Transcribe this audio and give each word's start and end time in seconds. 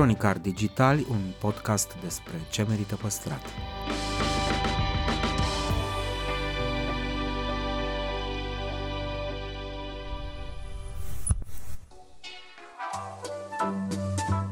Cronicar 0.00 0.38
Digitali, 0.38 1.06
un 1.10 1.20
podcast 1.40 1.96
despre 2.02 2.32
ce 2.50 2.62
merită 2.62 2.96
păstrat. 2.96 3.40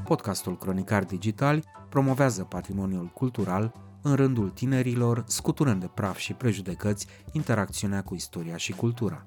Podcastul 0.05 0.57
Cronicar 0.57 1.05
Digitali 1.05 1.65
promovează 1.89 2.43
patrimoniul 2.43 3.07
cultural 3.07 3.75
în 4.03 4.15
rândul 4.15 4.51
tinerilor, 4.51 5.25
scuturând 5.27 5.81
de 5.81 5.91
praf 5.95 6.17
și 6.17 6.33
prejudecăți 6.33 7.07
interacțiunea 7.33 8.03
cu 8.03 8.15
istoria 8.15 8.57
și 8.57 8.73
cultura. 8.73 9.27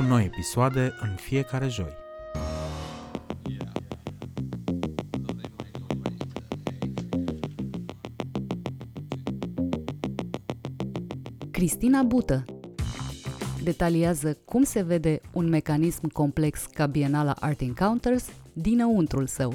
cu 0.00 0.06
noi 0.06 0.24
episoade 0.24 0.94
în 1.00 1.14
fiecare 1.14 1.68
joi. 1.68 1.92
Cristina 11.50 12.02
Bută 12.02 12.44
detaliază 13.62 14.38
cum 14.44 14.62
se 14.62 14.82
vede 14.82 15.20
un 15.32 15.48
mecanism 15.48 16.08
complex 16.08 16.64
ca 16.64 16.86
Bienala 16.86 17.34
Art 17.40 17.60
Encounters 17.60 18.28
dinăuntrul 18.52 19.26
său. 19.26 19.54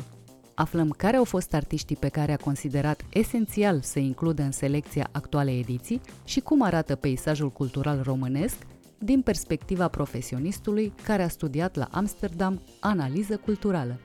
Aflăm 0.55 0.89
care 0.89 1.17
au 1.17 1.23
fost 1.23 1.53
artiștii 1.53 1.95
pe 1.95 2.09
care 2.09 2.33
a 2.33 2.37
considerat 2.37 3.05
esențial 3.09 3.81
să 3.81 3.99
includă 3.99 4.41
în 4.41 4.51
selecția 4.51 5.09
actualei 5.11 5.59
ediții 5.59 6.01
și 6.25 6.39
cum 6.39 6.61
arată 6.61 6.95
peisajul 6.95 7.51
cultural 7.51 8.01
românesc 8.03 8.57
din 8.97 9.21
perspectiva 9.21 9.87
profesionistului 9.87 10.93
care 11.03 11.23
a 11.23 11.27
studiat 11.27 11.75
la 11.75 11.87
Amsterdam 11.91 12.61
analiză 12.79 13.37
culturală. 13.37 13.99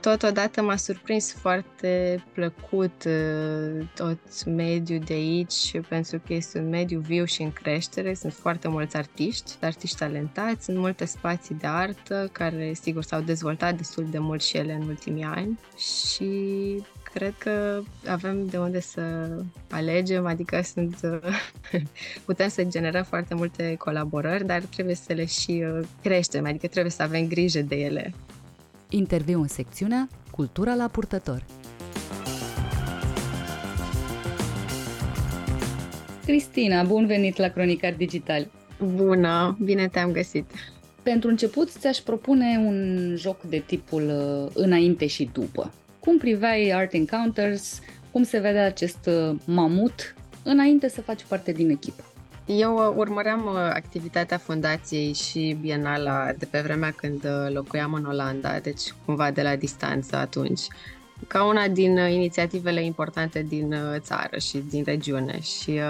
Totodată 0.00 0.62
m-a 0.62 0.76
surprins 0.76 1.32
foarte 1.32 2.24
plăcut 2.32 3.04
uh, 3.04 3.86
tot 3.94 4.44
mediul 4.44 4.98
de 4.98 5.12
aici, 5.12 5.80
pentru 5.88 6.20
că 6.26 6.32
este 6.32 6.58
un 6.58 6.68
mediu 6.68 7.00
viu 7.00 7.24
și 7.24 7.42
în 7.42 7.52
creștere. 7.52 8.14
Sunt 8.14 8.32
foarte 8.32 8.68
mulți 8.68 8.96
artiști, 8.96 9.56
artiști 9.60 9.96
talentați, 9.96 10.64
sunt 10.64 10.76
multe 10.76 11.04
spații 11.04 11.54
de 11.54 11.66
artă 11.66 12.28
care, 12.32 12.72
sigur, 12.80 13.02
s-au 13.02 13.20
dezvoltat 13.20 13.76
destul 13.76 14.06
de 14.10 14.18
mult 14.18 14.42
și 14.42 14.56
ele 14.56 14.72
în 14.72 14.88
ultimii 14.88 15.24
ani 15.24 15.58
și 15.76 16.28
cred 17.14 17.34
că 17.38 17.82
avem 18.06 18.46
de 18.46 18.58
unde 18.58 18.80
să 18.80 19.28
alegem, 19.70 20.26
adică 20.26 20.60
sunt, 20.62 21.00
putem 22.24 22.48
să 22.48 22.64
generăm 22.64 23.02
foarte 23.02 23.34
multe 23.34 23.74
colaborări, 23.78 24.46
dar 24.46 24.60
trebuie 24.60 24.94
să 24.94 25.12
le 25.12 25.24
și 25.24 25.64
uh, 25.66 25.86
creștem, 26.02 26.46
adică 26.46 26.66
trebuie 26.66 26.92
să 26.92 27.02
avem 27.02 27.26
grijă 27.26 27.60
de 27.60 27.76
ele. 27.76 28.14
Interviu 28.88 29.40
în 29.40 29.48
secțiunea 29.48 30.08
Cultura 30.30 30.74
la 30.74 30.88
purtător. 30.88 31.44
Cristina, 36.24 36.82
bun 36.82 37.06
venit 37.06 37.36
la 37.36 37.48
Cronicar 37.48 37.94
Digital! 37.94 38.50
Bună, 38.94 39.58
bine 39.62 39.88
te-am 39.88 40.12
găsit! 40.12 40.50
Pentru 41.02 41.28
început, 41.28 41.70
ți-aș 41.70 41.98
propune 41.98 42.62
un 42.66 43.12
joc 43.16 43.42
de 43.42 43.58
tipul 43.66 44.02
uh, 44.02 44.50
înainte 44.54 45.06
și 45.06 45.30
după. 45.32 45.72
Cum 46.00 46.18
priveai 46.18 46.70
Art 46.70 46.92
Encounters? 46.92 47.80
Cum 48.10 48.22
se 48.22 48.38
vede 48.38 48.58
acest 48.58 49.06
uh, 49.06 49.36
mamut 49.44 50.14
înainte 50.42 50.88
să 50.88 51.00
faci 51.00 51.24
parte 51.28 51.52
din 51.52 51.70
echipă? 51.70 52.04
Eu 52.46 52.74
uh, 52.76 52.94
urmăream 52.96 53.44
uh, 53.44 53.54
activitatea 53.54 54.38
fundației 54.38 55.12
și 55.12 55.56
Bienala 55.60 56.32
de 56.38 56.44
pe 56.44 56.60
vremea 56.60 56.90
când 56.90 57.26
locuiam 57.48 57.92
în 57.92 58.04
Olanda, 58.04 58.58
deci 58.58 58.94
cumva 59.04 59.30
de 59.30 59.42
la 59.42 59.56
distanță 59.56 60.16
atunci, 60.16 60.60
ca 61.26 61.44
una 61.44 61.68
din 61.68 61.96
inițiativele 61.96 62.84
importante 62.84 63.42
din 63.42 63.74
țară 63.98 64.38
și 64.38 64.58
din 64.58 64.82
regiune. 64.84 65.40
Și 65.40 65.80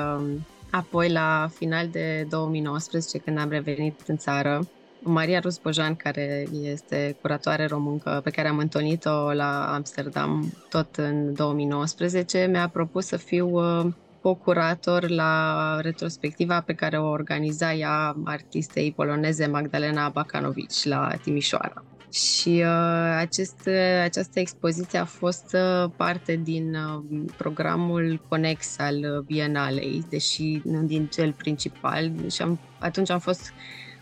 apoi, 0.71 1.11
la 1.11 1.51
final 1.55 1.89
de 1.89 2.27
2019, 2.29 3.19
când 3.19 3.39
am 3.39 3.49
revenit 3.49 4.01
în 4.07 4.17
țară, 4.17 4.69
Maria 5.03 5.41
Rusbojan, 5.41 5.95
care 5.95 6.47
este 6.63 7.17
curatoare 7.21 7.67
româncă 7.67 8.21
pe 8.25 8.31
care 8.31 8.49
am 8.49 8.59
întâlnit-o 8.59 9.33
la 9.33 9.75
Amsterdam 9.75 10.53
tot 10.69 10.97
în 10.97 11.35
2019, 11.35 12.47
mi-a 12.51 12.69
propus 12.69 13.07
să 13.07 13.17
fiu 13.17 13.49
uh, 13.49 13.87
co-curator 14.21 15.09
la 15.09 15.77
retrospectiva 15.81 16.61
pe 16.61 16.75
care 16.75 16.99
o 16.99 17.09
organiza 17.09 17.73
ea 17.73 18.17
artistei 18.25 18.93
poloneze 18.93 19.47
Magdalena 19.47 20.09
Bacanovici 20.09 20.85
la 20.85 21.15
Timișoara. 21.23 21.85
Și 22.13 22.49
uh, 22.49 23.17
acest, 23.19 23.69
această 24.03 24.41
expoziție 24.41 24.99
a 24.99 25.05
fost 25.05 25.45
uh, 25.53 25.91
parte 25.97 26.41
din 26.45 26.75
uh, 26.75 27.21
programul 27.37 28.23
conex 28.29 28.79
al 28.79 29.25
Bienalei, 29.27 30.05
deși 30.09 30.61
nu 30.65 30.83
din 30.83 31.07
cel 31.07 31.33
principal. 31.33 32.13
Și 32.31 32.43
am, 32.43 32.59
atunci 32.79 33.11
am 33.11 33.19
fost 33.19 33.53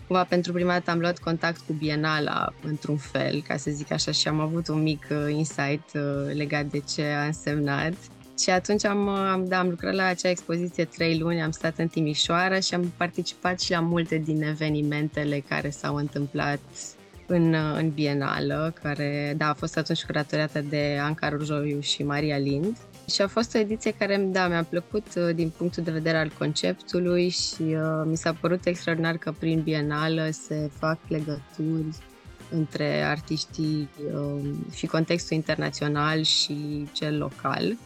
cumva 0.08 0.24
pentru 0.24 0.52
prima 0.52 0.72
dată 0.72 0.90
am 0.90 0.98
luat 0.98 1.18
contact 1.18 1.60
cu 1.66 1.72
Bienala 1.72 2.52
într-un 2.62 2.96
fel, 2.96 3.42
ca 3.46 3.56
să 3.56 3.70
zic 3.70 3.92
așa, 3.92 4.10
și 4.10 4.28
am 4.28 4.40
avut 4.40 4.68
un 4.68 4.82
mic 4.82 5.06
uh, 5.10 5.34
insight 5.34 5.94
uh, 5.94 6.34
legat 6.34 6.64
de 6.64 6.78
ce 6.78 7.04
a 7.04 7.24
însemnat. 7.24 7.92
Și 8.38 8.50
atunci 8.50 8.84
am, 8.84 9.06
uh, 9.06 9.28
am, 9.30 9.44
da, 9.48 9.58
am 9.58 9.68
lucrat 9.68 9.94
la 9.94 10.04
acea 10.04 10.28
expoziție 10.28 10.84
trei 10.84 11.18
luni, 11.18 11.42
am 11.42 11.50
stat 11.50 11.78
în 11.78 11.88
Timișoara 11.88 12.60
și 12.60 12.74
am 12.74 12.92
participat 12.96 13.60
și 13.60 13.70
la 13.70 13.80
multe 13.80 14.16
din 14.16 14.42
evenimentele 14.42 15.44
care 15.48 15.70
s-au 15.70 15.94
întâmplat 15.94 16.60
în, 17.26 17.54
în 17.54 17.90
Bienală, 17.90 18.74
care 18.82 19.34
da, 19.36 19.48
a 19.48 19.54
fost 19.54 19.76
atunci 19.76 20.04
curatoriată 20.04 20.60
de 20.60 20.98
Anca 21.00 21.28
Rujoiu 21.28 21.80
și 21.80 22.02
Maria 22.02 22.36
Lind. 22.36 22.76
Și 23.12 23.22
a 23.22 23.26
fost 23.26 23.54
o 23.54 23.58
ediție 23.58 23.90
care, 23.90 24.16
da, 24.16 24.48
mi-a 24.48 24.64
plăcut 24.64 25.06
uh, 25.16 25.34
din 25.34 25.52
punctul 25.56 25.82
de 25.82 25.90
vedere 25.90 26.18
al 26.18 26.32
conceptului 26.38 27.28
și 27.28 27.62
uh, 27.62 28.02
mi 28.04 28.16
s-a 28.16 28.32
părut 28.32 28.66
extraordinar 28.66 29.16
că 29.16 29.32
prin 29.38 29.60
bienală 29.60 30.28
se 30.30 30.70
fac 30.78 30.98
legături 31.08 31.94
între 32.50 33.02
artiștii 33.02 33.88
uh, 34.14 34.50
și 34.74 34.86
contextul 34.86 35.36
internațional 35.36 36.22
și 36.22 36.88
cel 36.92 37.18
local. 37.18 37.76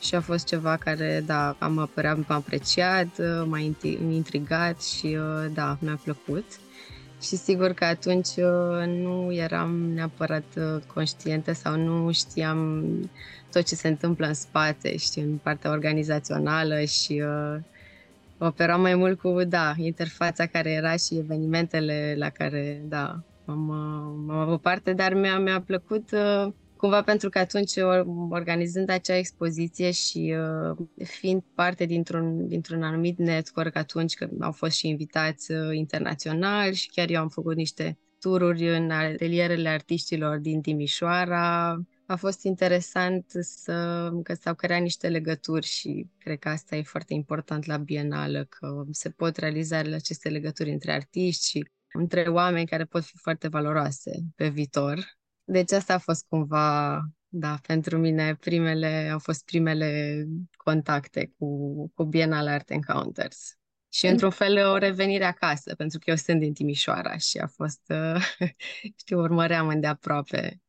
Și 0.00 0.14
a 0.14 0.20
fost 0.20 0.46
ceva 0.46 0.76
care, 0.76 1.22
da, 1.26 1.56
am 1.58 1.78
apărat, 1.78 2.16
m-a 2.16 2.34
apreciat, 2.34 3.18
uh, 3.18 3.44
m-a 3.46 3.58
intrigat 4.10 4.82
și, 4.82 5.06
uh, 5.06 5.50
da, 5.54 5.78
mi-a 5.80 6.00
plăcut. 6.02 6.44
Și 7.22 7.36
sigur 7.36 7.72
că 7.72 7.84
atunci 7.84 8.28
uh, 8.36 8.86
nu 8.86 9.32
eram 9.32 9.70
neapărat 9.94 10.44
conștientă 10.94 11.52
sau 11.52 11.76
nu 11.76 12.12
știam 12.12 12.84
tot 13.52 13.66
ce 13.66 13.74
se 13.74 13.88
întâmplă 13.88 14.26
în 14.26 14.34
spate, 14.34 14.96
știi, 14.96 15.22
în 15.22 15.36
partea 15.36 15.70
organizațională 15.70 16.84
și 16.84 17.22
uh, 17.26 17.60
operam 18.38 18.80
mai 18.80 18.94
mult 18.94 19.18
cu, 19.18 19.44
da, 19.44 19.72
interfața 19.76 20.46
care 20.46 20.70
era 20.70 20.96
și 20.96 21.16
evenimentele 21.18 22.14
la 22.18 22.28
care, 22.28 22.82
da, 22.88 23.20
am, 23.44 23.68
uh, 23.68 24.32
am 24.34 24.38
avut 24.38 24.60
parte, 24.60 24.92
dar 24.92 25.14
mi-a, 25.14 25.38
mi-a 25.38 25.60
plăcut 25.60 26.10
uh, 26.12 26.52
cumva 26.82 27.02
pentru 27.02 27.28
că 27.28 27.38
atunci, 27.38 27.72
organizând 28.30 28.88
acea 28.88 29.16
expoziție 29.16 29.90
și 29.90 30.34
uh, 30.38 30.76
fiind 31.04 31.42
parte 31.54 31.84
dintr-un, 31.84 32.48
dintr-un 32.48 32.82
anumit 32.82 33.18
network 33.18 33.76
atunci, 33.76 34.14
că 34.14 34.28
au 34.40 34.52
fost 34.52 34.76
și 34.76 34.88
invitați 34.88 35.52
uh, 35.52 35.76
internaționali 35.76 36.74
și 36.74 36.88
chiar 36.88 37.10
eu 37.10 37.20
am 37.20 37.28
făcut 37.28 37.56
niște 37.56 37.98
tururi 38.20 38.76
în 38.76 38.90
atelierele 38.90 39.68
artiștilor 39.68 40.38
din 40.38 40.60
Timișoara, 40.60 41.70
a 42.06 42.16
fost 42.16 42.44
interesant 42.44 43.24
să, 43.40 44.10
că 44.22 44.34
s-au 44.34 44.54
creat 44.54 44.80
niște 44.80 45.08
legături 45.08 45.66
și 45.66 46.06
cred 46.18 46.38
că 46.38 46.48
asta 46.48 46.76
e 46.76 46.82
foarte 46.82 47.14
important 47.14 47.64
la 47.64 47.76
Bienală, 47.76 48.46
că 48.48 48.84
se 48.90 49.10
pot 49.10 49.36
realiza 49.36 49.78
aceste 49.78 50.28
legături 50.28 50.72
între 50.72 50.92
artiști 50.92 51.48
și 51.48 51.68
între 51.92 52.20
oameni 52.28 52.66
care 52.66 52.84
pot 52.84 53.04
fi 53.04 53.16
foarte 53.16 53.48
valoroase 53.48 54.10
pe 54.36 54.48
viitor. 54.48 55.20
Deci 55.44 55.72
asta 55.72 55.94
a 55.94 55.98
fost 55.98 56.24
cumva, 56.28 57.00
da, 57.28 57.58
pentru 57.66 57.98
mine 57.98 58.34
primele, 58.34 59.08
au 59.12 59.18
fost 59.18 59.44
primele 59.44 60.24
contacte 60.56 61.32
cu, 61.38 61.88
cu 61.94 62.04
Bienal 62.04 62.48
Art 62.48 62.70
Encounters. 62.70 63.56
Și 63.88 64.06
într-un 64.06 64.30
fel 64.30 64.66
o 64.66 64.76
revenire 64.76 65.24
acasă, 65.24 65.74
pentru 65.74 65.98
că 65.98 66.10
eu 66.10 66.16
sunt 66.16 66.40
din 66.40 66.52
Timișoara 66.52 67.16
și 67.16 67.38
a 67.38 67.46
fost, 67.46 67.92
știu, 69.00 69.18
urmăream 69.18 69.68
îndeaproape 69.68 70.62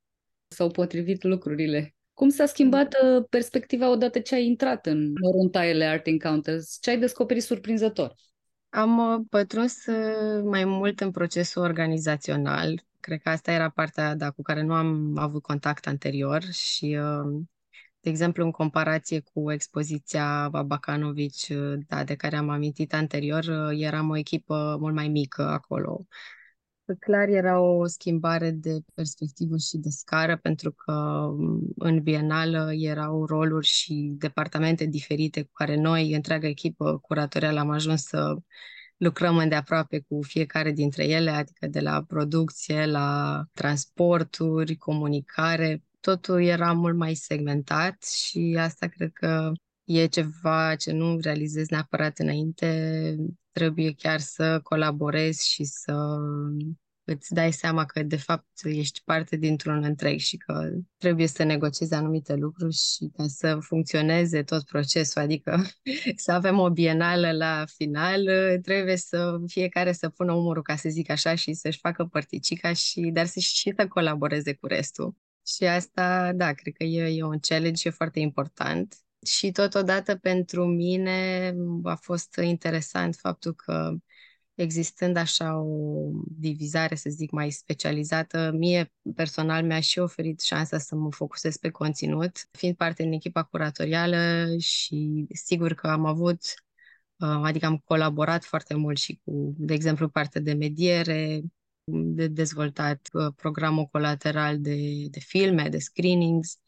s-au 0.53 0.69
potrivit 0.69 1.23
lucrurile. 1.23 1.95
Cum 2.13 2.29
s-a 2.29 2.45
schimbat 2.45 2.93
uh, 2.93 3.23
perspectiva 3.29 3.89
odată 3.89 4.19
ce 4.19 4.35
ai 4.35 4.45
intrat 4.45 4.85
în 4.85 5.13
măruntaiele 5.21 5.85
Art 5.85 6.07
Encounters? 6.07 6.77
Ce 6.81 6.89
ai 6.89 6.99
descoperit 6.99 7.43
surprinzător? 7.43 8.13
Am 8.69 8.97
uh, 8.97 9.19
pătruns 9.29 9.85
uh, 9.85 10.41
mai 10.43 10.65
mult 10.65 10.99
în 10.99 11.11
procesul 11.11 11.61
organizațional. 11.61 12.83
Cred 13.03 13.21
că 13.21 13.29
asta 13.29 13.51
era 13.51 13.69
partea 13.69 14.15
da, 14.15 14.31
cu 14.31 14.41
care 14.41 14.61
nu 14.61 14.73
am 14.73 15.17
avut 15.17 15.41
contact 15.41 15.87
anterior 15.87 16.41
și, 16.43 16.99
de 17.99 18.09
exemplu, 18.09 18.43
în 18.43 18.51
comparație 18.51 19.19
cu 19.19 19.51
expoziția 19.51 20.49
Babacanovici, 20.49 21.51
da, 21.87 22.03
de 22.03 22.15
care 22.15 22.35
am 22.35 22.49
amintit 22.49 22.93
anterior, 22.93 23.45
eram 23.71 24.09
o 24.09 24.17
echipă 24.17 24.77
mult 24.79 24.93
mai 24.93 25.07
mică 25.07 25.41
acolo. 25.41 26.05
Clar 26.99 27.27
era 27.27 27.59
o 27.59 27.85
schimbare 27.85 28.51
de 28.51 28.79
perspectivă 28.93 29.57
și 29.57 29.77
de 29.77 29.89
scară, 29.89 30.37
pentru 30.37 30.71
că 30.71 30.91
mm, 31.37 31.73
în 31.77 32.01
Bienală 32.01 32.69
erau 32.73 33.25
roluri 33.25 33.67
și 33.67 34.13
departamente 34.17 34.85
diferite 34.85 35.41
cu 35.41 35.51
care 35.53 35.75
noi, 35.75 36.13
întreaga 36.13 36.47
echipă 36.47 36.97
curatorială, 36.97 37.59
am 37.59 37.69
ajuns 37.69 38.03
să 38.03 38.35
lucrăm 38.97 39.37
îndeaproape 39.37 39.99
cu 39.99 40.21
fiecare 40.21 40.71
dintre 40.71 41.05
ele, 41.05 41.29
adică 41.29 41.67
de 41.67 41.79
la 41.79 42.03
producție, 42.07 42.85
la 42.85 43.41
transporturi, 43.53 44.75
comunicare, 44.75 45.83
totul 45.99 46.43
era 46.43 46.71
mult 46.71 46.95
mai 46.95 47.13
segmentat 47.13 48.03
și 48.03 48.57
asta 48.59 48.87
cred 48.87 49.11
că 49.13 49.51
e 49.83 50.05
ceva 50.05 50.75
ce 50.75 50.91
nu 50.91 51.17
realizez 51.19 51.67
neapărat 51.69 52.17
înainte, 52.19 53.15
trebuie 53.51 53.93
chiar 53.93 54.19
să 54.19 54.59
colaborezi 54.63 55.49
și 55.49 55.63
să 55.63 56.17
îți 57.05 57.33
dai 57.33 57.53
seama 57.53 57.85
că 57.85 58.03
de 58.03 58.15
fapt 58.15 58.47
ești 58.63 59.01
parte 59.05 59.35
dintr-un 59.35 59.83
întreg 59.83 60.19
și 60.19 60.37
că 60.37 60.69
trebuie 60.97 61.27
să 61.27 61.43
negociezi 61.43 61.93
anumite 61.93 62.35
lucruri 62.35 62.75
și 62.75 63.11
ca 63.17 63.25
să 63.27 63.57
funcționeze 63.61 64.43
tot 64.43 64.63
procesul, 64.63 65.21
adică 65.21 65.63
să 66.15 66.31
avem 66.31 66.59
o 66.59 66.69
bienală 66.69 67.31
la 67.31 67.65
final, 67.75 68.25
trebuie 68.61 68.97
să 68.97 69.37
fiecare 69.47 69.91
să 69.91 70.09
pună 70.09 70.33
umărul, 70.33 70.61
ca 70.61 70.75
să 70.75 70.89
zic 70.89 71.09
așa, 71.09 71.35
și 71.35 71.53
să-și 71.53 71.79
facă 71.79 72.05
părticica 72.05 72.73
și, 72.73 73.01
dar 73.13 73.25
să 73.25 73.39
și 73.39 73.73
să 73.77 73.87
colaboreze 73.87 74.53
cu 74.53 74.67
restul. 74.67 75.15
Și 75.47 75.63
asta, 75.63 76.33
da, 76.33 76.53
cred 76.53 76.73
că 76.73 76.83
e, 76.83 77.17
e 77.17 77.23
un 77.23 77.39
challenge 77.39 77.89
foarte 77.89 78.19
important 78.19 78.95
și 79.25 79.51
totodată 79.51 80.15
pentru 80.15 80.65
mine 80.65 81.53
a 81.83 81.95
fost 81.95 82.39
interesant 82.41 83.15
faptul 83.15 83.53
că 83.53 83.95
existând 84.55 85.17
așa 85.17 85.57
o 85.59 86.09
divizare, 86.37 86.95
să 86.95 87.09
zic, 87.09 87.31
mai 87.31 87.51
specializată, 87.51 88.51
mie 88.53 88.91
personal 89.15 89.63
mi-a 89.65 89.79
și 89.79 89.99
oferit 89.99 90.41
șansa 90.41 90.77
să 90.77 90.95
mă 90.95 91.11
focusez 91.11 91.57
pe 91.57 91.69
conținut, 91.69 92.47
fiind 92.51 92.75
parte 92.75 93.03
din 93.03 93.11
echipa 93.11 93.43
curatorială 93.43 94.47
și 94.57 95.25
sigur 95.33 95.73
că 95.73 95.87
am 95.87 96.05
avut, 96.05 96.41
uh, 97.17 97.41
adică 97.43 97.65
am 97.65 97.77
colaborat 97.77 98.43
foarte 98.43 98.73
mult 98.75 98.97
și 98.97 99.19
cu, 99.23 99.53
de 99.57 99.73
exemplu, 99.73 100.09
partea 100.09 100.41
de 100.41 100.53
mediere, 100.53 101.41
de 101.85 102.27
dezvoltat 102.27 103.09
uh, 103.13 103.33
programul 103.35 103.85
colateral 103.85 104.61
de, 104.61 105.07
de 105.09 105.19
filme, 105.19 105.69
de 105.69 105.79
screenings, 105.79 106.59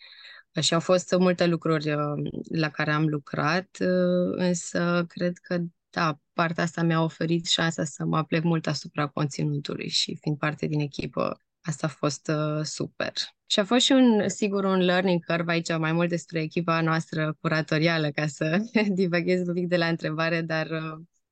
și 0.62 0.74
au 0.74 0.80
fost 0.80 1.16
multe 1.20 1.46
lucruri 1.46 1.92
uh, 1.94 2.30
la 2.50 2.70
care 2.70 2.92
am 2.92 3.08
lucrat, 3.08 3.78
uh, 3.80 4.34
însă 4.36 5.06
cred 5.08 5.38
că, 5.38 5.60
da, 5.95 6.19
partea 6.33 6.63
asta 6.63 6.83
mi-a 6.83 7.01
oferit 7.01 7.45
șansa 7.45 7.83
să 7.83 8.06
mă 8.06 8.18
aplec 8.18 8.44
mult 8.44 8.68
asupra 8.68 9.07
conținutului 9.07 9.89
și 9.89 10.18
fiind 10.21 10.38
parte 10.38 10.65
din 10.65 10.80
echipă, 10.80 11.42
asta 11.62 11.88
a 11.88 11.89
fost 11.89 12.27
uh, 12.27 12.63
super. 12.63 13.12
Și 13.45 13.59
a 13.59 13.63
fost 13.63 13.86
și 13.86 13.92
un, 13.92 14.30
sigur, 14.30 14.63
un 14.63 14.80
learning 14.80 15.25
curve 15.25 15.51
aici, 15.51 15.77
mai 15.77 15.92
mult 15.92 16.09
despre 16.09 16.42
echipa 16.42 16.81
noastră 16.81 17.38
curatorială, 17.42 18.09
ca 18.09 18.27
să 18.27 18.57
divaghez 19.01 19.47
un 19.47 19.53
pic 19.53 19.68
de 19.68 19.77
la 19.77 19.88
întrebare, 19.88 20.42
dar 20.42 20.68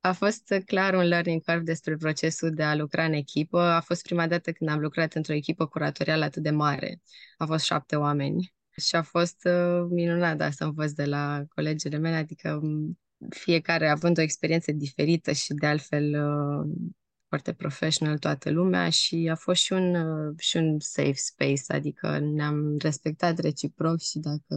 a 0.00 0.12
fost 0.12 0.54
clar 0.64 0.94
un 0.94 1.04
learning 1.04 1.42
curve 1.44 1.62
despre 1.62 1.96
procesul 1.96 2.50
de 2.50 2.62
a 2.62 2.74
lucra 2.74 3.04
în 3.04 3.12
echipă. 3.12 3.60
A 3.60 3.80
fost 3.80 4.02
prima 4.02 4.26
dată 4.26 4.52
când 4.52 4.70
am 4.70 4.80
lucrat 4.80 5.14
într-o 5.14 5.32
echipă 5.32 5.66
curatorială 5.66 6.24
atât 6.24 6.42
de 6.42 6.50
mare. 6.50 7.00
A 7.36 7.46
fost 7.46 7.64
șapte 7.64 7.96
oameni 7.96 8.54
și 8.76 8.96
a 8.96 9.02
fost 9.02 9.44
uh, 9.44 9.86
minunat, 9.90 10.36
da, 10.36 10.50
să 10.50 10.64
învăț 10.64 10.90
de 10.90 11.04
la 11.04 11.42
colegele 11.48 11.96
mele, 11.96 12.16
adică 12.16 12.58
um, 12.62 12.98
fiecare 13.28 13.88
având 13.88 14.18
o 14.18 14.20
experiență 14.20 14.72
diferită 14.72 15.32
și 15.32 15.54
de 15.54 15.66
altfel 15.66 16.04
uh, 16.04 16.92
foarte 17.28 17.52
professional 17.52 18.18
toată 18.18 18.50
lumea 18.50 18.90
și 18.90 19.28
a 19.30 19.34
fost 19.34 19.62
și 19.62 19.72
un, 19.72 19.94
uh, 19.94 20.34
și 20.38 20.56
un 20.56 20.80
safe 20.80 21.12
space, 21.12 21.62
adică 21.66 22.18
ne-am 22.18 22.76
respectat 22.78 23.38
reciproc 23.38 24.00
și 24.00 24.18
dacă 24.18 24.56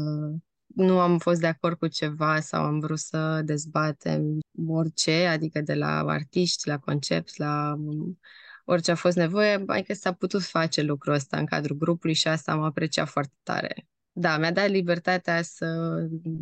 nu 0.68 1.00
am 1.00 1.18
fost 1.18 1.40
de 1.40 1.48
acord 1.48 1.78
cu 1.78 1.88
ceva 1.88 2.40
sau 2.40 2.64
am 2.64 2.80
vrut 2.80 3.00
să 3.00 3.42
dezbatem 3.46 4.40
orice, 4.68 5.26
adică 5.26 5.62
de 5.62 5.74
la 5.74 6.00
artiști, 6.00 6.68
la 6.68 6.78
concept, 6.80 7.38
la 7.38 7.76
um, 7.78 8.20
orice 8.66 8.92
a 8.92 8.96
fost 8.96 9.16
nevoie, 9.16 9.64
adică 9.68 9.94
s-a 9.94 10.14
putut 10.14 10.44
face 10.44 10.82
lucrul 10.82 11.14
ăsta 11.14 11.38
în 11.38 11.46
cadrul 11.46 11.78
grupului 11.78 12.16
și 12.16 12.28
asta 12.28 12.52
am 12.52 12.62
apreciat 12.62 13.08
foarte 13.08 13.36
tare 13.44 13.88
da, 14.20 14.38
mi-a 14.38 14.52
dat 14.52 14.70
libertatea 14.70 15.42
să, 15.42 16.00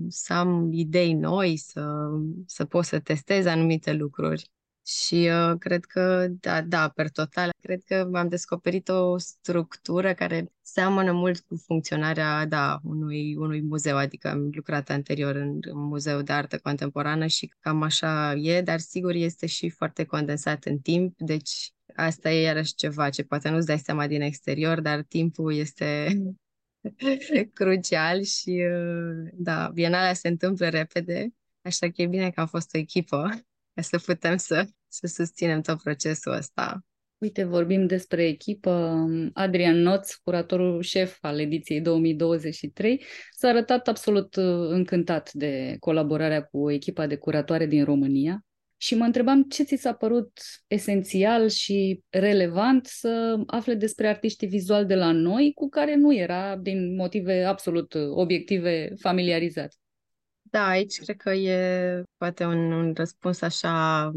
să 0.07 0.33
am 0.33 0.72
idei 0.72 1.13
noi, 1.13 1.57
să, 1.57 2.10
să 2.45 2.66
pot 2.66 2.86
să 2.86 3.00
testez 3.00 3.45
anumite 3.45 3.94
lucruri. 3.94 4.50
Și 4.88 5.30
uh, 5.31 5.57
cred 5.60 5.86
că, 5.86 6.27
da, 6.30 6.62
da, 6.62 6.89
per 6.89 7.10
total, 7.10 7.50
cred 7.62 7.83
că 7.83 8.10
am 8.13 8.27
descoperit 8.27 8.89
o 8.89 9.18
structură 9.18 10.13
care 10.13 10.51
seamănă 10.62 11.12
mult 11.12 11.39
cu 11.39 11.56
funcționarea, 11.66 12.45
da, 12.45 12.80
unui, 12.83 13.36
unui 13.36 13.62
muzeu, 13.62 13.98
adică 13.98 14.28
am 14.30 14.50
lucrat 14.51 14.89
anterior 14.89 15.36
în, 15.36 15.57
în 15.62 15.80
muzeu 15.80 16.21
de 16.21 16.33
artă 16.33 16.57
contemporană 16.57 17.25
și 17.28 17.54
cam 17.60 17.81
așa 17.81 18.33
e, 18.33 18.62
dar 18.62 18.80
sigur 18.80 19.13
este 19.13 19.45
și 19.45 19.69
foarte 19.69 20.04
condensat 20.04 20.63
în 20.63 20.78
timp, 20.78 21.13
deci 21.18 21.74
asta 21.95 22.31
e 22.31 22.42
iarăși 22.42 22.75
ceva 22.75 23.10
ce 23.10 23.24
poate 23.24 23.50
nu-ți 23.50 23.66
dai 23.66 23.80
seama 23.80 24.07
din 24.07 24.21
exterior, 24.21 24.81
dar 24.81 25.01
timpul 25.01 25.54
este 25.54 26.18
crucial 27.53 28.23
și 28.23 28.49
uh, 28.49 29.29
da, 29.33 29.69
bienalea 29.73 30.13
se 30.13 30.27
întâmplă 30.27 30.69
repede, 30.69 31.27
așa 31.61 31.89
că 31.89 32.01
e 32.01 32.07
bine 32.07 32.29
că 32.29 32.39
am 32.39 32.47
fost 32.47 32.75
o 32.75 32.77
echipă 32.77 33.29
ca 33.73 33.81
să 33.81 33.97
putem 34.05 34.37
să, 34.37 34.67
să 34.87 35.07
susținem 35.07 35.61
tot 35.61 35.81
procesul 35.81 36.31
ăsta. 36.31 36.85
Uite, 37.17 37.43
vorbim 37.43 37.87
despre 37.87 38.25
echipă. 38.27 39.05
Adrian 39.33 39.81
Noț, 39.81 40.13
curatorul 40.13 40.81
șef 40.81 41.17
al 41.21 41.39
ediției 41.39 41.81
2023, 41.81 43.04
s-a 43.31 43.47
arătat 43.47 43.87
absolut 43.87 44.35
uh, 44.35 44.69
încântat 44.69 45.33
de 45.33 45.75
colaborarea 45.80 46.44
cu 46.44 46.71
echipa 46.71 47.07
de 47.07 47.15
curatoare 47.15 47.65
din 47.65 47.83
România 47.83 48.45
și 48.85 48.95
mă 48.95 49.06
întrebam 49.06 49.44
ce 49.44 49.63
ți 49.63 49.75
s-a 49.75 49.94
părut 49.94 50.31
esențial 50.68 51.49
și 51.49 52.04
relevant 52.09 52.85
să 52.85 53.44
afle 53.47 53.73
despre 53.73 54.07
artiștii 54.07 54.47
vizuali 54.47 54.85
de 54.85 54.95
la 54.95 55.11
noi, 55.11 55.51
cu 55.56 55.69
care 55.69 55.95
nu 55.95 56.15
era, 56.15 56.56
din 56.56 56.95
motive 56.95 57.44
absolut 57.44 57.94
obiective, 58.09 58.94
familiarizat. 58.99 59.73
Da, 60.56 60.68
aici 60.68 61.00
cred 61.00 61.18
că 61.18 61.31
e 61.33 62.04
poate 62.18 62.45
un, 62.45 62.71
un 62.71 62.94
răspuns 62.94 63.42
așa, 63.42 64.12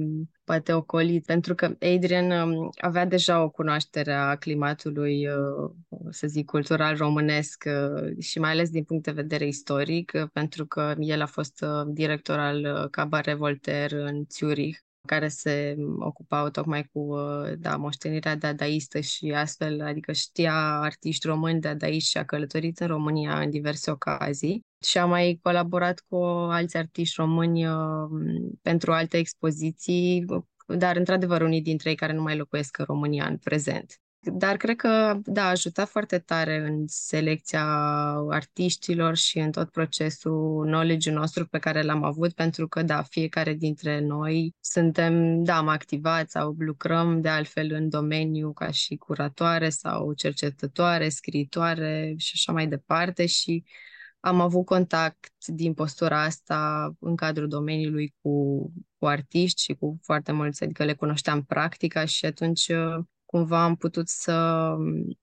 poate 0.45 0.73
ocolit, 0.73 1.25
pentru 1.25 1.55
că 1.55 1.77
Adrian 1.81 2.31
um, 2.31 2.71
avea 2.81 3.05
deja 3.07 3.43
o 3.43 3.51
cunoaștere 3.51 4.13
a 4.13 4.37
climatului, 4.37 5.29
uh, 5.29 5.71
să 6.11 6.27
zic, 6.27 6.47
cultural 6.47 6.97
românesc 6.97 7.65
uh, 7.67 8.19
și 8.19 8.39
mai 8.39 8.51
ales 8.51 8.71
din 8.71 8.85
punct 8.85 9.05
de 9.05 9.11
vedere 9.11 9.47
istoric, 9.47 10.13
uh, 10.15 10.29
pentru 10.33 10.67
că 10.67 10.95
el 10.99 11.21
a 11.21 11.27
fost 11.27 11.65
director 11.87 12.39
al 12.39 12.89
Cabaret 12.91 13.37
Voltaire 13.37 14.01
în 14.01 14.25
Zurich 14.31 14.79
care 15.09 15.29
se 15.29 15.77
ocupau 15.99 16.49
tocmai 16.49 16.91
cu 16.93 17.17
da, 17.59 17.77
moștenirea 17.77 18.37
dadaistă 18.37 19.01
și 19.01 19.33
astfel, 19.35 19.81
adică 19.81 20.13
știa 20.13 20.81
artiști 20.81 21.27
români 21.27 21.61
dadaiști 21.61 22.11
și 22.11 22.19
a 22.19 22.25
călătorit 22.25 22.79
în 22.79 22.87
România 22.87 23.41
în 23.41 23.51
diverse 23.51 23.91
ocazii 23.91 24.65
și 24.85 24.99
am 24.99 25.09
mai 25.09 25.39
colaborat 25.43 26.05
cu 26.09 26.17
alți 26.51 26.77
artiști 26.77 27.15
români 27.19 27.65
pentru 28.63 28.93
alte 28.93 29.17
expoziții, 29.17 30.25
dar 30.67 30.97
într-adevăr 30.97 31.43
unii 31.43 31.63
dintre 31.63 31.91
ei 31.91 31.97
care 31.97 32.13
nu 32.13 32.23
mai 32.23 32.37
locuiesc 32.37 32.79
în 32.79 32.85
România 32.85 33.27
în 33.27 33.37
prezent. 33.37 34.01
Dar 34.21 34.57
cred 34.57 34.77
că, 34.77 35.19
da, 35.25 35.45
a 35.45 35.49
ajutat 35.51 35.89
foarte 35.89 36.19
tare 36.19 36.57
în 36.57 36.85
selecția 36.87 37.65
artiștilor 38.31 39.17
și 39.17 39.39
în 39.39 39.51
tot 39.51 39.71
procesul 39.71 40.65
knowledge 40.67 41.11
nostru 41.11 41.47
pe 41.47 41.59
care 41.59 41.83
l-am 41.83 42.03
avut, 42.03 42.33
pentru 42.33 42.69
că, 42.69 42.83
da, 42.83 43.03
fiecare 43.03 43.55
dintre 43.55 44.01
noi 44.01 44.55
suntem, 44.61 45.43
da, 45.45 45.57
am 45.57 45.69
activat 45.69 46.31
sau 46.31 46.55
lucrăm 46.59 47.21
de 47.21 47.29
altfel 47.29 47.73
în 47.73 47.89
domeniu 47.89 48.53
ca 48.53 48.71
și 48.71 48.97
curatoare 48.97 49.69
sau 49.71 50.13
cercetătoare, 50.13 51.09
scriitoare 51.09 52.15
și 52.17 52.31
așa 52.35 52.53
mai 52.53 52.67
departe 52.67 53.27
și 53.27 53.65
am 54.21 54.41
avut 54.41 54.65
contact 54.65 55.33
din 55.47 55.75
postura 55.75 56.23
asta 56.23 56.93
în 57.01 57.17
cadrul 57.17 57.49
domeniului 57.49 58.15
cu, 58.21 58.59
cu 58.99 59.07
artiști 59.07 59.63
și 59.63 59.75
cu 59.75 59.99
foarte 60.03 60.33
mulți, 60.33 60.65
adică 60.65 60.85
le 60.85 60.95
cunoșteam 60.95 61.45
practica 61.45 62.05
și 62.05 62.27
atunci 62.27 62.71
cumva 63.31 63.65
am 63.65 63.77
putut 63.77 64.09
să 64.09 64.77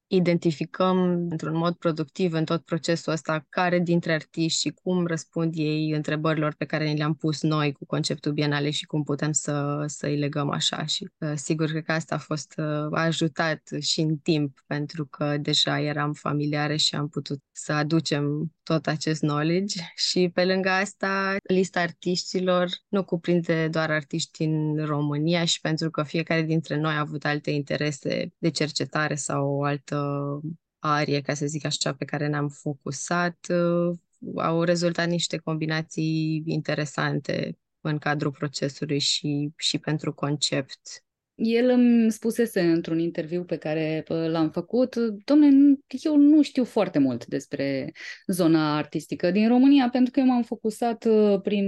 identificăm 0.07 0.97
într-un 1.29 1.57
mod 1.57 1.75
productiv 1.75 2.33
în 2.33 2.45
tot 2.45 2.65
procesul 2.65 3.13
ăsta 3.13 3.45
care 3.50 3.79
dintre 3.79 4.13
artiști 4.13 4.59
și 4.59 4.69
cum 4.69 5.05
răspund 5.05 5.53
ei 5.55 5.91
întrebărilor 5.91 6.53
pe 6.53 6.65
care 6.65 6.89
ni 6.89 6.97
le-am 6.97 7.13
pus 7.13 7.41
noi 7.41 7.71
cu 7.71 7.85
conceptul 7.85 8.31
bienale 8.31 8.69
și 8.69 8.85
cum 8.85 9.03
putem 9.03 9.31
să, 9.31 9.83
să 9.85 10.05
îi 10.05 10.17
legăm 10.17 10.50
așa. 10.50 10.85
Și 10.85 11.09
uh, 11.17 11.31
sigur 11.35 11.71
că 11.71 11.91
asta 11.91 12.15
a 12.15 12.17
fost 12.17 12.53
uh, 12.57 12.88
ajutat 12.91 13.62
și 13.79 14.01
în 14.01 14.17
timp 14.17 14.63
pentru 14.67 15.05
că 15.05 15.38
deja 15.38 15.79
eram 15.79 16.13
familiare 16.13 16.75
și 16.75 16.95
am 16.95 17.07
putut 17.07 17.39
să 17.51 17.74
aducem 17.74 18.53
tot 18.63 18.88
acest 18.88 19.19
knowledge 19.19 19.81
și 19.95 20.29
pe 20.33 20.45
lângă 20.45 20.69
asta 20.69 21.35
lista 21.43 21.79
artiștilor 21.79 22.69
nu 22.88 23.03
cuprinde 23.03 23.67
doar 23.67 23.91
artiști 23.91 24.43
în 24.43 24.85
România 24.85 25.45
și 25.45 25.62
pentru 25.62 25.89
că 25.89 26.03
fiecare 26.03 26.41
dintre 26.41 26.77
noi 26.77 26.93
a 26.93 27.00
avut 27.00 27.25
alte 27.25 27.51
interese 27.51 27.94
de 28.37 28.49
cercetare 28.49 29.15
sau 29.15 29.47
o 29.49 29.63
altă 29.63 30.39
arie, 30.79 31.21
ca 31.21 31.33
să 31.33 31.45
zic 31.45 31.65
așa, 31.65 31.93
pe 31.93 32.05
care 32.05 32.27
ne-am 32.27 32.49
focusat, 32.49 33.37
uh, 33.49 33.97
au 34.35 34.63
rezultat 34.63 35.07
niște 35.07 35.37
combinații 35.37 36.43
interesante 36.45 37.57
în 37.81 37.97
cadrul 37.97 38.31
procesului 38.31 38.99
și, 38.99 39.53
și 39.55 39.77
pentru 39.77 40.13
concept. 40.13 41.03
El 41.35 41.69
îmi 41.69 42.11
spusese 42.11 42.61
într-un 42.61 42.99
interviu 42.99 43.43
pe 43.43 43.57
care 43.57 44.03
l-am 44.07 44.49
făcut, 44.49 44.95
domne, 45.25 45.77
eu 45.87 46.15
nu 46.15 46.41
știu 46.41 46.63
foarte 46.63 46.99
mult 46.99 47.25
despre 47.25 47.91
zona 48.27 48.77
artistică 48.77 49.31
din 49.31 49.47
România, 49.47 49.89
pentru 49.89 50.11
că 50.11 50.19
eu 50.19 50.25
m-am 50.25 50.43
focusat 50.43 51.05
uh, 51.05 51.41
prin 51.41 51.65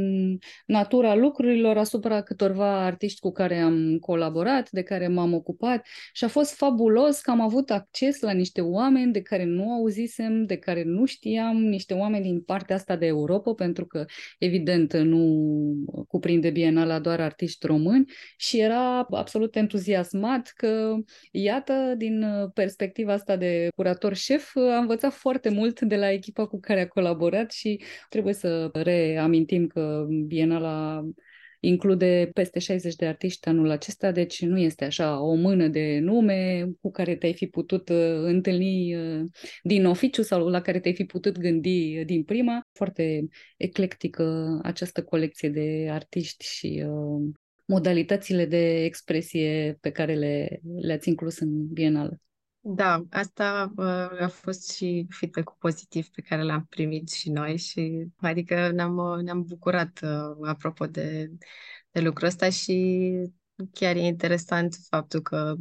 natura 0.65 1.15
lucrurilor 1.15 1.77
asupra 1.77 2.21
câtorva 2.21 2.85
artiști 2.85 3.19
cu 3.19 3.31
care 3.31 3.59
am 3.59 3.97
colaborat, 3.99 4.69
de 4.71 4.81
care 4.81 5.07
m-am 5.07 5.33
ocupat 5.33 5.85
și 6.13 6.23
a 6.23 6.27
fost 6.27 6.53
fabulos 6.53 7.19
că 7.19 7.31
am 7.31 7.41
avut 7.41 7.69
acces 7.69 8.21
la 8.21 8.31
niște 8.31 8.61
oameni 8.61 9.11
de 9.11 9.21
care 9.21 9.43
nu 9.43 9.71
auzisem, 9.71 10.45
de 10.45 10.57
care 10.57 10.83
nu 10.83 11.05
știam, 11.05 11.57
niște 11.57 11.93
oameni 11.93 12.23
din 12.23 12.41
partea 12.41 12.75
asta 12.75 12.95
de 12.95 13.05
Europa, 13.05 13.53
pentru 13.53 13.85
că 13.85 14.05
evident 14.37 14.93
nu 14.93 16.05
cuprinde 16.07 16.49
Bienala 16.49 16.99
doar 16.99 17.19
artiști 17.19 17.65
români 17.65 18.05
și 18.37 18.59
era 18.59 18.99
absolut 18.99 19.55
entuziasmat 19.57 20.53
că, 20.55 20.95
iată, 21.31 21.93
din 21.97 22.23
uh, 22.23 22.49
perspectiva 22.53 23.13
asta 23.13 23.35
de 23.35 23.67
curator 23.75 24.15
șef, 24.15 24.55
uh, 24.55 24.63
a 24.63 24.77
învățat 24.77 25.13
foarte 25.13 25.49
mult 25.49 25.81
de 25.81 25.95
la 25.95 26.11
echipa 26.11 26.47
cu 26.47 26.59
care 26.59 26.81
a 26.81 26.87
colaborat 26.87 27.51
și 27.51 27.81
trebuie 28.09 28.33
să 28.33 28.69
reamintim 28.73 29.67
că 29.67 30.05
Bienala 30.25 31.03
include 31.59 32.29
peste 32.33 32.59
60 32.59 32.95
de 32.95 33.05
artiști 33.05 33.47
anul 33.47 33.69
acesta, 33.69 34.11
deci 34.11 34.41
nu 34.41 34.57
este 34.59 34.85
așa 34.85 35.21
o 35.21 35.33
mână 35.33 35.67
de 35.67 35.99
nume 36.01 36.69
cu 36.81 36.91
care 36.91 37.15
te-ai 37.15 37.33
fi 37.33 37.47
putut 37.47 37.89
uh, 37.89 38.19
întâlni 38.21 38.95
din 39.63 39.85
oficiu 39.85 40.21
sau 40.21 40.47
la 40.47 40.61
care 40.61 40.79
te-ai 40.79 40.93
fi 40.93 41.05
putut 41.05 41.37
gândi 41.37 42.03
din 42.05 42.23
prima. 42.23 42.67
Foarte 42.73 43.27
eclectică 43.57 44.59
această 44.63 45.03
colecție 45.03 45.49
de 45.49 45.87
artiști 45.91 46.45
și 46.45 46.85
modalitățile 47.67 48.45
de 48.45 48.83
expresie 48.83 49.77
pe 49.81 49.91
care 49.91 50.13
le, 50.13 50.61
le-ați 50.81 51.09
inclus 51.09 51.39
în 51.39 51.67
Bienală. 51.67 52.19
Da, 52.59 53.05
asta 53.09 53.73
uh, 53.77 54.21
a 54.21 54.27
fost 54.27 54.71
și 54.71 55.07
feedback 55.09 55.57
pozitiv 55.57 56.07
pe 56.07 56.21
care 56.21 56.43
l-am 56.43 56.65
primit 56.69 57.09
și 57.09 57.29
noi 57.29 57.57
și 57.57 58.07
adică 58.15 58.71
ne-am, 58.71 59.21
ne-am 59.23 59.43
bucurat 59.43 59.99
uh, 60.03 60.47
apropo 60.47 60.85
de, 60.85 61.31
de 61.91 61.99
lucrul 61.99 62.27
ăsta 62.27 62.49
și 62.49 63.11
chiar 63.71 63.95
e 63.95 63.99
interesant 63.99 64.77
faptul 64.89 65.21
că 65.21 65.55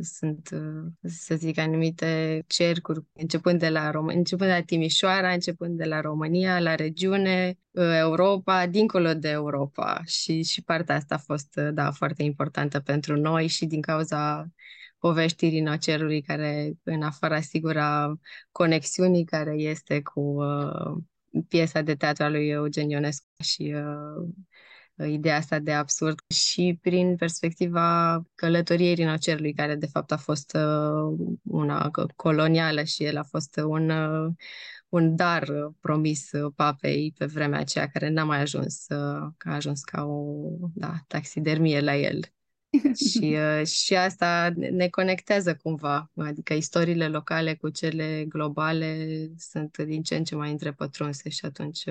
sunt, 0.00 0.50
uh, 0.52 1.10
să 1.10 1.34
zic, 1.34 1.58
anumite 1.58 2.44
cercuri, 2.46 3.00
începând 3.12 3.58
de 3.58 3.68
la, 3.68 3.90
Rom- 3.90 4.14
începând 4.16 4.50
de 4.50 4.56
la 4.56 4.62
Timișoara, 4.62 5.32
începând 5.32 5.76
de 5.78 5.84
la 5.84 6.00
România, 6.00 6.60
la 6.60 6.74
regiune, 6.74 7.58
uh, 7.70 7.96
Europa, 7.98 8.66
dincolo 8.66 9.14
de 9.14 9.28
Europa. 9.28 10.02
Și, 10.04 10.42
și 10.42 10.62
partea 10.62 10.94
asta 10.94 11.14
a 11.14 11.18
fost, 11.18 11.56
uh, 11.56 11.68
da, 11.72 11.90
foarte 11.90 12.22
importantă 12.22 12.80
pentru 12.80 13.16
noi 13.16 13.46
și 13.46 13.66
din 13.66 13.80
cauza 13.80 14.50
poveștii 14.98 15.48
rinocerului 15.48 16.22
care, 16.22 16.72
în 16.82 17.02
afara 17.02 17.40
sigura 17.40 18.14
conexiunii 18.52 19.24
care 19.24 19.54
este 19.56 20.02
cu 20.02 20.20
uh, 20.20 20.96
piesa 21.48 21.82
de 21.82 21.94
teatru 21.94 22.24
a 22.24 22.28
lui 22.28 22.48
Eugen 22.48 22.88
Ionescu 22.88 23.26
și 23.42 23.74
uh, 23.76 24.28
ideea 25.06 25.36
asta 25.36 25.58
de 25.58 25.72
absurd 25.72 26.20
și 26.28 26.78
prin 26.80 27.16
perspectiva 27.16 28.22
călătoriei 28.34 28.94
rinocerului, 28.94 29.52
care 29.52 29.74
de 29.74 29.86
fapt 29.86 30.12
a 30.12 30.16
fost 30.16 30.56
uh, 30.56 31.38
una 31.42 31.90
colonială 32.16 32.82
și 32.82 33.04
el 33.04 33.16
a 33.16 33.22
fost 33.22 33.60
un, 33.64 33.90
uh, 33.90 34.32
un 34.88 35.16
dar 35.16 35.48
promis 35.80 36.30
papei 36.54 37.14
pe 37.18 37.24
vremea 37.26 37.58
aceea, 37.58 37.88
care 37.88 38.08
n-a 38.08 38.24
mai 38.24 38.40
ajuns, 38.40 38.86
uh, 38.88 39.28
că 39.36 39.48
a 39.48 39.54
ajuns 39.54 39.80
ca 39.80 40.04
o 40.04 40.34
da, 40.74 40.94
taxidermie 41.06 41.80
la 41.80 41.96
el. 41.96 42.20
și, 43.10 43.36
și 43.64 43.96
asta 43.96 44.52
ne 44.56 44.88
conectează 44.88 45.54
cumva, 45.54 46.10
adică 46.16 46.54
istoriile 46.54 47.08
locale 47.08 47.54
cu 47.54 47.68
cele 47.68 48.24
globale 48.28 49.06
sunt 49.36 49.78
din 49.78 50.02
ce 50.02 50.16
în 50.16 50.24
ce 50.24 50.34
mai 50.34 50.50
întrepătrunse 50.50 51.28
și 51.28 51.44
atunci 51.44 51.84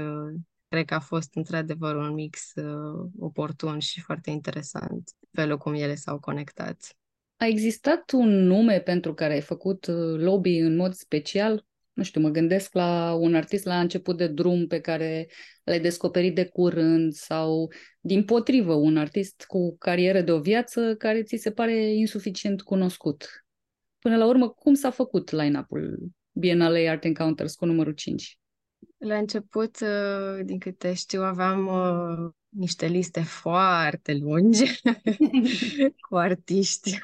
Cred 0.72 0.86
că 0.86 0.94
a 0.94 1.00
fost 1.00 1.36
într-adevăr 1.36 1.96
un 1.96 2.14
mix 2.14 2.52
uh, 2.56 3.10
oportun 3.20 3.80
și 3.80 4.02
foarte 4.02 4.30
interesant 4.30 5.12
felul 5.32 5.58
cum 5.58 5.74
ele 5.74 5.96
s-au 5.96 6.20
conectat. 6.20 6.96
A 7.38 7.46
existat 7.46 8.12
un 8.12 8.30
nume 8.30 8.80
pentru 8.80 9.14
care 9.14 9.34
ai 9.34 9.42
făcut 9.42 9.86
uh, 9.86 10.20
lobby 10.20 10.58
în 10.58 10.76
mod 10.76 10.94
special? 10.94 11.66
Nu 11.94 12.04
știu, 12.04 12.22
mă 12.22 12.30
gândesc 12.30 12.74
la 12.74 13.14
un 13.14 13.36
artist 13.36 13.66
la 13.66 13.80
început 13.80 14.18
de 14.18 14.28
drum 14.28 14.68
pe 14.68 14.80
care 14.80 15.30
l-ai 15.64 15.80
descoperit 15.80 16.36
de 16.36 16.46
curând 16.46 17.14
sau, 17.14 17.72
din 18.00 18.24
potrivă, 18.24 18.74
un 18.74 18.98
artist 18.98 19.44
cu 19.48 19.78
carieră 19.78 20.22
de 20.22 20.32
o 20.32 20.40
viață 20.40 20.96
care 20.96 21.24
ți 21.24 21.36
se 21.36 21.52
pare 21.52 21.94
insuficient 21.94 22.62
cunoscut. 22.62 23.46
Până 24.00 24.18
la 24.18 24.26
urmă, 24.26 24.50
cum 24.50 24.74
s-a 24.74 24.90
făcut 24.90 25.32
line-up-ul 25.32 26.00
Biennale 26.32 26.88
Art 26.90 27.04
Encounters 27.04 27.56
cu 27.56 27.66
numărul 27.66 27.94
5? 27.94 28.40
La 28.98 29.16
început, 29.18 29.80
uh, 29.80 30.46
din 30.46 30.60
câte 30.60 30.94
știu, 30.94 31.22
aveam 31.22 31.68
uh, 31.68 32.32
niște 32.50 32.86
liste 32.86 33.22
foarte 33.22 34.14
lungi 34.14 34.82
cu 36.10 36.16
artiști 36.16 37.00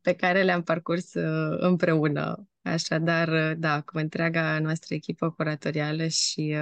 pe 0.00 0.14
care 0.14 0.42
le-am 0.42 0.62
parcurs 0.62 1.14
uh, 1.14 1.56
împreună. 1.58 2.48
Așadar, 2.62 3.54
da, 3.54 3.80
cu 3.80 3.98
întreaga 3.98 4.58
noastră 4.58 4.94
echipă 4.94 5.30
curatorială 5.30 6.06
și 6.06 6.56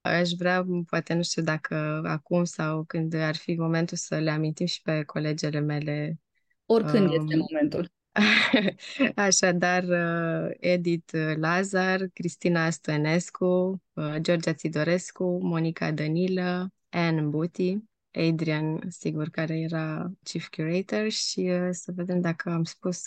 aș 0.00 0.30
vrea, 0.30 0.66
poate 0.86 1.14
nu 1.14 1.22
știu 1.22 1.42
dacă 1.42 2.02
acum 2.04 2.44
sau 2.44 2.84
când 2.84 3.14
ar 3.14 3.36
fi 3.36 3.54
momentul 3.54 3.96
să 3.96 4.18
le 4.18 4.30
amintim 4.30 4.66
și 4.66 4.82
pe 4.82 5.02
colegele 5.02 5.60
mele. 5.60 6.18
Oricând 6.66 7.06
um, 7.08 7.12
este 7.12 7.36
momentul. 7.36 7.92
Așadar, 9.14 9.84
uh, 9.84 10.50
Edith 10.60 11.12
Lazar, 11.36 12.06
Cristina 12.12 12.70
Stănescu, 12.70 13.82
uh, 13.92 14.16
Georgia 14.20 14.52
Țidorescu, 14.52 15.38
Monica 15.42 15.92
Danilă, 15.92 16.72
Anne 16.88 17.20
Buti, 17.20 17.78
Adrian, 18.10 18.80
sigur, 18.88 19.28
care 19.28 19.58
era 19.58 20.12
Chief 20.22 20.48
Curator 20.48 21.08
și 21.08 21.40
uh, 21.40 21.68
să 21.70 21.92
vedem 21.94 22.20
dacă 22.20 22.50
am 22.50 22.64
spus 22.64 23.06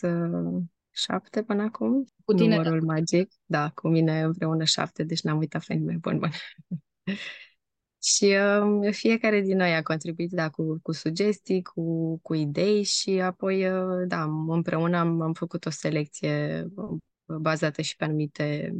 șapte 0.92 1.44
până 1.44 1.62
acum. 1.64 2.08
Cu 2.26 2.34
tine, 2.34 2.56
Numărul 2.56 2.80
da. 2.80 2.94
magic. 2.94 3.32
Da, 3.46 3.70
cu 3.70 3.88
mine 3.88 4.22
împreună 4.22 4.64
șapte, 4.64 5.04
deci 5.04 5.22
n-am 5.22 5.38
uitat 5.38 5.66
pe 5.66 5.74
nimeni. 5.74 6.00
Bun, 6.00 6.18
bun. 6.18 6.30
Și 8.04 8.26
uh, 8.26 8.94
fiecare 8.94 9.42
din 9.42 9.58
noi 9.58 9.76
a 9.76 9.82
contribuit, 9.82 10.32
da, 10.32 10.50
cu, 10.50 10.80
cu 10.82 10.92
sugestii, 10.92 11.62
cu, 11.62 12.18
cu 12.22 12.34
idei 12.34 12.84
și 12.84 13.10
apoi, 13.10 13.72
uh, 13.72 14.08
da, 14.08 14.24
împreună 14.48 14.98
am, 14.98 15.22
am 15.22 15.34
făcut 15.34 15.66
o 15.66 15.70
selecție 15.70 16.66
uh, 16.76 16.98
bazată 17.40 17.82
și 17.82 17.96
pe 17.96 18.04
anumite 18.04 18.76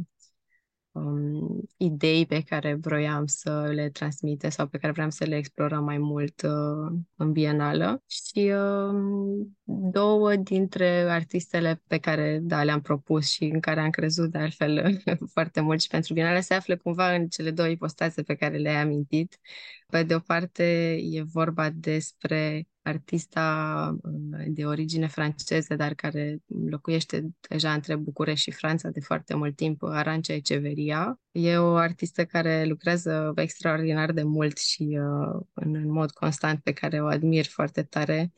um, 0.92 1.60
idei 1.76 2.26
pe 2.26 2.40
care 2.40 2.74
vroiam 2.74 3.26
să 3.26 3.70
le 3.74 3.90
transmite 3.90 4.48
sau 4.48 4.66
pe 4.66 4.78
care 4.78 4.92
vreau 4.92 5.10
să 5.10 5.24
le 5.24 5.36
explorăm 5.36 5.84
mai 5.84 5.98
mult 5.98 6.42
uh, 6.42 6.98
în 7.16 7.32
bienală. 7.32 8.02
Și 8.06 8.52
uh, 8.54 9.46
două 9.64 10.36
dintre 10.36 10.86
artistele 11.10 11.82
pe 11.86 11.98
care 11.98 12.38
da, 12.42 12.64
le-am 12.64 12.80
propus 12.80 13.30
și 13.30 13.44
în 13.44 13.60
care 13.60 13.80
am 13.80 13.90
crezut 13.90 14.30
de 14.30 14.38
altfel 14.38 15.02
foarte 15.34 15.60
mult 15.60 15.80
și 15.80 15.88
pentru 15.88 16.12
bienală 16.12 16.40
se 16.40 16.54
află 16.54 16.76
cumva 16.76 17.14
în 17.14 17.28
cele 17.28 17.50
două 17.50 17.68
ipostaze 17.68 18.22
pe 18.22 18.34
care 18.34 18.56
le-ai 18.56 18.80
amintit. 18.80 19.38
Pe 19.86 20.02
de 20.02 20.14
o 20.14 20.18
parte 20.18 20.96
e 21.10 21.22
vorba 21.22 21.70
despre 21.70 22.66
artista 22.82 23.96
uh, 24.02 24.44
de 24.46 24.64
origine 24.64 25.06
franceză, 25.06 25.74
dar 25.74 25.94
care 25.94 26.38
locuiește 26.70 27.28
deja 27.48 27.72
între 27.72 27.96
București 27.96 28.50
și 28.50 28.56
Franța 28.56 28.88
de 28.88 29.00
foarte 29.00 29.34
mult 29.34 29.56
timp, 29.56 29.82
Arancea 29.82 30.34
Eceveria. 30.34 31.20
E 31.30 31.56
o 31.56 31.74
artistă 31.74 32.24
care 32.24 32.64
lucrează 32.64 33.32
extraordinar 33.36 34.12
de 34.12 34.22
mult 34.22 34.58
și 34.58 34.98
uh, 35.00 35.40
în, 35.52 35.74
în 35.74 35.90
mod 35.90 36.10
constant, 36.10 36.60
pe 36.60 36.72
care 36.72 37.02
o 37.02 37.06
admir 37.06 37.44
foarte 37.44 37.82
tare. 37.82 38.32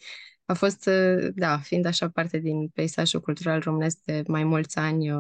a 0.45 0.55
fost, 0.55 0.91
da, 1.35 1.59
fiind 1.59 1.87
așa 1.87 2.09
parte 2.09 2.39
din 2.39 2.69
peisajul 2.69 3.21
cultural 3.21 3.61
românesc 3.61 3.99
de 4.05 4.23
mai 4.27 4.45
mulți 4.45 4.79
ani, 4.79 5.11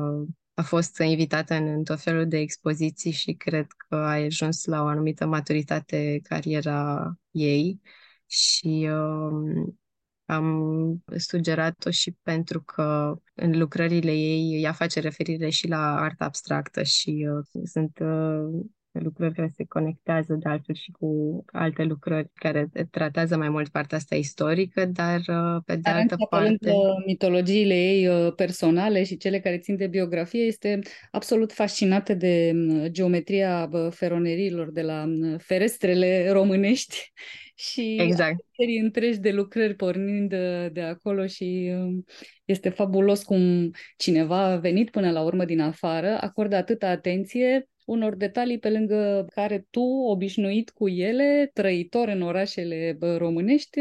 a 0.54 0.62
fost 0.62 0.98
invitată 0.98 1.54
în, 1.54 1.66
în 1.66 1.84
tot 1.84 2.00
felul 2.00 2.28
de 2.28 2.38
expoziții 2.38 3.10
și 3.10 3.32
cred 3.32 3.66
că 3.88 3.94
a 3.94 4.12
ajuns 4.12 4.64
la 4.64 4.82
o 4.82 4.86
anumită 4.86 5.26
maturitate 5.26 6.20
cariera 6.22 7.12
ei 7.30 7.80
și 8.26 8.88
um, 8.90 9.78
am 10.24 11.04
sugerat-o 11.16 11.90
și 11.90 12.16
pentru 12.22 12.62
că 12.62 13.14
în 13.34 13.58
lucrările 13.58 14.12
ei 14.12 14.62
ea 14.62 14.72
face 14.72 15.00
referire 15.00 15.48
și 15.48 15.68
la 15.68 15.96
artă 15.96 16.24
abstractă 16.24 16.82
și 16.82 17.28
uh, 17.30 17.62
sunt 17.64 17.98
uh, 17.98 18.64
lucrări 18.98 19.34
care 19.34 19.52
se 19.56 19.64
conectează 19.64 20.34
de 20.34 20.48
altfel 20.48 20.74
și 20.74 20.90
cu 20.90 21.44
alte 21.52 21.82
lucrări 21.82 22.30
care 22.34 22.70
tratează 22.90 23.36
mai 23.36 23.48
mult 23.48 23.68
partea 23.68 23.96
asta 23.96 24.14
istorică, 24.14 24.84
dar 24.84 25.18
uh, 25.18 25.62
pe 25.64 25.76
de 25.76 25.90
altă 25.90 26.16
parte... 26.28 26.72
mitologiile 27.06 27.74
ei 27.74 28.06
uh, 28.06 28.32
personale 28.34 29.04
și 29.04 29.16
cele 29.16 29.40
care 29.40 29.58
țin 29.58 29.76
de 29.76 29.86
biografie, 29.86 30.42
este 30.42 30.78
absolut 31.10 31.52
fascinată 31.52 32.14
de 32.14 32.50
mm, 32.54 32.86
geometria 32.86 33.70
feronerilor 33.90 34.70
de 34.70 34.82
la 34.82 35.04
mm, 35.04 35.38
ferestrele 35.38 36.30
românești 36.30 37.12
și 37.54 37.96
exact. 38.00 38.36
serii 38.56 38.78
întregi 38.78 39.18
de 39.18 39.30
lucrări 39.30 39.74
pornind 39.74 40.28
de, 40.28 40.68
de 40.72 40.80
acolo 40.80 41.26
și 41.26 41.72
um, 41.74 42.04
este 42.44 42.68
fabulos 42.68 43.22
cum 43.22 43.70
cineva 43.96 44.38
a 44.38 44.56
venit 44.56 44.90
până 44.90 45.10
la 45.10 45.22
urmă 45.22 45.44
din 45.44 45.60
afară, 45.60 46.18
acordă 46.20 46.56
atâta 46.56 46.88
atenție 46.88 47.68
unor 47.84 48.14
detalii 48.16 48.58
pe 48.58 48.70
lângă 48.70 49.26
care 49.34 49.66
tu, 49.70 49.82
obișnuit 49.82 50.70
cu 50.70 50.88
ele, 50.88 51.50
trăitor 51.52 52.08
în 52.08 52.22
orașele 52.22 52.98
românești, 53.00 53.80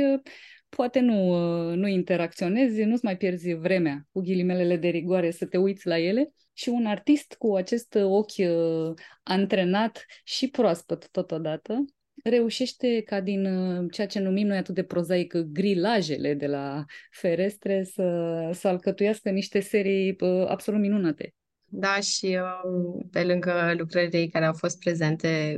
poate 0.69 0.99
nu, 0.99 1.35
nu 1.75 1.87
interacționezi, 1.87 2.83
nu-ți 2.83 3.05
mai 3.05 3.17
pierzi 3.17 3.53
vremea 3.53 4.07
cu 4.11 4.21
ghilimelele 4.21 4.77
de 4.77 4.87
rigoare 4.87 5.31
să 5.31 5.45
te 5.45 5.57
uiți 5.57 5.87
la 5.87 5.99
ele 5.99 6.33
și 6.53 6.69
un 6.69 6.85
artist 6.85 7.35
cu 7.37 7.55
acest 7.55 7.95
ochi 7.95 8.37
uh, 8.37 8.93
antrenat 9.23 10.05
și 10.23 10.49
proaspăt 10.49 11.09
totodată 11.11 11.85
reușește 12.23 13.01
ca 13.01 13.21
din 13.21 13.45
uh, 13.45 13.85
ceea 13.91 14.07
ce 14.07 14.19
numim 14.19 14.47
noi 14.47 14.57
atât 14.57 14.75
de 14.75 14.83
prozaic 14.83 15.35
grilajele 15.35 16.33
de 16.33 16.47
la 16.47 16.85
ferestre 17.11 17.83
să, 17.83 18.49
să 18.53 18.67
alcătuiască 18.67 19.29
niște 19.29 19.59
serii 19.59 20.15
uh, 20.19 20.45
absolut 20.47 20.79
minunate. 20.79 21.33
Da, 21.75 21.99
și 21.99 22.39
um, 22.63 23.07
pe 23.11 23.23
lângă 23.23 23.73
lucrările 23.77 24.27
care 24.27 24.45
au 24.45 24.53
fost 24.53 24.79
prezente 24.79 25.57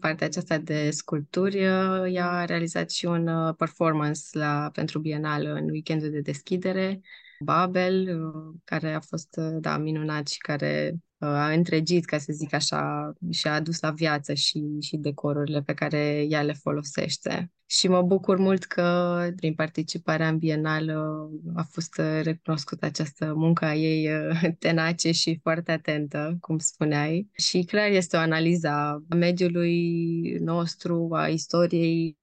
partea 0.00 0.26
aceasta 0.26 0.58
de 0.58 0.90
sculpturi, 0.90 1.56
uh, 1.56 2.12
ea 2.12 2.30
a 2.30 2.44
realizat 2.44 2.90
și 2.90 3.06
un 3.06 3.26
uh, 3.26 3.54
performance 3.58 4.20
la, 4.32 4.70
pentru 4.72 4.98
Bienal 4.98 5.44
în 5.44 5.70
weekendul 5.70 6.10
de 6.10 6.20
deschidere, 6.20 7.00
Babel, 7.38 8.22
uh, 8.24 8.54
care 8.64 8.92
a 8.92 9.00
fost, 9.00 9.36
da, 9.60 9.78
minunat 9.78 10.28
și 10.28 10.38
care 10.38 10.96
a 11.18 11.50
întregit, 11.50 12.04
ca 12.04 12.18
să 12.18 12.32
zic 12.32 12.52
așa, 12.52 13.12
și 13.30 13.48
a 13.48 13.54
adus 13.54 13.80
la 13.80 13.90
viață 13.90 14.34
și, 14.34 14.64
și 14.80 14.96
decorurile 14.96 15.62
pe 15.62 15.74
care 15.74 16.26
ea 16.28 16.42
le 16.42 16.52
folosește. 16.52 17.50
Și 17.66 17.88
mă 17.88 18.02
bucur 18.02 18.38
mult 18.38 18.64
că 18.64 19.18
prin 19.36 19.54
participarea 19.54 20.28
în 20.28 20.38
Bienală 20.38 21.28
a 21.54 21.62
fost 21.62 22.00
recunoscută 22.22 22.86
această 22.86 23.34
muncă 23.34 23.64
a 23.64 23.74
ei 23.74 24.08
tenace 24.58 25.12
și 25.12 25.38
foarte 25.42 25.72
atentă, 25.72 26.36
cum 26.40 26.58
spuneai. 26.58 27.30
Și 27.32 27.64
clar 27.64 27.90
este 27.90 28.16
o 28.16 28.20
analiză 28.20 28.68
a 28.68 29.02
mediului 29.16 30.20
nostru, 30.38 31.08
a 31.12 31.28
istoriei, 31.28 32.18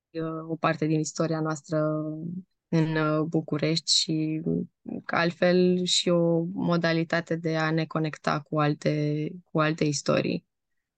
o 0.48 0.56
parte 0.56 0.86
din 0.86 1.00
istoria 1.00 1.40
noastră 1.40 1.80
în 2.74 2.96
uh, 2.96 3.22
București 3.22 3.92
și 3.92 4.42
altfel 5.06 5.84
și 5.84 6.10
o 6.10 6.44
modalitate 6.54 7.36
de 7.36 7.58
a 7.58 7.72
ne 7.72 7.86
conecta 7.86 8.40
cu 8.40 8.60
alte, 8.60 9.28
cu 9.52 9.60
alte 9.60 9.84
istorii 9.84 10.46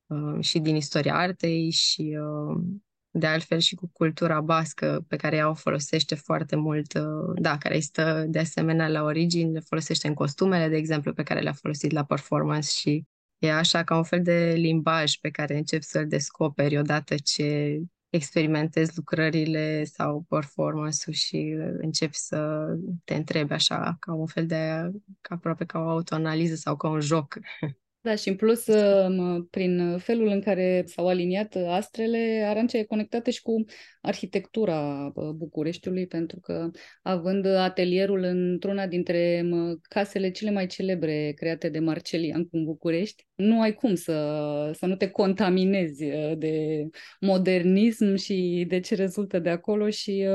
uh, 0.08 0.44
și 0.44 0.60
din 0.60 0.76
istoria 0.76 1.16
artei 1.16 1.70
și 1.70 2.18
uh, 2.20 2.64
de 3.12 3.28
altfel 3.28 3.60
și 3.60 3.76
cu 3.76 3.90
cultura 3.94 4.42
bască 4.42 5.06
pe 5.08 5.16
care 5.16 5.36
ea 5.36 5.50
o 5.50 5.54
folosește 5.54 6.16
foarte 6.16 6.56
mult, 6.56 6.94
da, 7.36 7.58
care 7.58 7.76
este 7.76 8.26
de 8.30 8.40
asemenea 8.40 8.88
la 8.88 9.04
origine, 9.04 9.52
le 9.52 9.60
folosește 9.60 10.08
în 10.08 10.14
costumele, 10.14 10.68
de 10.68 10.76
exemplu, 10.76 11.14
pe 11.14 11.24
care 11.24 11.40
le-a 11.40 11.54
folosit 11.54 11.92
la 11.92 12.04
performance 12.04 12.70
și 12.70 13.06
e 13.38 13.54
așa 13.54 13.84
ca 13.84 13.98
un 13.98 14.04
fel 14.04 14.22
de 14.22 14.54
limbaj 14.58 15.16
pe 15.16 15.30
care 15.30 15.58
încep 15.58 15.82
să-l 15.82 16.08
descoperi 16.08 16.78
odată 16.78 17.16
ce 17.18 17.80
experimentezi 18.16 18.92
lucrările 18.96 19.84
sau 19.84 20.26
performance-ul 20.30 21.14
și 21.14 21.56
începi 21.78 22.16
să 22.16 22.66
te 23.04 23.16
întrebi 23.16 23.54
așa, 23.54 23.98
ca 24.00 24.14
un 24.14 24.28
fel 24.28 24.46
de, 24.46 24.92
ca 25.22 25.36
aproape 25.36 25.66
ca 25.66 25.80
o 25.80 25.90
autoanaliză 25.90 26.56
sau 26.56 26.76
ca 26.76 26.90
un 26.90 27.00
joc. 27.00 27.38
Da, 28.06 28.16
și 28.16 28.30
în 28.30 28.36
plus, 28.36 28.68
um, 28.68 29.46
prin 29.46 29.98
felul 29.98 30.28
în 30.28 30.42
care 30.42 30.84
s-au 30.88 31.08
aliniat 31.08 31.56
astrele, 31.68 32.46
Arancea 32.48 32.78
e 32.78 32.84
conectată 32.84 33.30
și 33.30 33.42
cu 33.42 33.64
arhitectura 34.02 35.12
uh, 35.16 35.30
Bucureștiului, 35.30 36.08
pentru 36.08 36.40
că 36.40 36.70
având 37.02 37.46
atelierul 37.46 38.24
într-una 38.24 38.88
dintre 38.88 39.42
um, 39.52 39.80
casele 39.82 40.32
cele 40.32 40.52
mai 40.52 40.68
celebre 40.68 41.32
create 41.36 41.70
de 41.70 41.80
Marcelian 41.80 42.48
în 42.52 42.64
București, 42.64 43.26
nu 43.36 43.62
ai 43.62 43.74
cum 43.74 43.96
să, 43.96 44.72
să 44.74 44.86
nu 44.86 44.96
te 44.96 45.10
contaminezi 45.10 46.04
uh, 46.04 46.38
de 46.38 46.86
modernism 47.20 48.16
și 48.16 48.66
de 48.68 48.80
ce 48.80 48.96
rezultă 48.96 49.40
de 49.40 49.50
acolo 49.50 49.90
și 49.90 50.28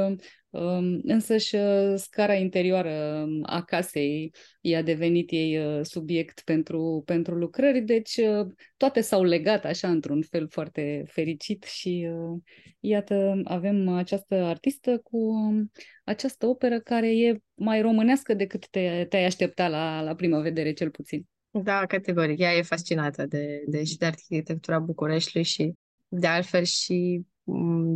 uh, 0.51 0.61
um, 0.61 1.01
însă 1.03 1.37
și 1.37 1.57
scara 1.95 2.35
interioară 2.35 3.27
a 3.43 3.63
casei 3.63 4.35
i-a 4.61 4.83
devenit 4.83 5.31
ei 5.31 5.59
uh, 5.59 5.81
subiect 5.83 6.41
pentru, 6.41 7.03
pentru 7.07 7.35
lucrări, 7.35 7.81
deci 7.81 8.17
uh, 8.17 8.47
toate 8.77 9.01
s-au 9.01 9.23
legat 9.23 9.65
așa 9.65 9.89
într-un 9.89 10.23
fel 10.23 10.49
foarte 10.49 11.03
fericit 11.07 11.63
și 11.63 12.09
uh, 12.13 12.41
iată 12.81 13.41
avem 13.45 13.89
această 13.89 14.35
artistă 14.35 14.99
cu 14.99 15.17
um, 15.17 15.71
această 16.05 16.47
operă 16.47 16.81
care 16.81 17.17
e 17.17 17.41
mai 17.55 17.81
românească 17.81 18.35
decât 18.35 18.69
te, 18.69 19.07
te-ai 19.09 19.25
aștepta 19.25 19.69
la, 19.69 20.03
la 20.03 20.15
prima 20.15 20.41
vedere 20.41 20.73
cel 20.73 20.91
puțin. 20.91 21.27
Da, 21.51 21.87
categoric. 21.87 22.39
Ea 22.39 22.57
e 22.57 22.63
fascinată 22.63 23.27
de, 23.27 23.63
de, 23.67 23.85
și 23.85 23.97
de 23.97 24.07
arhitectura 24.07 24.79
Bucureștiului 24.79 25.49
și 25.49 25.73
de 26.09 26.27
altfel 26.27 26.65
și 26.65 27.25
Mm, 27.25 27.30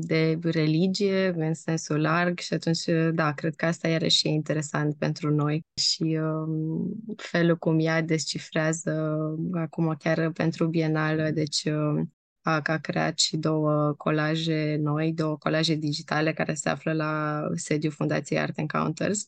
de 0.00 0.38
religie 0.42 1.34
în 1.36 1.54
sensul 1.54 2.00
larg 2.00 2.38
și 2.38 2.54
atunci, 2.54 2.84
da, 3.12 3.32
cred 3.32 3.54
că 3.54 3.66
asta 3.66 3.88
iarăși 3.88 4.26
e 4.26 4.30
interesant 4.30 4.94
pentru 4.96 5.34
noi 5.34 5.64
și 5.74 6.18
um, 6.22 6.92
felul 7.16 7.56
cum 7.56 7.78
ea 7.78 8.02
descifrează 8.02 9.16
acum 9.52 9.94
chiar 9.98 10.30
pentru 10.30 10.66
Bienală, 10.66 11.30
deci 11.30 11.64
um, 11.64 12.12
a, 12.44 12.60
a 12.64 12.78
creat 12.78 13.18
și 13.18 13.36
două 13.36 13.92
colaje 13.92 14.76
noi, 14.80 15.12
două 15.12 15.36
colaje 15.36 15.74
digitale 15.74 16.32
care 16.32 16.54
se 16.54 16.68
află 16.68 16.92
la 16.92 17.42
sediul 17.54 17.92
Fundației 17.92 18.38
Art 18.38 18.58
Encounters. 18.58 19.26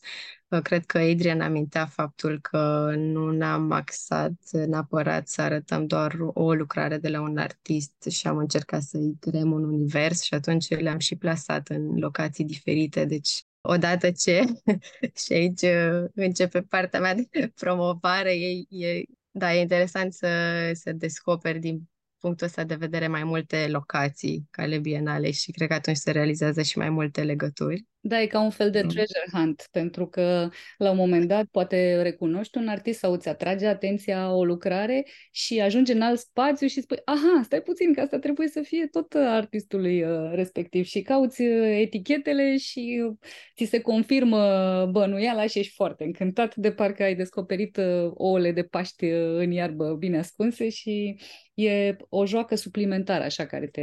Cred 0.63 0.85
că 0.85 0.97
Adrian 0.97 1.41
amintea 1.41 1.85
faptul 1.85 2.39
că 2.41 2.93
nu 2.97 3.31
ne-am 3.31 3.71
axat 3.71 4.31
neapărat 4.51 5.27
să 5.27 5.41
arătăm 5.41 5.87
doar 5.87 6.15
o 6.19 6.53
lucrare 6.53 6.97
de 6.97 7.09
la 7.09 7.21
un 7.21 7.37
artist 7.37 7.93
și 8.09 8.27
am 8.27 8.37
încercat 8.37 8.81
să-i 8.81 9.17
creăm 9.19 9.51
un 9.51 9.63
univers 9.63 10.21
și 10.21 10.33
atunci 10.33 10.69
le-am 10.69 10.99
și 10.99 11.15
plasat 11.15 11.67
în 11.67 11.97
locații 11.99 12.45
diferite, 12.45 13.05
deci 13.05 13.43
odată 13.61 14.11
ce 14.11 14.43
și 15.25 15.33
aici 15.33 15.65
începe 16.13 16.61
partea 16.61 16.99
mea 16.99 17.15
de 17.15 17.51
promovare, 17.55 18.31
e, 18.33 18.65
e, 18.85 19.03
da, 19.31 19.53
e 19.55 19.61
interesant 19.61 20.13
să, 20.13 20.27
să 20.73 20.91
descoperi 20.91 21.59
din 21.59 21.89
punctul 22.19 22.47
ăsta 22.47 22.63
de 22.63 22.75
vedere 22.75 23.07
mai 23.07 23.23
multe 23.23 23.67
locații 23.67 24.47
ca 24.51 24.61
ale 24.61 24.79
bienale 24.79 25.31
și 25.31 25.51
cred 25.51 25.67
că 25.67 25.73
atunci 25.73 25.97
se 25.97 26.11
realizează 26.11 26.61
și 26.61 26.77
mai 26.77 26.89
multe 26.89 27.23
legături. 27.23 27.85
Da, 28.07 28.21
e 28.21 28.27
ca 28.27 28.39
un 28.39 28.49
fel 28.49 28.69
de 28.69 28.81
mm. 28.81 28.89
treasure 28.89 29.25
hunt, 29.31 29.67
pentru 29.71 30.07
că 30.07 30.49
la 30.77 30.91
un 30.91 30.97
moment 30.97 31.27
dat 31.27 31.45
poate 31.45 32.01
recunoști 32.01 32.57
un 32.57 32.67
artist 32.67 32.99
sau 32.99 33.13
îți 33.13 33.29
atrage 33.29 33.67
atenția 33.67 34.33
o 34.33 34.45
lucrare 34.45 35.05
și 35.31 35.59
ajunge 35.61 35.93
în 35.93 36.01
alt 36.01 36.19
spațiu 36.19 36.67
și 36.67 36.81
spui, 36.81 36.97
aha, 37.05 37.41
stai 37.43 37.61
puțin, 37.61 37.93
că 37.93 38.01
asta 38.01 38.19
trebuie 38.19 38.47
să 38.47 38.61
fie 38.61 38.87
tot 38.87 39.13
artistului 39.13 40.03
uh, 40.03 40.31
respectiv 40.33 40.85
și 40.85 41.01
cauți 41.01 41.41
uh, 41.41 41.77
etichetele 41.79 42.57
și 42.57 43.03
uh, 43.07 43.15
ți 43.55 43.65
se 43.65 43.81
confirmă 43.81 44.85
bănuiala 44.91 45.47
și 45.47 45.59
ești 45.59 45.73
foarte 45.73 46.03
încântat 46.03 46.55
de 46.55 46.71
parcă 46.71 47.03
ai 47.03 47.15
descoperit 47.15 47.79
ouăle 48.13 48.51
de 48.51 48.63
Paști 48.63 49.05
în 49.37 49.51
iarbă 49.51 49.95
bine 49.99 50.17
ascunse 50.17 50.69
și 50.69 51.19
e 51.53 51.95
o 52.09 52.25
joacă 52.25 52.55
suplimentară 52.55 53.23
așa 53.23 53.45
care 53.45 53.67
te, 53.67 53.81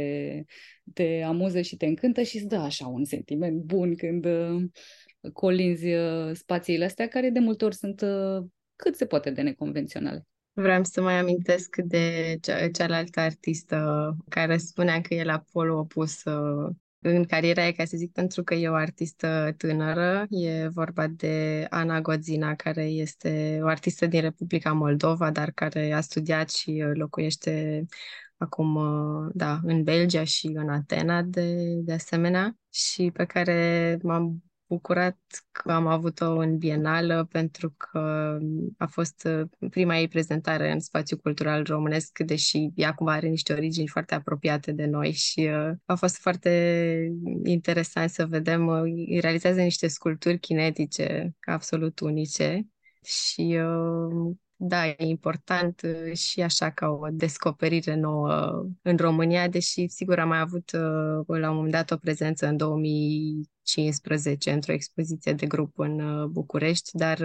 te 0.93 1.21
amuză 1.25 1.61
și 1.61 1.75
te 1.75 1.85
încântă 1.85 2.21
și 2.21 2.35
îți 2.37 2.47
dă 2.47 2.55
așa 2.55 2.87
un 2.87 3.05
sentiment 3.05 3.61
bun 3.61 3.95
când 3.95 4.25
uh, 4.25 4.63
colinzi 5.33 5.93
uh, 5.93 6.31
spațiile 6.33 6.85
astea 6.85 7.07
care 7.07 7.29
de 7.29 7.39
multe 7.39 7.65
ori 7.65 7.75
sunt 7.75 8.01
uh, 8.01 8.45
cât 8.75 8.95
se 8.95 9.05
poate 9.05 9.29
de 9.29 9.41
neconvenționale. 9.41 10.27
Vreau 10.53 10.83
să 10.83 11.01
mai 11.01 11.19
amintesc 11.19 11.75
de 11.77 12.37
cea, 12.41 12.69
cealaltă 12.69 13.19
artistă 13.19 14.11
care 14.29 14.57
spunea 14.57 15.01
că 15.01 15.13
e 15.13 15.23
la 15.23 15.43
polul 15.51 15.77
opus 15.77 16.23
în 17.07 17.23
cariera 17.23 17.67
e, 17.67 17.71
ca 17.71 17.85
să 17.85 17.97
zic, 17.97 18.11
pentru 18.11 18.43
că 18.43 18.53
e 18.53 18.69
o 18.69 18.73
artistă 18.73 19.53
tânără. 19.57 20.25
E 20.29 20.67
vorba 20.67 21.07
de 21.07 21.65
Ana 21.69 22.01
Godzina, 22.01 22.55
care 22.55 22.83
este 22.83 23.59
o 23.61 23.67
artistă 23.67 24.05
din 24.05 24.21
Republica 24.21 24.71
Moldova, 24.71 25.31
dar 25.31 25.51
care 25.51 25.91
a 25.91 26.01
studiat 26.01 26.49
și 26.49 26.83
locuiește 26.93 27.85
acum, 28.37 28.79
da, 29.33 29.59
în 29.63 29.83
Belgia 29.83 30.23
și 30.23 30.47
în 30.47 30.69
Atena 30.69 31.21
de, 31.21 31.55
de 31.83 31.93
asemenea 31.93 32.57
și 32.69 33.11
pe 33.13 33.25
care 33.25 33.97
m-am 34.01 34.43
bucurat 34.67 35.17
că 35.51 35.71
am 35.71 35.87
avut-o 35.87 36.37
în 36.37 36.57
Bienală 36.57 37.27
pentru 37.31 37.73
că 37.77 38.37
a 38.77 38.85
fost 38.85 39.27
uh, 39.29 39.69
prima 39.69 39.97
ei 39.97 40.07
prezentare 40.07 40.71
în 40.71 40.79
spațiu 40.79 41.17
cultural 41.17 41.63
românesc, 41.63 42.19
deși 42.19 42.69
ea 42.75 42.93
cumva 42.93 43.13
are 43.13 43.27
niște 43.27 43.53
origini 43.53 43.87
foarte 43.87 44.15
apropiate 44.15 44.71
de 44.71 44.85
noi 44.85 45.11
și 45.11 45.39
uh, 45.39 45.71
a 45.85 45.95
fost 45.95 46.17
foarte 46.17 47.11
interesant 47.43 48.09
să 48.09 48.25
vedem, 48.25 48.67
uh, 48.67 49.19
realizează 49.19 49.61
niște 49.61 49.87
sculpturi 49.87 50.39
kinetice 50.39 51.35
absolut 51.45 51.99
unice 51.99 52.67
și 53.03 53.59
uh, 53.61 54.35
da, 54.57 54.87
e 54.87 54.95
important 54.97 55.81
uh, 55.81 56.13
și 56.17 56.41
așa 56.41 56.71
ca 56.71 56.87
o 56.87 57.07
descoperire 57.11 57.95
nouă 57.95 58.63
în 58.81 58.97
România, 58.97 59.47
deși 59.47 59.87
sigur 59.87 60.19
am 60.19 60.27
mai 60.27 60.39
avut 60.39 60.71
uh, 60.71 61.39
la 61.39 61.49
un 61.49 61.55
moment 61.55 61.71
dat 61.71 61.91
o 61.91 61.97
prezență 61.97 62.47
în 62.47 62.57
2015 62.57 64.51
într-o 64.51 64.71
expoziție 64.71 65.33
de 65.33 65.45
grup 65.45 65.79
în 65.79 65.99
uh, 65.99 66.25
București, 66.25 66.97
dar 66.97 67.17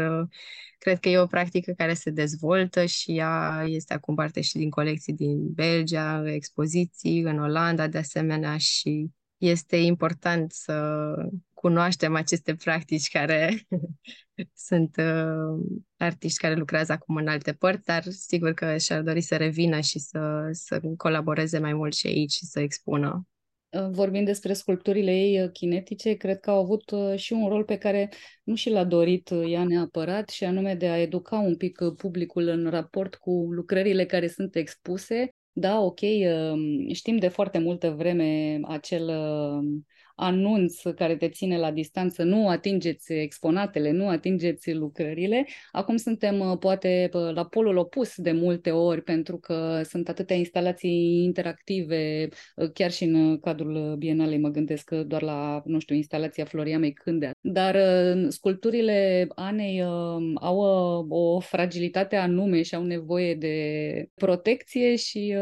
cred 0.79 0.99
că 1.01 1.09
e 1.09 1.19
o 1.19 1.27
practică 1.27 1.73
care 1.73 1.95
se 1.95 2.11
dezvoltă 2.11 2.85
și 2.85 3.17
ea 3.17 3.65
este 3.67 3.95
acum 3.95 4.15
parte 4.15 4.41
și 4.41 4.57
din 4.57 4.71
colecții 4.71 5.13
din 5.13 5.53
Belgia, 5.53 6.23
expoziții 6.33 7.21
în 7.21 7.39
Olanda 7.39 7.87
de 7.89 7.99
asemenea 7.99 8.57
și 8.57 9.11
este 9.41 9.77
important 9.77 10.53
să 10.53 11.15
cunoaștem 11.55 12.15
aceste 12.15 12.55
practici 12.55 13.09
care 13.09 13.67
sunt 14.69 14.97
uh, 14.97 15.81
artiști 15.97 16.39
care 16.39 16.55
lucrează 16.55 16.93
acum 16.93 17.17
în 17.17 17.29
alte 17.29 17.53
părți, 17.53 17.85
dar 17.85 18.03
sigur 18.03 18.53
că 18.53 18.77
și-ar 18.77 19.03
dori 19.03 19.21
să 19.21 19.37
revină 19.37 19.81
și 19.81 19.99
să, 19.99 20.49
să 20.51 20.81
colaboreze 20.97 21.59
mai 21.59 21.73
mult 21.73 21.95
și 21.95 22.07
aici 22.07 22.33
și 22.33 22.45
să 22.45 22.61
expună. 22.61 23.27
Uh, 23.71 23.89
vorbind 23.91 24.27
despre 24.27 24.53
sculpturile 24.53 25.11
ei 25.11 25.43
uh, 25.43 25.51
kinetice, 25.53 26.15
cred 26.15 26.41
că 26.41 26.51
au 26.51 26.59
avut 26.59 26.91
uh, 26.91 27.17
și 27.17 27.33
un 27.33 27.49
rol 27.49 27.65
pe 27.65 27.77
care 27.77 28.09
nu 28.43 28.55
și 28.55 28.71
l-a 28.71 28.85
dorit 28.85 29.31
ea 29.47 29.65
neapărat, 29.65 30.29
și 30.29 30.45
anume 30.45 30.75
de 30.75 30.89
a 30.89 31.01
educa 31.01 31.39
un 31.39 31.57
pic 31.57 31.79
publicul 31.97 32.47
în 32.47 32.71
raport 32.71 33.15
cu 33.15 33.31
lucrările 33.31 34.07
care 34.07 34.29
sunt 34.29 34.55
expuse. 34.57 35.29
Da, 35.53 35.79
ok, 35.81 35.99
știm 36.93 37.17
de 37.17 37.29
foarte 37.29 37.59
multă 37.59 37.91
vreme 37.91 38.59
acel 38.65 39.11
anunț 40.21 40.83
care 40.97 41.17
te 41.17 41.29
ține 41.29 41.59
la 41.59 41.71
distanță, 41.71 42.23
nu 42.23 42.49
atingeți 42.49 43.13
exponatele, 43.13 43.91
nu 43.91 44.09
atingeți 44.09 44.73
lucrările. 44.73 45.47
Acum 45.73 45.97
suntem 45.97 46.41
uh, 46.41 46.59
poate 46.59 47.09
la 47.35 47.45
polul 47.45 47.77
opus 47.77 48.15
de 48.17 48.33
multe 48.33 48.71
ori 48.71 49.03
pentru 49.03 49.37
că 49.39 49.81
sunt 49.85 50.09
atâtea 50.09 50.37
instalații 50.37 51.23
interactive, 51.25 52.29
uh, 52.57 52.71
chiar 52.73 52.91
și 52.91 53.05
în 53.05 53.39
cadrul 53.39 53.97
Bienalei 53.99 54.39
mă 54.39 54.49
gândesc 54.49 54.91
doar 54.91 55.23
la, 55.23 55.63
nu 55.65 55.79
știu, 55.79 55.95
instalația 55.95 56.45
Floriamei 56.45 56.93
Cândea. 56.93 57.31
Dar 57.41 57.75
uh, 57.75 58.27
sculpturile 58.29 59.27
Anei 59.35 59.83
au 60.35 60.59
o 61.09 61.41
fragilitate 61.41 62.17
anume 62.17 62.63
și 62.63 62.75
au 62.75 62.83
nevoie 62.83 63.35
de 63.35 63.55
protecție 64.15 64.97
și 64.97 65.35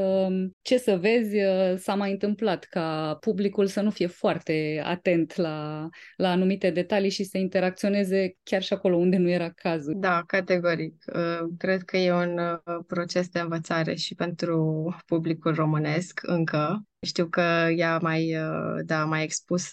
ce 0.63 0.77
să 0.77 0.97
vezi 0.97 1.37
s-a 1.77 1.95
mai 1.95 2.11
întâmplat 2.11 2.65
ca 2.65 3.17
publicul 3.21 3.67
să 3.67 3.81
nu 3.81 3.91
fie 3.91 4.07
foarte 4.07 4.68
atent 4.85 5.37
la, 5.37 5.89
la 6.17 6.31
anumite 6.31 6.71
detalii 6.71 7.11
și 7.11 7.25
să 7.25 7.39
interacționeze 7.39 8.37
chiar 8.43 8.63
și 8.63 8.73
acolo 8.73 8.97
unde 8.97 9.17
nu 9.17 9.29
era 9.29 9.51
cazul. 9.51 9.95
Da, 9.97 10.23
categoric. 10.27 11.05
Uh, 11.15 11.49
cred 11.59 11.83
că 11.83 11.97
e 11.97 12.13
un 12.13 12.39
uh, 12.39 12.79
proces 12.87 13.29
de 13.29 13.41
învățare 13.41 13.95
și 13.95 14.15
pentru 14.15 14.87
publicul 15.07 15.55
românesc 15.55 16.21
încă. 16.23 16.83
Știu 17.07 17.27
că 17.27 17.69
ea 17.77 17.99
mai, 17.99 18.37
uh, 18.37 18.81
da, 18.85 19.05
mai 19.05 19.23
expus 19.23 19.71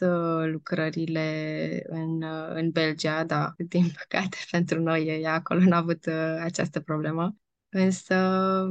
lucrările 0.52 1.22
în, 1.88 2.24
în 2.54 2.70
Belgia, 2.70 3.24
da, 3.24 3.54
din 3.74 3.86
păcate 3.98 4.38
pentru 4.52 4.82
noi 4.82 5.20
ea 5.22 5.34
acolo 5.34 5.60
n-a 5.60 5.78
avut 5.78 6.08
această 6.40 6.80
problemă. 6.80 7.36
Însă, 7.78 8.16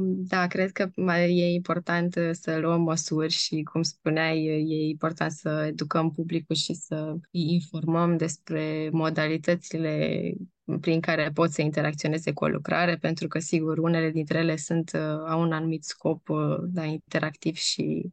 da, 0.01 0.47
cred 0.47 0.71
că 0.71 0.89
mai 0.95 1.37
e 1.37 1.53
important 1.53 2.15
uh, 2.15 2.29
să 2.31 2.57
luăm 2.57 2.81
măsuri 2.81 3.31
și, 3.31 3.63
cum 3.63 3.81
spuneai, 3.81 4.43
e 4.45 4.87
important 4.89 5.31
să 5.31 5.65
educăm 5.67 6.11
publicul 6.11 6.55
și 6.55 6.73
să 6.73 7.15
îi 7.31 7.53
informăm 7.53 8.17
despre 8.17 8.89
modalitățile 8.91 10.33
prin 10.81 10.99
care 10.99 11.31
pot 11.33 11.51
să 11.51 11.61
interacționeze 11.61 12.33
cu 12.33 12.43
o 12.43 12.47
lucrare, 12.47 12.95
pentru 12.95 13.27
că, 13.27 13.39
sigur, 13.39 13.77
unele 13.77 14.11
dintre 14.11 14.37
ele 14.37 14.55
sunt, 14.55 14.91
uh, 14.93 15.01
au 15.27 15.41
un 15.41 15.51
anumit 15.51 15.83
scop 15.83 16.29
uh, 16.29 16.57
da, 16.63 16.83
interactiv 16.83 17.55
și 17.55 18.11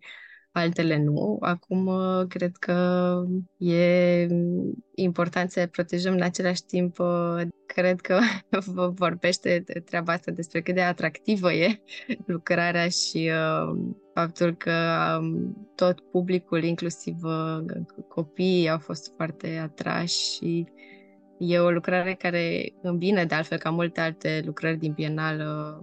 altele 0.53 0.99
nu. 0.99 1.37
Acum, 1.41 1.91
cred 2.29 2.57
că 2.57 3.17
e 3.57 4.27
important 4.95 5.51
să 5.51 5.67
protejăm 5.67 6.13
în 6.13 6.23
același 6.23 6.65
timp. 6.65 6.97
Cred 7.67 8.01
că 8.01 8.19
vorbește 8.95 9.65
treaba 9.85 10.13
asta 10.13 10.31
despre 10.31 10.63
cât 10.63 10.75
de 10.75 10.83
atractivă 10.83 11.53
e 11.53 11.83
lucrarea 12.27 12.89
și 12.89 13.31
uh, 13.31 13.93
faptul 14.15 14.55
că 14.55 14.73
um, 15.21 15.57
tot 15.75 16.01
publicul, 16.01 16.63
inclusiv 16.63 17.17
uh, 17.23 17.59
copiii, 18.09 18.71
au 18.71 18.79
fost 18.79 19.13
foarte 19.17 19.57
atrași 19.63 20.35
și 20.35 20.67
E 21.45 21.59
o 21.59 21.71
lucrare 21.71 22.15
care 22.15 22.73
îmbine, 22.83 23.25
de 23.25 23.35
altfel, 23.35 23.59
ca 23.59 23.71
multe 23.71 24.01
alte 24.01 24.43
lucrări 24.45 24.77
din 24.77 24.93
Bienal, 24.93 25.43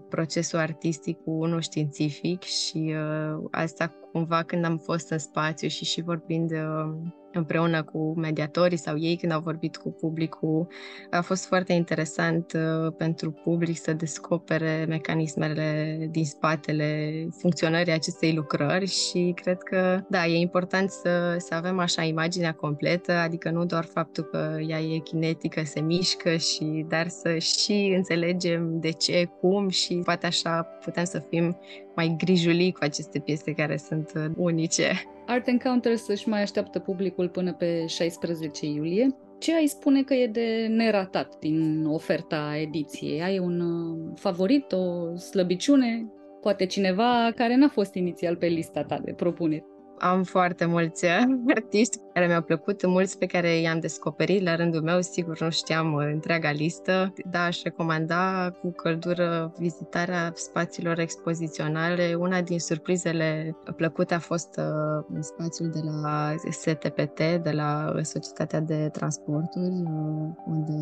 procesul 0.10 0.60
artistic 0.60 1.18
cu 1.24 1.32
unul 1.32 1.62
științific 1.62 2.42
și 2.42 2.96
uh, 2.96 3.48
asta 3.52 3.88
cumva 4.12 4.44
când 4.44 4.66
am 4.66 4.78
fost 4.78 5.12
în 5.12 5.18
spațiu 5.18 5.68
și 5.68 5.86
și 5.86 6.02
vorbind 6.02 6.52
uh, 6.52 7.12
împreună 7.34 7.84
cu 7.84 8.14
mediatorii 8.18 8.78
sau 8.78 8.98
ei 8.98 9.16
când 9.16 9.32
au 9.32 9.42
vorbit 9.42 9.78
cu 9.78 9.90
publicul. 9.90 10.68
A 11.10 11.22
fost 11.22 11.46
foarte 11.46 11.74
interesant 11.74 12.54
uh, 12.54 12.94
pentru 12.98 13.32
public 13.32 13.78
să 13.78 13.94
descopere 13.94 14.86
mecanismele 14.88 15.98
din 16.12 16.26
spatele 16.26 17.28
funcționării 17.38 17.94
acestei 17.94 18.34
lucrări 18.34 18.86
și 18.86 19.32
cred 19.36 19.58
că, 19.58 20.00
da, 20.10 20.26
e 20.26 20.38
important 20.38 20.90
să, 20.90 21.36
să 21.38 21.54
avem 21.54 21.80
așa 21.80 22.02
imaginea 22.02 22.54
completă, 22.54 23.12
adică 23.12 23.50
nu 23.50 23.66
doar 23.66 23.84
faptul 23.86 24.24
că 24.24 24.58
ea 24.68 24.80
e 24.80 24.98
kinetică, 24.98 25.62
se 25.64 25.80
mișcă, 25.80 26.36
și, 26.36 26.86
dar 26.88 27.08
să 27.08 27.38
și 27.38 27.94
înțelegem 27.96 28.80
de 28.80 28.92
ce, 28.92 29.30
cum 29.40 29.70
și 29.70 30.02
poate 30.04 30.26
așa 30.26 30.62
putem 30.62 31.04
să 31.04 31.20
fim 31.30 31.58
mai 32.00 32.16
grijulii 32.18 32.72
cu 32.72 32.80
aceste 32.82 33.20
piese 33.20 33.54
care 33.54 33.78
sunt 33.78 34.12
uh, 34.16 34.26
unice. 34.36 34.92
Art 35.26 35.48
Encounters 35.48 36.08
își 36.08 36.30
mai 36.30 36.42
așteaptă 36.42 36.80
publicul 36.80 37.30
până 37.30 37.54
pe 37.54 37.86
16 37.86 38.66
iulie. 38.66 39.16
Ce 39.40 39.56
ai 39.56 39.68
spune 39.68 40.04
că 40.04 40.14
e 40.14 40.28
de 40.28 40.68
neratat 40.70 41.40
din 41.40 41.86
oferta 41.86 42.58
ediției? 42.58 43.22
Ai 43.22 43.40
un 43.40 43.60
uh, 43.60 44.12
favorit, 44.16 44.72
o 44.72 45.16
slăbiciune? 45.16 46.12
Poate 46.42 46.66
cineva 46.66 47.32
care 47.36 47.56
n-a 47.56 47.68
fost 47.68 47.94
inițial 47.94 48.36
pe 48.36 48.46
lista 48.46 48.84
ta 48.84 49.00
de 49.04 49.12
propuneri? 49.12 49.66
Am 50.00 50.24
foarte 50.24 50.66
mulți 50.66 51.06
uh, 51.06 51.12
artiști 51.56 51.98
care 52.14 52.28
mi-au 52.28 52.42
plăcut, 52.42 52.86
mulți 52.86 53.18
pe 53.18 53.26
care 53.26 53.60
i-am 53.60 53.80
descoperit 53.80 54.44
la 54.44 54.56
rândul 54.56 54.82
meu, 54.82 55.02
sigur 55.02 55.42
nu 55.42 55.50
știam 55.50 55.94
uh, 55.94 56.10
întreaga 56.14 56.52
listă, 56.52 57.14
dar 57.26 57.46
aș 57.46 57.62
recomanda 57.62 58.52
cu 58.62 58.72
căldură 58.72 59.54
vizitarea 59.58 60.32
spațiilor 60.36 61.00
expoziționale. 61.00 62.14
Una 62.14 62.42
din 62.42 62.60
surprizele 62.60 63.56
plăcute 63.76 64.14
a 64.14 64.20
fost 64.20 64.58
uh, 64.58 65.06
în 65.14 65.22
spațiul 65.22 65.70
de 65.70 65.80
la 66.02 66.36
STPT, 66.50 67.18
de 67.44 67.52
la 67.52 67.94
Societatea 68.02 68.60
de 68.60 68.90
Transporturi, 68.92 69.84
unde 70.46 70.74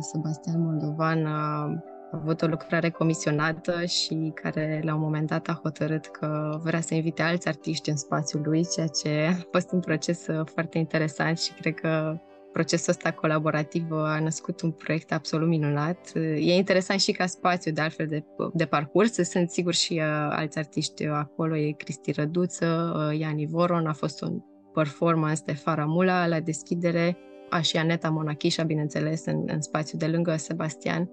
Sebastian 0.00 0.62
Moldovan 0.62 1.26
a 1.26 1.38
a 1.38 1.78
avut 2.12 2.42
o 2.42 2.46
lucrare 2.46 2.90
comisionată 2.90 3.84
și 3.84 4.32
care 4.34 4.80
la 4.84 4.94
un 4.94 5.00
moment 5.00 5.26
dat 5.26 5.48
a 5.48 5.60
hotărât 5.62 6.06
că 6.06 6.60
vrea 6.62 6.80
să 6.80 6.94
invite 6.94 7.22
alți 7.22 7.48
artiști 7.48 7.90
în 7.90 7.96
spațiul 7.96 8.42
lui, 8.44 8.66
ceea 8.74 8.86
ce 8.86 9.36
a 9.40 9.46
fost 9.52 9.72
un 9.72 9.80
proces 9.80 10.26
uh, 10.26 10.46
foarte 10.54 10.78
interesant 10.78 11.38
și 11.38 11.52
cred 11.52 11.74
că 11.74 12.18
procesul 12.52 12.90
ăsta 12.90 13.12
colaborativ 13.12 13.90
a 13.90 14.20
născut 14.20 14.60
un 14.60 14.70
proiect 14.70 15.12
absolut 15.12 15.48
minunat. 15.48 16.12
E 16.14 16.54
interesant 16.54 17.00
și 17.00 17.12
ca 17.12 17.26
spațiu, 17.26 17.72
de 17.72 17.80
altfel, 17.80 18.06
de, 18.06 18.24
de 18.52 18.64
parcurs. 18.64 19.12
Sunt 19.12 19.50
sigur 19.50 19.74
și 19.74 19.92
uh, 19.92 20.28
alți 20.30 20.58
artiști 20.58 21.06
acolo. 21.06 21.56
E 21.56 21.70
Cristi 21.70 22.12
Răduță, 22.12 22.92
uh, 22.96 23.18
Iani 23.18 23.46
Voron, 23.46 23.86
a 23.86 23.92
fost 23.92 24.22
un 24.22 24.40
performance 24.74 25.42
de 25.46 25.52
Faramula 25.52 26.26
la 26.26 26.40
deschidere 26.40 27.16
aș 27.50 27.66
și 27.68 27.76
Aneta 27.76 28.10
Monachișa, 28.10 28.62
bineînțeles, 28.62 29.26
în, 29.26 29.42
în 29.46 29.60
spațiu 29.60 29.98
de 29.98 30.06
lângă 30.06 30.36
Sebastian. 30.36 31.10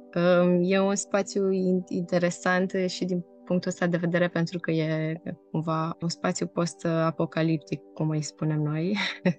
E 0.61 0.79
un 0.79 0.95
spațiu 0.95 1.51
interesant 1.87 2.71
și 2.87 3.05
din 3.05 3.23
punctul 3.45 3.71
ăsta 3.71 3.87
de 3.87 3.97
vedere 3.97 4.27
pentru 4.27 4.59
că 4.59 4.71
e 4.71 5.21
cumva 5.51 5.97
un 6.01 6.09
spațiu 6.09 6.47
post-apocaliptic, 6.47 7.81
cum 7.93 8.09
îi 8.09 8.21
spunem 8.21 8.61
noi. 8.61 8.97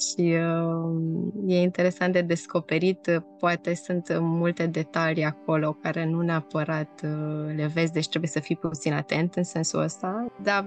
și 0.00 0.20
uh, 0.20 1.54
e 1.56 1.60
interesant 1.60 2.12
de 2.12 2.20
descoperit. 2.20 3.22
Poate 3.38 3.74
sunt 3.74 4.18
multe 4.20 4.66
detalii 4.66 5.24
acolo 5.24 5.72
care 5.82 6.04
nu 6.04 6.20
neapărat 6.20 7.00
uh, 7.04 7.54
le 7.56 7.70
vezi, 7.74 7.92
deci 7.92 8.08
trebuie 8.08 8.30
să 8.30 8.40
fii 8.40 8.56
puțin 8.56 8.92
atent 8.92 9.34
în 9.34 9.44
sensul 9.44 9.80
ăsta. 9.80 10.26
Dar, 10.42 10.66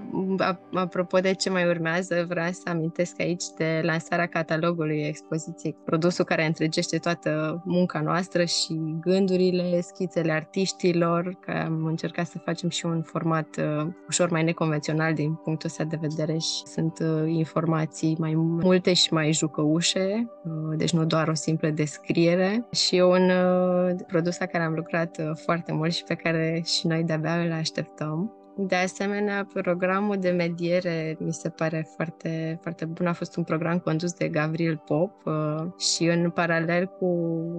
apropo 0.72 1.18
de 1.18 1.32
ce 1.32 1.50
mai 1.50 1.68
urmează, 1.68 2.24
vreau 2.28 2.50
să 2.52 2.62
amintesc 2.68 3.20
aici 3.20 3.44
de 3.56 3.80
lansarea 3.84 4.26
catalogului 4.26 5.00
expoziției, 5.00 5.76
produsul 5.84 6.24
care 6.24 6.46
întregește 6.46 6.98
toată 6.98 7.62
munca 7.64 8.00
noastră 8.00 8.44
și 8.44 8.96
gândurile, 9.00 9.80
schițele 9.80 10.32
artiștilor, 10.32 11.38
că 11.40 11.50
am 11.50 11.84
încercat 11.84 12.26
să 12.26 12.38
facem 12.48 12.68
și 12.68 12.86
un 12.86 13.02
format 13.02 13.56
uh, 13.56 13.86
ușor 14.08 14.30
mai 14.30 14.44
neconvențional 14.44 15.14
din 15.14 15.34
punctul 15.34 15.68
ăsta 15.68 15.84
de 15.84 15.98
vedere 16.00 16.38
și 16.38 16.62
sunt 16.64 16.98
uh, 16.98 17.24
informații 17.26 18.16
mai 18.18 18.34
multe 18.34 18.92
și 18.92 19.12
mai 19.12 19.32
jucăușe, 19.32 20.28
uh, 20.44 20.76
deci 20.76 20.92
nu 20.92 21.04
doar 21.04 21.28
o 21.28 21.34
simplă 21.34 21.68
descriere 21.68 22.66
și 22.72 22.94
un 22.94 23.30
uh, 23.30 23.94
produs 24.06 24.38
la 24.38 24.46
care 24.46 24.64
am 24.64 24.74
lucrat 24.74 25.18
uh, 25.18 25.30
foarte 25.34 25.72
mult 25.72 25.92
și 25.92 26.04
pe 26.04 26.14
care 26.14 26.62
și 26.64 26.86
noi 26.86 27.02
de-abia 27.02 27.40
îl 27.40 27.52
așteptăm. 27.52 28.37
De 28.60 28.74
asemenea, 28.74 29.48
programul 29.52 30.16
de 30.16 30.30
mediere 30.30 31.16
mi 31.20 31.32
se 31.32 31.48
pare 31.48 31.88
foarte, 31.94 32.58
foarte 32.62 32.84
bun. 32.84 33.06
A 33.06 33.12
fost 33.12 33.36
un 33.36 33.44
program 33.44 33.78
condus 33.78 34.12
de 34.12 34.28
Gabriel 34.28 34.76
Pop 34.76 35.10
uh, 35.24 35.66
și 35.78 36.04
în 36.04 36.30
paralel 36.30 36.86
cu, 36.86 37.06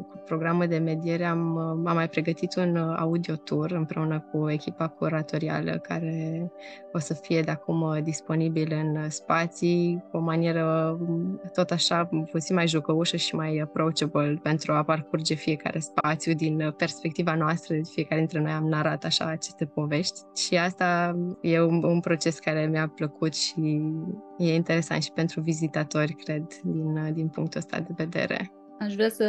cu 0.10 0.22
programul 0.26 0.68
de 0.68 0.78
mediere 0.78 1.26
am, 1.26 1.56
uh, 1.56 1.90
am 1.90 1.96
mai 1.96 2.10
pregătit 2.10 2.56
un 2.56 2.78
audio 2.78 3.36
tour 3.36 3.72
împreună 3.72 4.26
cu 4.32 4.50
echipa 4.50 4.88
curatorială 4.88 5.72
care 5.72 6.52
o 6.94 7.00
să 7.00 7.14
fie 7.14 7.42
de 7.42 7.52
acum 7.52 7.82
uh, 7.82 8.04
disponibil 8.04 8.74
în 8.74 9.10
spații 9.10 10.04
cu 10.12 10.18
o 10.18 10.20
manieră 10.20 10.98
um, 11.00 11.42
tot 11.54 11.72
așa 11.72 12.10
puțin 12.32 12.56
mai 12.56 12.68
jucăușă 12.68 13.18
și 13.18 13.36
mai 13.36 13.58
approachable 13.58 14.40
pentru 14.44 14.74
a 14.74 14.84
parcurge 14.84 15.34
fiecare 15.34 15.80
spațiu 15.80 16.34
din 16.34 16.74
perspectiva 16.78 17.36
noastră. 17.36 17.76
De 17.76 17.82
fiecare 17.92 18.20
dintre 18.20 18.40
noi 18.40 18.52
am 18.52 18.68
narat 18.68 19.04
așa 19.04 19.26
aceste 19.26 19.66
povești 19.66 20.20
și 20.36 20.58
asta 20.58 20.89
e 21.42 21.62
un, 21.62 21.84
un 21.84 22.00
proces 22.00 22.40
care 22.40 22.68
mi-a 22.68 22.92
plăcut 22.96 23.36
și 23.36 23.82
e 24.38 24.54
interesant 24.54 25.04
și 25.04 25.12
pentru 25.12 25.42
vizitatori, 25.42 26.14
cred, 26.14 26.44
din, 26.64 27.14
din 27.14 27.28
punctul 27.28 27.60
ăsta 27.60 27.80
de 27.80 27.94
vedere. 27.96 28.52
Aș 28.80 28.94
vrea 28.94 29.10
să 29.10 29.24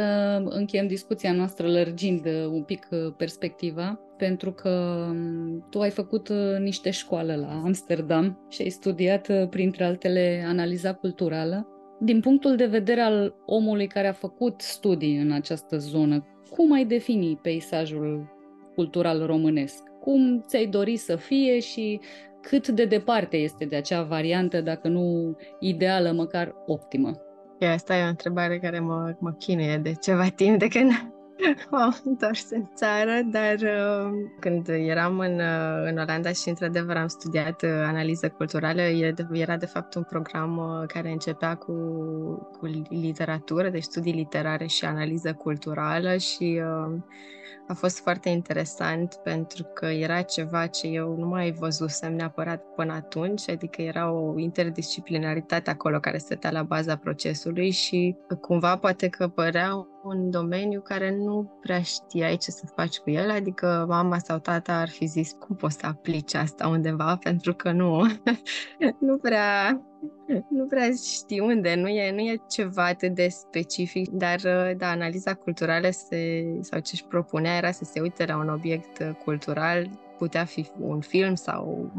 încheiem 0.49 0.87
discuția 0.87 1.33
noastră 1.33 1.67
lărgind 1.67 2.25
un 2.51 2.63
pic 2.63 2.87
uh, 2.91 3.13
perspectiva, 3.17 3.99
pentru 4.17 4.51
că 4.51 4.69
um, 5.09 5.65
tu 5.69 5.79
ai 5.79 5.89
făcut 5.89 6.29
uh, 6.29 6.57
niște 6.59 6.89
școală 6.89 7.35
la 7.35 7.61
Amsterdam 7.63 8.45
și 8.49 8.61
ai 8.61 8.69
studiat, 8.69 9.27
uh, 9.27 9.49
printre 9.49 9.83
altele, 9.83 10.43
analiza 10.47 10.93
culturală. 10.93 11.67
Din 11.99 12.19
punctul 12.19 12.55
de 12.55 12.65
vedere 12.65 13.01
al 13.01 13.35
omului 13.45 13.87
care 13.87 14.07
a 14.07 14.13
făcut 14.13 14.61
studii 14.61 15.17
în 15.17 15.31
această 15.31 15.77
zonă, 15.77 16.25
cum 16.49 16.71
ai 16.71 16.85
defini 16.85 17.39
peisajul 17.41 18.29
cultural 18.75 19.25
românesc? 19.25 19.90
Cum 20.01 20.43
ți-ai 20.47 20.65
dori 20.65 20.97
să 20.97 21.15
fie 21.15 21.59
și 21.59 21.99
cât 22.41 22.67
de 22.67 22.85
departe 22.85 23.37
este 23.37 23.65
de 23.65 23.75
acea 23.75 24.03
variantă, 24.03 24.61
dacă 24.61 24.87
nu 24.87 25.37
ideală, 25.59 26.11
măcar 26.11 26.55
optimă? 26.65 27.11
E, 27.59 27.67
asta 27.67 27.97
e 27.97 28.03
o 28.03 28.07
întrebare 28.07 28.59
care 28.59 28.79
mă, 28.79 29.15
mă 29.19 29.31
chinuie 29.31 29.77
de 29.77 29.93
ceva 30.01 30.27
timp 30.27 30.59
de 30.59 30.67
când 30.67 30.91
m-am 31.71 31.95
întors 32.03 32.49
în 32.49 32.65
țară, 32.75 33.19
dar 33.31 33.55
uh, 33.55 34.11
când 34.39 34.67
eram 34.67 35.19
în, 35.19 35.39
uh, 35.39 35.89
în 35.89 35.97
Olanda 35.97 36.31
și 36.31 36.49
într-adevăr 36.49 36.95
am 36.95 37.07
studiat 37.07 37.61
uh, 37.61 37.69
analiză 37.69 38.29
culturală, 38.29 38.81
era 39.31 39.57
de 39.57 39.65
fapt 39.65 39.93
un 39.93 40.03
program 40.03 40.57
uh, 40.57 40.87
care 40.87 41.09
începea 41.11 41.55
cu, 41.55 41.73
cu 42.59 42.65
literatură, 42.89 43.69
deci 43.69 43.83
studii 43.83 44.13
literare 44.13 44.65
și 44.65 44.85
analiză 44.85 45.33
culturală 45.33 46.17
și 46.17 46.61
uh, 46.63 46.93
a 47.71 47.73
fost 47.73 47.99
foarte 47.99 48.29
interesant 48.29 49.19
pentru 49.23 49.63
că 49.63 49.85
era 49.85 50.21
ceva 50.21 50.67
ce 50.67 50.87
eu 50.87 51.15
nu 51.15 51.27
mai 51.27 51.51
văzusem 51.51 52.15
neapărat 52.15 52.63
până 52.75 52.93
atunci, 52.93 53.49
adică 53.49 53.81
era 53.81 54.11
o 54.11 54.37
interdisciplinaritate 54.37 55.69
acolo 55.69 55.99
care 55.99 56.17
stătea 56.17 56.51
la 56.51 56.63
baza 56.63 56.95
procesului 56.95 57.71
și 57.71 58.17
cumva 58.41 58.77
poate 58.77 59.07
că 59.07 59.27
părea 59.27 59.87
un 60.03 60.29
domeniu 60.29 60.81
care 60.81 61.15
nu 61.15 61.59
prea 61.61 61.81
știai 61.81 62.37
ce 62.37 62.51
să 62.51 62.65
faci 62.75 62.97
cu 62.97 63.09
el, 63.09 63.29
adică 63.29 63.85
mama 63.87 64.17
sau 64.17 64.39
tata 64.39 64.73
ar 64.73 64.89
fi 64.89 65.05
zis 65.05 65.31
cum 65.39 65.55
poți 65.55 65.77
să 65.79 65.85
aplici 65.85 66.33
asta 66.33 66.67
undeva, 66.67 67.17
pentru 67.23 67.53
că 67.53 67.71
nu, 67.71 68.01
nu 69.07 69.17
prea 69.17 69.81
nu 70.57 70.65
prea 70.65 70.89
știi 70.91 71.39
unde, 71.39 71.75
nu 71.75 71.87
e, 71.87 72.11
nu 72.11 72.19
e 72.19 72.41
ceva 72.49 72.85
atât 72.85 73.15
de 73.15 73.27
specific, 73.27 74.09
dar 74.09 74.39
da, 74.77 74.89
analiza 74.89 75.33
culturală 75.33 75.89
se, 75.89 76.45
sau 76.61 76.79
ce 76.79 76.91
își 76.93 77.05
propunea 77.05 77.57
era 77.57 77.71
să 77.71 77.83
se 77.83 77.99
uite 77.99 78.25
la 78.25 78.37
un 78.37 78.49
obiect 78.49 79.15
cultural 79.23 79.89
putea 80.21 80.45
fi 80.45 80.67
un 80.79 80.99
film 80.99 81.35
sau 81.35 81.91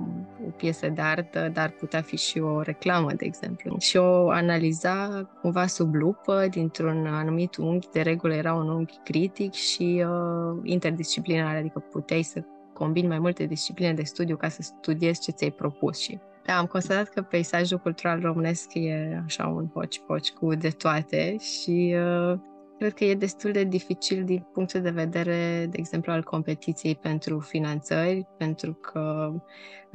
o 0.46 0.50
piesă 0.56 0.88
de 0.88 1.00
artă, 1.00 1.50
dar 1.52 1.70
putea 1.70 2.00
fi 2.00 2.16
și 2.16 2.38
o 2.38 2.60
reclamă, 2.60 3.12
de 3.12 3.24
exemplu. 3.24 3.76
Și 3.78 3.96
o 3.96 4.28
analiza 4.28 5.28
cumva 5.40 5.66
sub 5.66 5.94
lupă, 5.94 6.46
dintr-un 6.50 7.06
anumit 7.06 7.56
unghi, 7.56 7.88
de 7.92 8.00
regulă 8.00 8.34
era 8.34 8.54
un 8.54 8.68
unghi 8.68 9.00
critic 9.04 9.52
și 9.52 10.04
uh, 10.06 10.60
interdisciplinar, 10.62 11.56
adică 11.56 11.78
puteai 11.78 12.22
să 12.22 12.44
combini 12.72 13.06
mai 13.06 13.18
multe 13.18 13.44
discipline 13.44 13.92
de 13.92 14.02
studiu 14.02 14.36
ca 14.36 14.48
să 14.48 14.62
studiezi 14.62 15.20
ce 15.20 15.30
ți-ai 15.30 15.50
propus 15.50 15.98
și 15.98 16.18
da, 16.44 16.58
am 16.58 16.66
constatat 16.66 17.08
că 17.08 17.22
peisajul 17.22 17.78
cultural 17.78 18.20
românesc 18.20 18.74
e 18.74 19.22
așa 19.24 19.46
un 19.46 19.66
poci-poci 19.66 20.30
cu 20.30 20.54
de 20.54 20.68
toate 20.68 21.36
și 21.38 21.96
uh, 21.96 22.38
Cred 22.82 22.94
că 22.94 23.04
e 23.04 23.14
destul 23.14 23.52
de 23.52 23.64
dificil 23.64 24.24
din 24.24 24.46
punctul 24.52 24.80
de 24.80 24.90
vedere, 24.90 25.66
de 25.70 25.76
exemplu, 25.78 26.12
al 26.12 26.22
competiției 26.22 26.94
pentru 26.94 27.38
finanțări, 27.40 28.26
pentru 28.38 28.72
că 28.74 29.32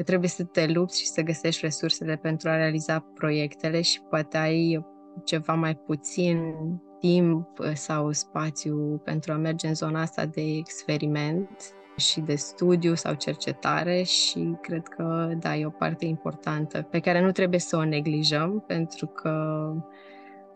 trebuie 0.05 0.29
să 0.29 0.43
te 0.43 0.67
lupți 0.67 0.99
și 0.99 1.07
să 1.07 1.21
găsești 1.21 1.61
resursele 1.61 2.15
pentru 2.15 2.49
a 2.49 2.55
realiza 2.55 2.99
proiectele 3.13 3.81
și 3.81 4.01
poate 4.09 4.37
ai 4.37 4.85
ceva 5.23 5.53
mai 5.53 5.75
puțin 5.75 6.53
timp 6.99 7.47
sau 7.73 8.11
spațiu 8.11 9.01
pentru 9.03 9.31
a 9.31 9.35
merge 9.35 9.67
în 9.67 9.75
zona 9.75 10.01
asta 10.01 10.25
de 10.25 10.41
experiment 10.41 11.49
și 11.97 12.19
de 12.19 12.35
studiu 12.35 12.95
sau 12.95 13.13
cercetare 13.13 14.03
și 14.03 14.55
cred 14.61 14.87
că, 14.87 15.33
da, 15.39 15.55
e 15.55 15.65
o 15.65 15.69
parte 15.69 16.05
importantă 16.05 16.81
pe 16.81 16.99
care 16.99 17.21
nu 17.21 17.31
trebuie 17.31 17.59
să 17.59 17.77
o 17.77 17.85
neglijăm 17.85 18.63
pentru 18.67 19.05
că 19.05 19.73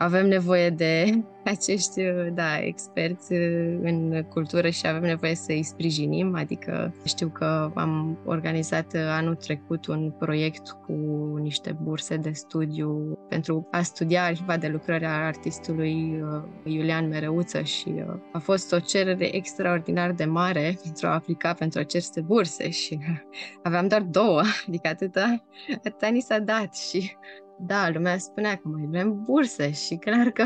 avem 0.01 0.27
nevoie 0.27 0.69
de 0.69 1.23
acești 1.53 2.01
da, 2.33 2.59
experți 2.59 3.33
în 3.81 4.25
cultură 4.29 4.69
și 4.69 4.87
avem 4.87 5.01
nevoie 5.01 5.35
să 5.35 5.51
îi 5.51 5.63
sprijinim, 5.63 6.35
adică 6.35 6.93
știu 7.05 7.27
că 7.27 7.71
am 7.75 8.17
organizat 8.25 8.95
anul 8.95 9.35
trecut 9.35 9.87
un 9.87 10.11
proiect 10.19 10.69
cu 10.69 10.93
niște 11.41 11.77
burse 11.81 12.15
de 12.15 12.31
studiu 12.31 13.17
pentru 13.29 13.67
a 13.71 13.81
studia 13.81 14.23
arhiva 14.23 14.57
de 14.57 14.67
lucrări 14.67 15.05
a 15.05 15.25
artistului 15.25 16.21
uh, 16.21 16.43
Iulian 16.63 17.07
Mereuță 17.07 17.61
și 17.61 17.93
uh, 17.95 18.13
a 18.31 18.39
fost 18.39 18.73
o 18.73 18.79
cerere 18.79 19.35
extraordinar 19.35 20.11
de 20.11 20.25
mare 20.25 20.77
pentru 20.83 21.07
a 21.07 21.13
aplica 21.13 21.53
pentru 21.53 21.79
aceste 21.79 22.21
burse 22.21 22.69
și 22.69 22.99
aveam 23.63 23.87
doar 23.87 24.01
două, 24.01 24.41
adică 24.67 24.87
atâta, 24.87 25.43
atâta 25.75 26.07
ni 26.07 26.21
s-a 26.21 26.39
dat 26.39 26.75
și 26.75 27.15
da, 27.62 27.89
lumea 27.89 28.17
spunea 28.17 28.56
că 28.56 28.67
mai 28.67 28.86
vrem 28.89 29.21
burse 29.21 29.71
și 29.71 29.95
clar 29.95 30.30
că 30.30 30.43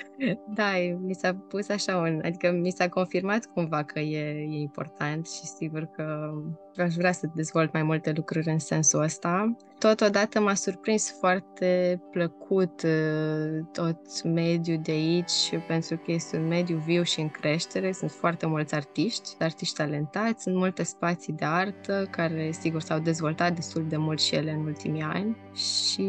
da, 0.54 0.70
mi 1.00 1.14
s-a 1.14 1.34
pus 1.34 1.68
așa 1.68 1.96
un, 1.96 2.20
adică 2.24 2.50
mi 2.50 2.70
s-a 2.70 2.88
confirmat 2.88 3.46
cumva 3.46 3.82
că 3.82 3.98
e, 3.98 4.28
e 4.28 4.60
important 4.60 5.26
și 5.26 5.44
sigur 5.44 5.84
că 5.84 6.32
aș 6.76 6.94
vrea 6.94 7.12
să 7.12 7.30
dezvolt 7.34 7.72
mai 7.72 7.82
multe 7.82 8.12
lucruri 8.16 8.48
în 8.48 8.58
sensul 8.58 9.02
ăsta. 9.02 9.56
Totodată 9.78 10.40
m-a 10.40 10.54
surprins 10.54 11.16
foarte 11.18 12.02
plăcut 12.10 12.82
uh, 12.82 13.64
tot 13.72 14.22
mediul 14.24 14.80
de 14.82 14.92
aici, 14.92 15.58
pentru 15.66 15.96
că 15.96 16.12
este 16.12 16.36
un 16.36 16.46
mediu 16.46 16.76
viu 16.76 17.02
și 17.02 17.20
în 17.20 17.28
creștere. 17.28 17.92
Sunt 17.92 18.10
foarte 18.10 18.46
mulți 18.46 18.74
artiști, 18.74 19.36
artiști 19.38 19.76
talentați, 19.76 20.42
sunt 20.42 20.54
multe 20.54 20.82
spații 20.82 21.32
de 21.32 21.44
artă 21.44 22.08
care, 22.10 22.50
sigur, 22.50 22.80
s-au 22.80 22.98
dezvoltat 22.98 23.54
destul 23.54 23.86
de 23.88 23.96
mult 23.96 24.20
și 24.20 24.34
ele 24.34 24.50
în 24.50 24.64
ultimii 24.64 25.02
ani 25.02 25.36
și 25.54 26.06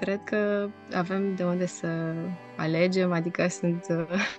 cred 0.00 0.20
că 0.24 0.70
avem 0.94 1.34
de 1.34 1.44
unde 1.44 1.66
să 1.66 2.14
alegem, 2.56 3.12
adică 3.12 3.48
sunt, 3.48 3.86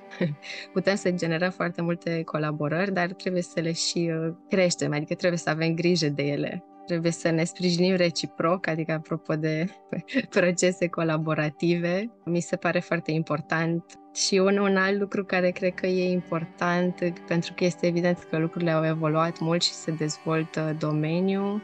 putem 0.74 0.96
să 0.96 1.12
generăm 1.12 1.50
foarte 1.50 1.82
multe 1.82 2.24
colaborări, 2.24 2.94
dar 2.94 3.08
trebuie 3.12 3.42
să 3.42 3.60
le 3.60 3.72
și 3.72 4.12
uh, 4.14 4.34
creștem, 4.50 4.94
adică 4.94 5.16
trebuie 5.16 5.40
să 5.40 5.50
avem 5.50 5.74
grijă 5.74 6.08
de 6.08 6.24
ele. 6.24 6.64
Trebuie 6.86 7.12
să 7.12 7.30
ne 7.30 7.44
sprijinim 7.44 7.96
reciproc, 7.96 8.68
adică 8.68 8.92
apropo 8.92 9.36
de 9.36 9.66
procese 10.30 10.88
colaborative. 10.88 12.12
Mi 12.26 12.40
se 12.40 12.56
pare 12.56 12.80
foarte 12.80 13.12
important 13.12 13.84
Și 14.14 14.38
un, 14.38 14.58
un 14.58 14.76
alt 14.78 15.00
lucru 15.00 15.26
care 15.26 15.50
cred 15.50 15.74
că 15.74 15.86
e 15.88 16.12
important, 16.12 17.14
pentru 17.28 17.54
că 17.56 17.64
este 17.64 17.88
evident 17.88 18.28
că 18.30 18.38
lucrurile 18.38 18.72
au 18.72 18.86
evoluat 18.86 19.40
mult 19.40 19.62
și 19.62 19.72
se 19.72 19.92
dezvoltă 19.92 20.76
domeniul, 20.80 21.62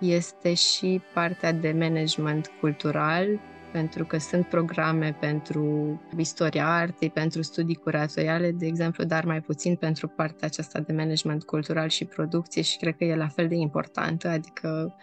este 0.00 0.54
și 0.54 1.00
partea 1.14 1.52
de 1.52 1.72
management 1.72 2.50
cultural, 2.60 3.40
pentru 3.72 4.04
că 4.04 4.18
sunt 4.18 4.46
programe 4.46 5.16
pentru 5.20 6.00
istoria 6.16 6.66
artei, 6.68 7.10
pentru 7.10 7.42
studii 7.42 7.74
curatoriale, 7.74 8.50
de 8.50 8.66
exemplu, 8.66 9.04
dar 9.04 9.24
mai 9.24 9.40
puțin 9.40 9.74
pentru 9.74 10.08
partea 10.08 10.46
aceasta 10.46 10.80
de 10.80 10.92
management 10.92 11.44
cultural 11.44 11.88
și 11.88 12.04
producție 12.04 12.62
și 12.62 12.76
cred 12.76 12.96
că 12.96 13.04
e 13.04 13.16
la 13.16 13.28
fel 13.28 13.48
de 13.48 13.54
importantă, 13.54 14.28
adică 14.28 14.94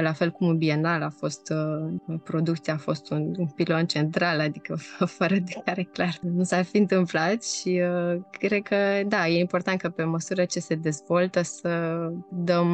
la 0.00 0.12
fel 0.12 0.30
cum 0.30 0.56
Bienal 0.56 1.02
a 1.02 1.08
fost, 1.08 1.52
uh, 2.06 2.18
producția 2.24 2.74
a 2.74 2.76
fost 2.76 3.10
un, 3.10 3.34
un 3.38 3.46
pilon 3.46 3.86
central, 3.86 4.40
adică 4.40 4.76
fără 5.18 5.34
de 5.34 5.52
care 5.64 5.82
clar 5.82 6.18
nu 6.20 6.42
s-ar 6.42 6.64
fi 6.64 6.76
întâmplat 6.76 7.44
și 7.44 7.82
uh, 7.82 8.20
cred 8.30 8.62
că 8.62 8.76
da, 9.06 9.28
e 9.28 9.38
important 9.38 9.80
că 9.80 9.88
pe 9.88 10.04
măsură 10.04 10.44
ce 10.44 10.60
se 10.60 10.74
dezvoltă 10.74 11.42
să 11.42 12.02
dăm 12.30 12.68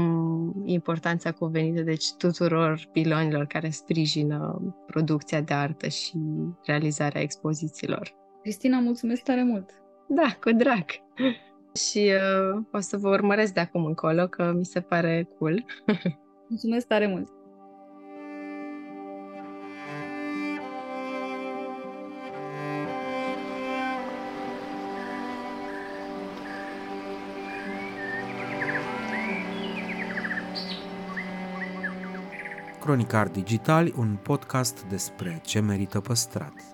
importanța 0.65 1.33
cuvenită 1.33 1.83
deci 1.83 2.13
tuturor 2.13 2.89
pilonilor 2.93 3.47
care 3.47 3.71
sprijină 3.71 4.63
producția 4.87 5.41
de 5.41 5.55
artă 5.55 5.89
și 5.89 6.17
realizarea 6.65 7.21
expozițiilor. 7.21 8.15
Cristina, 8.43 8.79
mulțumesc 8.79 9.23
tare 9.23 9.43
mult! 9.43 9.71
Da, 10.09 10.37
cu 10.41 10.53
drag! 10.53 10.85
și 11.89 12.13
uh, 12.55 12.63
o 12.73 12.81
să 12.81 12.97
vă 12.97 13.09
urmăresc 13.09 13.53
de 13.53 13.61
acum 13.61 13.85
încolo, 13.85 14.27
că 14.27 14.53
mi 14.57 14.65
se 14.65 14.81
pare 14.81 15.29
cool. 15.39 15.65
Mulțumesc 16.55 16.87
tare 16.87 17.07
mult! 17.07 17.29
Cronicar 32.81 33.29
Digitali, 33.29 33.93
un 33.97 34.17
podcast 34.23 34.85
despre 34.85 35.40
ce 35.45 35.61
merită 35.61 36.01
păstrat. 36.01 36.74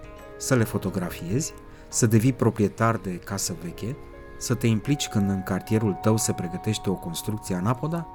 Să 0.41 0.55
le 0.55 0.63
fotografiezi, 0.63 1.53
să 1.87 2.05
devii 2.05 2.33
proprietar 2.33 2.97
de 2.97 3.19
casă 3.19 3.55
veche, 3.63 3.97
să 4.37 4.55
te 4.55 4.67
implici 4.67 5.07
când 5.07 5.29
în 5.29 5.43
cartierul 5.43 5.93
tău 5.93 6.17
se 6.17 6.33
pregătește 6.33 6.89
o 6.89 6.93
construcție 6.93 7.55
anapoda? 7.55 8.07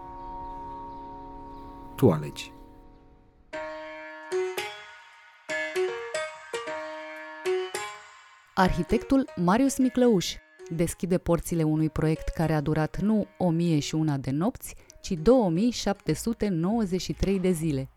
Tu 1.96 2.10
alegi. 2.10 2.52
Arhitectul 8.54 9.32
Marius 9.36 9.78
Miclăuș 9.78 10.34
deschide 10.70 11.18
porțile 11.18 11.62
unui 11.62 11.90
proiect 11.90 12.28
care 12.28 12.54
a 12.54 12.60
durat 12.60 13.00
nu 13.00 13.26
1001 13.38 14.18
de 14.18 14.30
nopți, 14.30 14.74
ci 15.00 15.10
2793 15.10 17.38
de 17.38 17.50
zile 17.50 17.90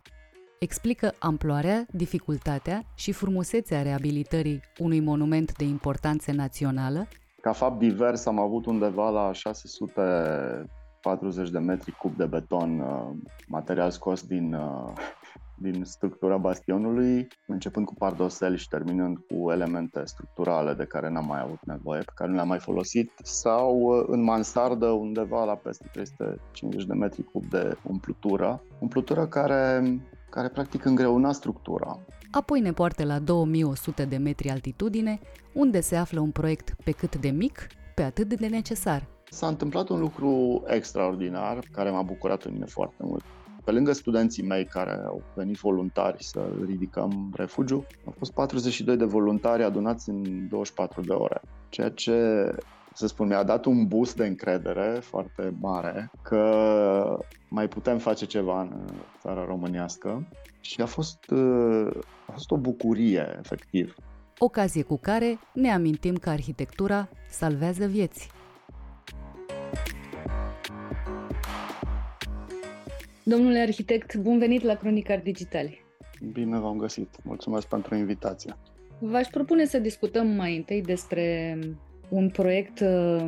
explică 0.62 1.14
amploarea, 1.18 1.86
dificultatea 1.90 2.82
și 2.94 3.12
frumusețea 3.12 3.82
reabilitării 3.82 4.60
unui 4.78 5.00
monument 5.00 5.56
de 5.56 5.64
importanță 5.64 6.32
națională. 6.32 7.06
Ca 7.40 7.52
fapt 7.52 7.78
divers 7.78 8.26
am 8.26 8.38
avut 8.38 8.66
undeva 8.66 9.10
la 9.10 9.32
640 9.32 11.50
de 11.50 11.58
metri 11.58 11.92
cub 11.92 12.16
de 12.16 12.26
beton, 12.26 12.80
uh, 12.80 13.10
material 13.48 13.90
scos 13.90 14.22
din, 14.22 14.54
uh, 14.54 14.92
din 15.56 15.84
structura 15.84 16.36
bastionului, 16.36 17.28
începând 17.46 17.86
cu 17.86 17.94
pardosel 17.94 18.56
și 18.56 18.68
terminând 18.68 19.18
cu 19.18 19.50
elemente 19.50 20.02
structurale 20.04 20.74
de 20.74 20.84
care 20.84 21.08
n-am 21.08 21.26
mai 21.26 21.40
avut 21.40 21.64
nevoie, 21.64 22.00
pe 22.00 22.12
care 22.14 22.30
nu 22.30 22.36
le-am 22.36 22.48
mai 22.48 22.58
folosit, 22.58 23.12
sau 23.22 23.80
uh, 23.80 24.04
în 24.06 24.22
mansardă 24.22 24.86
undeva 24.86 25.44
la 25.44 25.54
peste 25.54 25.88
350 25.92 26.86
de 26.86 26.94
metri 26.94 27.22
cub 27.22 27.44
de 27.44 27.76
umplutură. 27.82 28.62
Umplutură 28.78 29.26
care 29.26 29.82
care 30.30 30.48
practic 30.48 30.84
îngreuna 30.84 31.32
structura. 31.32 31.98
Apoi 32.30 32.60
ne 32.60 32.72
poartă 32.72 33.04
la 33.04 33.18
2100 33.18 34.04
de 34.04 34.16
metri 34.16 34.50
altitudine, 34.50 35.20
unde 35.52 35.80
se 35.80 35.96
află 35.96 36.20
un 36.20 36.30
proiect 36.30 36.74
pe 36.84 36.90
cât 36.90 37.16
de 37.16 37.28
mic, 37.28 37.66
pe 37.94 38.02
atât 38.02 38.28
de 38.28 38.46
necesar. 38.46 39.06
S-a 39.30 39.46
întâmplat 39.46 39.88
un 39.88 40.00
lucru 40.00 40.62
extraordinar 40.66 41.58
care 41.72 41.90
m-a 41.90 42.02
bucurat 42.02 42.42
în 42.42 42.52
mine 42.52 42.66
foarte 42.66 43.02
mult. 43.02 43.24
Pe 43.64 43.70
lângă 43.70 43.92
studenții 43.92 44.42
mei 44.42 44.64
care 44.64 45.02
au 45.06 45.22
venit 45.34 45.56
voluntari 45.56 46.24
să 46.24 46.48
ridicăm 46.66 47.32
refugiu, 47.36 47.86
au 48.04 48.14
fost 48.18 48.32
42 48.32 48.96
de 48.96 49.04
voluntari 49.04 49.62
adunați 49.62 50.08
în 50.08 50.48
24 50.48 51.00
de 51.00 51.12
ore, 51.12 51.40
ceea 51.68 51.90
ce 51.90 52.14
să 52.94 53.06
spun, 53.06 53.26
mi-a 53.26 53.42
dat 53.42 53.64
un 53.64 53.86
boost 53.86 54.16
de 54.16 54.26
încredere 54.26 54.98
foarte 55.02 55.54
mare 55.60 56.10
că 56.22 57.18
mai 57.48 57.68
putem 57.68 57.98
face 57.98 58.26
ceva 58.26 58.60
în 58.60 58.84
țara 59.20 59.44
românească 59.44 60.28
și 60.60 60.80
a 60.80 60.86
fost, 60.86 61.32
a 62.26 62.32
fost 62.32 62.50
o 62.50 62.56
bucurie, 62.56 63.36
efectiv. 63.38 63.94
Ocazie 64.38 64.82
cu 64.82 64.98
care 64.98 65.38
ne 65.52 65.70
amintim 65.70 66.14
că 66.14 66.30
arhitectura 66.30 67.08
salvează 67.28 67.86
vieți. 67.86 68.30
Domnule 73.22 73.58
arhitect, 73.58 74.16
bun 74.16 74.38
venit 74.38 74.62
la 74.62 74.74
Cronicar 74.74 75.20
Digitali. 75.20 75.84
Bine 76.32 76.58
v-am 76.58 76.76
găsit. 76.76 77.16
Mulțumesc 77.24 77.66
pentru 77.66 77.94
invitație. 77.94 78.56
V-aș 78.98 79.26
propune 79.26 79.64
să 79.64 79.78
discutăm 79.78 80.26
mai 80.26 80.56
întâi 80.56 80.82
despre 80.82 81.58
un 82.10 82.30
proiect 82.30 82.80
uh, 82.80 83.24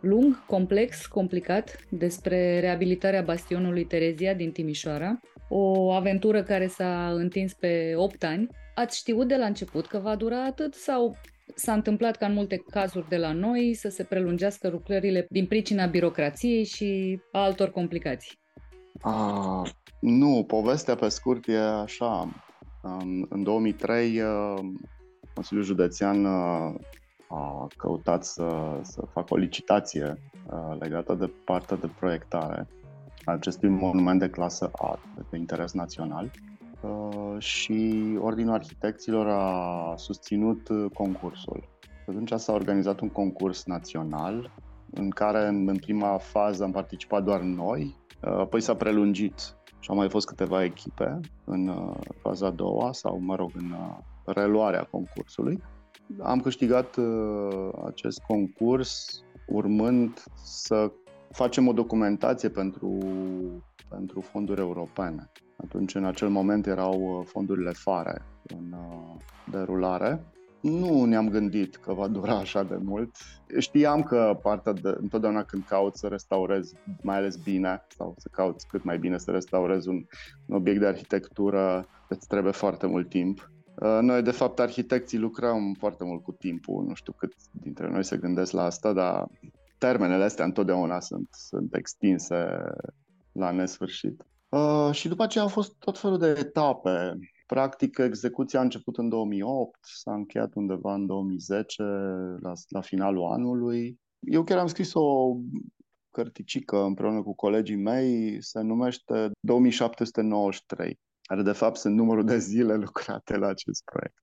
lung, 0.00 0.44
complex, 0.46 1.06
complicat 1.06 1.78
despre 1.90 2.60
reabilitarea 2.60 3.22
bastionului 3.22 3.84
Terezia 3.84 4.34
din 4.34 4.52
Timișoara, 4.52 5.20
o 5.48 5.92
aventură 5.92 6.42
care 6.42 6.66
s-a 6.66 7.12
întins 7.12 7.52
pe 7.52 7.94
8 7.96 8.24
ani. 8.24 8.48
Ați 8.74 8.98
știut 8.98 9.28
de 9.28 9.36
la 9.36 9.46
început 9.46 9.86
că 9.86 9.98
va 9.98 10.16
dura 10.16 10.44
atât 10.44 10.74
sau 10.74 11.16
s-a 11.54 11.72
întâmplat 11.72 12.16
ca 12.16 12.26
în 12.26 12.32
multe 12.32 12.62
cazuri 12.70 13.08
de 13.08 13.16
la 13.16 13.32
noi 13.32 13.74
să 13.74 13.88
se 13.88 14.02
prelungească 14.02 14.68
lucrările 14.68 15.26
din 15.30 15.46
pricina 15.46 15.86
birocrației 15.86 16.64
și 16.64 17.20
a 17.32 17.38
altor 17.38 17.70
complicații? 17.70 18.38
A, 19.00 19.62
nu, 20.00 20.44
povestea 20.46 20.94
pe 20.94 21.08
scurt 21.08 21.48
e 21.48 21.58
așa. 21.58 22.42
În 23.28 23.42
2003, 23.42 24.20
uh, 24.20 24.58
Consiliul 25.34 25.64
Județean 25.64 26.24
uh, 26.24 26.30
a 26.30 26.76
căutat 27.76 28.24
să, 28.24 28.78
să 28.82 29.02
facă 29.12 29.34
o 29.34 29.36
licitație 29.36 30.18
uh, 30.50 30.76
legată 30.78 31.14
de 31.14 31.30
partea 31.44 31.76
de 31.76 31.90
proiectare 31.98 32.66
a 33.24 33.32
acestui 33.32 33.68
monument 33.68 34.18
de 34.18 34.30
clasă 34.30 34.70
A, 34.72 34.98
de 35.30 35.36
interes 35.36 35.72
național. 35.72 36.30
Uh, 36.80 37.38
și 37.38 38.02
Ordinul 38.20 38.54
Arhitecților 38.54 39.28
a 39.28 39.94
susținut 39.96 40.68
uh, 40.68 40.90
concursul. 40.94 41.68
Atunci 42.06 42.32
s-a 42.32 42.52
organizat 42.52 43.00
un 43.00 43.08
concurs 43.08 43.64
național 43.64 44.50
în 44.90 45.10
care 45.10 45.46
în 45.46 45.76
prima 45.80 46.18
fază 46.18 46.64
am 46.64 46.70
participat 46.70 47.24
doar 47.24 47.40
noi, 47.40 47.96
apoi 48.20 48.60
s-a 48.60 48.74
prelungit 48.74 49.56
și 49.78 49.90
au 49.90 49.96
mai 49.96 50.08
fost 50.08 50.26
câteva 50.26 50.64
echipe 50.64 51.20
în 51.44 51.92
faza 52.20 52.46
a 52.46 52.50
doua 52.50 52.92
sau, 52.92 53.18
mă 53.20 53.34
rog, 53.34 53.50
în 53.54 53.74
reluarea 54.24 54.88
concursului. 54.90 55.62
Am 56.22 56.40
câștigat 56.40 56.96
uh, 56.96 57.68
acest 57.86 58.20
concurs 58.26 59.22
urmând 59.46 60.22
să 60.44 60.92
facem 61.30 61.68
o 61.68 61.72
documentație 61.72 62.48
pentru, 62.48 62.98
pentru 63.88 64.20
fonduri 64.20 64.60
europene. 64.60 65.30
Atunci, 65.56 65.94
în 65.94 66.04
acel 66.04 66.28
moment, 66.28 66.66
erau 66.66 67.00
uh, 67.00 67.26
fondurile 67.26 67.70
FARE 67.70 68.22
în 68.42 68.72
uh, 68.72 69.16
derulare 69.50 70.24
Nu 70.60 71.04
ne-am 71.04 71.28
gândit 71.28 71.76
că 71.76 71.92
va 71.92 72.08
dura 72.08 72.36
așa 72.36 72.62
de 72.62 72.76
mult. 72.82 73.16
Știam 73.58 74.02
că 74.02 74.38
partea 74.42 74.72
de, 74.72 74.96
întotdeauna 75.00 75.42
când 75.42 75.64
cauți 75.64 76.00
să 76.00 76.06
restaurezi 76.06 76.74
mai 77.02 77.16
ales 77.16 77.36
bine 77.36 77.82
sau 77.96 78.14
să 78.18 78.28
cauți 78.32 78.66
cât 78.66 78.84
mai 78.84 78.98
bine 78.98 79.18
să 79.18 79.30
restaurezi 79.30 79.88
un, 79.88 80.04
un 80.46 80.56
obiect 80.56 80.80
de 80.80 80.86
arhitectură, 80.86 81.86
îți 82.08 82.26
trebuie 82.26 82.52
foarte 82.52 82.86
mult 82.86 83.08
timp. 83.08 83.50
Uh, 83.84 83.98
noi, 84.00 84.22
de 84.22 84.30
fapt, 84.30 84.58
arhitecții 84.58 85.18
lucrăm 85.18 85.74
foarte 85.78 86.04
mult 86.04 86.22
cu 86.22 86.32
timpul. 86.32 86.84
Nu 86.84 86.94
știu 86.94 87.12
cât 87.12 87.34
dintre 87.52 87.90
noi 87.90 88.04
se 88.04 88.16
gândesc 88.16 88.52
la 88.52 88.62
asta, 88.62 88.92
dar 88.92 89.28
termenele 89.78 90.24
astea 90.24 90.44
întotdeauna 90.44 91.00
sunt, 91.00 91.28
sunt 91.30 91.74
extinse 91.74 92.62
la 93.32 93.50
nesfârșit. 93.50 94.24
Uh, 94.48 94.90
și 94.92 95.08
după 95.08 95.22
aceea 95.22 95.44
au 95.44 95.50
fost 95.50 95.74
tot 95.78 95.98
felul 95.98 96.18
de 96.18 96.34
etape. 96.38 97.18
Practic, 97.46 97.98
execuția 97.98 98.58
a 98.58 98.62
început 98.62 98.96
în 98.96 99.08
2008, 99.08 99.78
s-a 99.80 100.14
încheiat 100.14 100.54
undeva 100.54 100.94
în 100.94 101.06
2010, 101.06 101.82
la, 102.40 102.52
la 102.68 102.80
finalul 102.80 103.24
anului. 103.32 104.00
Eu 104.18 104.44
chiar 104.44 104.58
am 104.58 104.66
scris 104.66 104.94
o 104.94 105.36
cărticică 106.10 106.82
împreună 106.82 107.22
cu 107.22 107.34
colegii 107.34 107.76
mei, 107.76 108.42
se 108.42 108.60
numește 108.60 109.30
2793, 109.40 111.00
care 111.28 111.42
de 111.42 111.52
fapt 111.52 111.76
sunt 111.76 111.94
numărul 111.94 112.24
de 112.24 112.38
zile 112.38 112.74
lucrate 112.74 113.36
la 113.36 113.46
acest 113.46 113.84
proiect. 113.84 114.22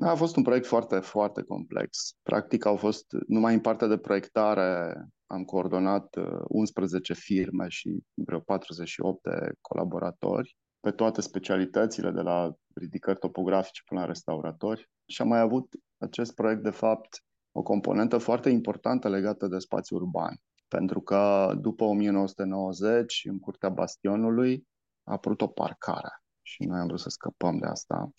A 0.00 0.14
fost 0.14 0.36
un 0.36 0.42
proiect 0.42 0.66
foarte, 0.66 0.98
foarte 0.98 1.42
complex. 1.42 2.12
Practic 2.22 2.64
au 2.64 2.76
fost, 2.76 3.06
numai 3.26 3.54
în 3.54 3.60
partea 3.60 3.86
de 3.86 3.98
proiectare, 3.98 4.94
am 5.26 5.44
coordonat 5.44 6.16
11 6.48 7.12
uh, 7.12 7.18
firme 7.18 7.68
și 7.68 7.98
vreo 8.14 8.40
48 8.40 9.22
de 9.22 9.52
colaboratori 9.60 10.56
pe 10.80 10.90
toate 10.90 11.20
specialitățile, 11.20 12.10
de 12.10 12.20
la 12.20 12.52
ridicări 12.74 13.18
topografice 13.18 13.82
până 13.84 14.00
la 14.00 14.06
restauratori. 14.06 14.90
Și 15.06 15.22
am 15.22 15.28
mai 15.28 15.40
avut 15.40 15.74
acest 15.98 16.34
proiect, 16.34 16.62
de 16.62 16.70
fapt, 16.70 17.24
o 17.52 17.62
componentă 17.62 18.18
foarte 18.18 18.50
importantă 18.50 19.08
legată 19.08 19.46
de 19.46 19.58
spațiu 19.58 19.96
urban. 19.96 20.36
Pentru 20.68 21.00
că 21.00 21.52
după 21.60 21.84
1990, 21.84 23.22
în 23.24 23.38
curtea 23.38 23.68
Bastionului, 23.68 24.66
a 25.04 25.12
apărut 25.12 25.40
o 25.40 25.46
parcare. 25.46 26.22
Și 26.48 26.64
noi 26.64 26.78
am 26.78 26.86
vrut 26.86 27.00
să 27.00 27.08
scăpăm 27.08 27.58
de 27.58 27.66
asta. 27.66 28.10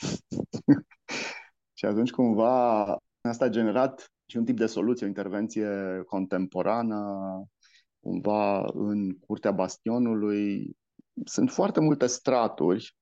și 1.77 1.85
atunci, 1.85 2.11
cumva, 2.11 2.81
asta 3.21 3.45
a 3.45 3.49
generat 3.49 4.11
și 4.25 4.37
un 4.37 4.45
tip 4.45 4.57
de 4.57 4.65
soluție, 4.65 5.05
o 5.05 5.09
intervenție 5.09 6.01
contemporană, 6.05 7.17
cumva 7.99 8.65
în 8.73 9.17
curtea 9.19 9.51
Bastionului. 9.51 10.77
Sunt 11.25 11.51
foarte 11.51 11.79
multe 11.79 12.05
straturi 12.05 12.97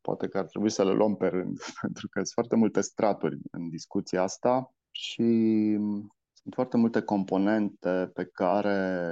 Poate 0.00 0.28
că 0.28 0.38
ar 0.38 0.46
trebui 0.46 0.70
să 0.70 0.84
le 0.84 0.92
luăm 0.92 1.16
pe 1.16 1.26
rând, 1.26 1.58
pentru 1.80 2.08
că 2.08 2.18
sunt 2.18 2.32
foarte 2.32 2.56
multe 2.56 2.80
straturi 2.80 3.38
în 3.50 3.68
discuția 3.68 4.22
asta 4.22 4.74
și 4.90 5.22
sunt 6.32 6.54
foarte 6.54 6.76
multe 6.76 7.00
componente 7.02 8.10
pe 8.14 8.24
care 8.24 9.08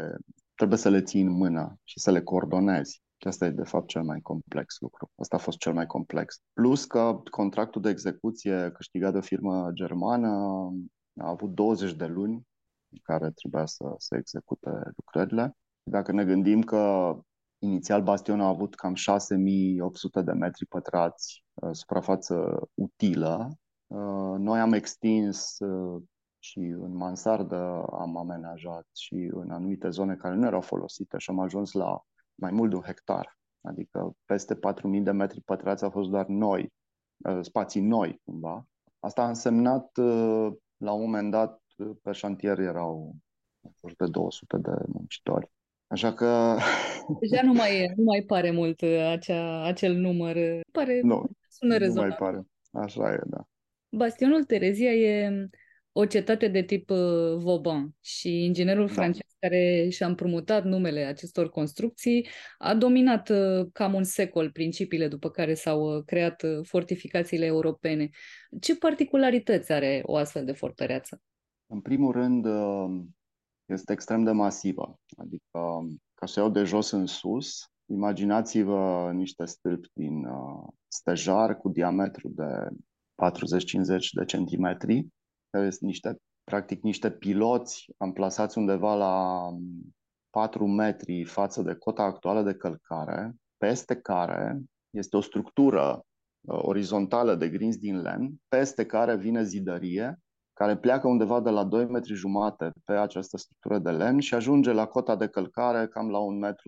trebuie 0.54 0.78
să 0.78 0.88
le 0.88 1.02
ții 1.02 1.20
în 1.20 1.30
mână 1.30 1.78
și 1.84 2.00
să 2.00 2.11
le 2.11 2.22
coordonezi. 2.22 3.02
Și 3.16 3.26
asta 3.26 3.44
e, 3.44 3.50
de 3.50 3.64
fapt, 3.64 3.86
cel 3.86 4.02
mai 4.02 4.20
complex 4.20 4.80
lucru. 4.80 5.10
Asta 5.14 5.36
a 5.36 5.38
fost 5.38 5.58
cel 5.58 5.72
mai 5.72 5.86
complex. 5.86 6.42
Plus 6.52 6.84
că 6.84 7.22
contractul 7.30 7.82
de 7.82 7.88
execuție 7.88 8.70
câștigat 8.74 9.12
de 9.12 9.18
o 9.18 9.20
firmă 9.20 9.70
germană 9.72 10.28
a 11.16 11.28
avut 11.28 11.54
20 11.54 11.92
de 11.94 12.06
luni 12.06 12.34
în 12.88 12.98
care 13.02 13.30
trebuia 13.30 13.66
să, 13.66 13.94
să 13.96 14.16
execute 14.16 14.70
lucrările. 14.96 15.56
Dacă 15.82 16.12
ne 16.12 16.24
gândim 16.24 16.62
că 16.62 17.14
Inițial 17.58 18.02
Bastion 18.02 18.40
a 18.40 18.46
avut 18.46 18.74
cam 18.74 18.94
6800 18.94 20.22
de 20.22 20.32
metri 20.32 20.66
pătrați 20.66 21.44
uh, 21.54 21.68
suprafață 21.72 22.68
utilă. 22.74 23.58
Uh, 23.86 24.34
noi 24.38 24.60
am 24.60 24.72
extins 24.72 25.58
uh, 25.58 26.02
și 26.38 26.58
în 26.58 26.96
mansardă 26.96 27.84
am 27.90 28.16
amenajat 28.16 28.86
și 28.94 29.30
în 29.32 29.50
anumite 29.50 29.88
zone 29.88 30.14
care 30.14 30.34
nu 30.34 30.46
erau 30.46 30.60
folosite 30.60 31.18
și 31.18 31.30
am 31.30 31.38
ajuns 31.38 31.72
la 31.72 32.00
mai 32.41 32.51
mult 32.51 32.70
de 32.70 32.76
un 32.76 32.82
hectar. 32.82 33.39
Adică 33.61 34.16
peste 34.24 34.55
4000 34.55 35.01
de 35.01 35.11
metri 35.11 35.41
pătrați 35.41 35.84
au 35.84 35.91
fost 35.91 36.11
doar 36.11 36.26
noi, 36.26 36.72
spații 37.41 37.80
noi 37.80 38.20
cumva. 38.24 38.66
Asta 38.99 39.22
a 39.22 39.28
însemnat 39.28 39.97
la 40.76 40.93
un 40.93 41.01
moment 41.01 41.30
dat 41.30 41.62
pe 42.03 42.12
șantier 42.12 42.59
erau 42.59 43.14
de 43.97 44.07
200 44.07 44.57
de 44.57 44.70
muncitori. 44.87 45.51
Așa 45.87 46.14
că... 46.14 46.57
Deja 47.20 47.43
nu 47.43 47.53
mai, 47.53 47.80
e, 47.80 47.93
nu 47.97 48.05
mai 48.05 48.22
pare 48.26 48.51
mult 48.51 48.80
uh, 48.80 49.09
acea, 49.11 49.64
acel 49.64 49.95
număr. 49.95 50.37
Pare, 50.72 51.01
nu, 51.03 51.26
sună 51.49 51.78
nu 51.78 51.93
mai 51.93 52.16
pare. 52.18 52.47
Așa 52.72 53.12
e, 53.12 53.20
da. 53.26 53.47
Bastionul 53.89 54.45
Terezia 54.45 54.93
e 54.93 55.49
o 55.99 56.05
cetate 56.05 56.49
de 56.49 56.62
tip 56.62 56.90
uh, 56.90 57.36
Vauban 57.38 57.94
și 58.01 58.44
inginerul 58.44 58.86
da. 58.86 58.92
francez 58.92 59.26
care 59.38 59.88
și-a 59.90 60.07
împrumutat 60.07 60.64
numele 60.64 61.01
acestor 61.01 61.49
construcții 61.49 62.28
a 62.59 62.74
dominat 62.74 63.28
uh, 63.28 63.66
cam 63.72 63.94
un 63.94 64.05
secol 64.05 64.51
principiile 64.51 65.09
după 65.09 65.30
care 65.30 65.55
s-au 65.55 66.03
creat 66.03 66.42
fortificațiile 66.62 67.44
europene. 67.44 68.09
Ce 68.61 68.76
particularități 68.76 69.72
are 69.72 70.03
o 70.05 70.16
astfel 70.16 70.44
de 70.44 70.53
fortăreață? 70.53 71.20
În 71.66 71.80
primul 71.80 72.12
rând, 72.12 72.47
este 73.64 73.92
extrem 73.92 74.24
de 74.24 74.30
masivă. 74.30 74.99
Adică, 75.16 75.61
ca 76.14 76.26
să 76.26 76.40
iau 76.40 76.51
de 76.51 76.62
jos 76.62 76.90
în 76.90 77.07
sus, 77.07 77.70
imaginați-vă 77.86 79.11
niște 79.14 79.44
stâlpi 79.44 79.88
din 79.92 80.24
uh, 80.24 80.68
stejar 80.88 81.57
cu 81.57 81.68
diametru 81.68 82.28
de 82.28 82.66
40-50 82.66 82.74
de 84.12 84.24
centimetri, 84.24 85.07
care 85.57 85.70
sunt 85.70 85.88
niște, 85.90 86.16
practic 86.44 86.82
niște 86.82 87.11
piloți 87.11 87.86
amplasați 87.96 88.59
undeva 88.59 88.94
la 88.94 89.48
4 90.30 90.66
metri 90.66 91.24
față 91.24 91.62
de 91.62 91.74
cota 91.74 92.02
actuală 92.02 92.42
de 92.42 92.54
călcare, 92.54 93.34
peste 93.57 93.96
care 93.96 94.61
este 94.90 95.16
o 95.16 95.20
structură 95.20 96.04
uh, 96.40 96.59
orizontală 96.62 97.34
de 97.34 97.48
grinzi 97.48 97.78
din 97.78 98.00
lemn, 98.00 98.34
peste 98.48 98.86
care 98.86 99.16
vine 99.16 99.42
zidărie 99.42 100.20
care 100.52 100.76
pleacă 100.76 101.09
undeva 101.09 101.40
de 101.40 101.50
la 101.50 101.64
2 101.64 101.86
metri 101.86 102.14
jumate 102.14 102.70
pe 102.84 102.92
această 102.92 103.36
structură 103.36 103.78
de 103.78 103.90
lemn 103.90 104.20
și 104.20 104.34
ajunge 104.34 104.72
la 104.72 104.86
cota 104.86 105.16
de 105.16 105.28
călcare 105.28 105.86
cam 105.86 106.11
la 106.11 106.18
1,20 106.18 106.40
metru. 106.40 106.66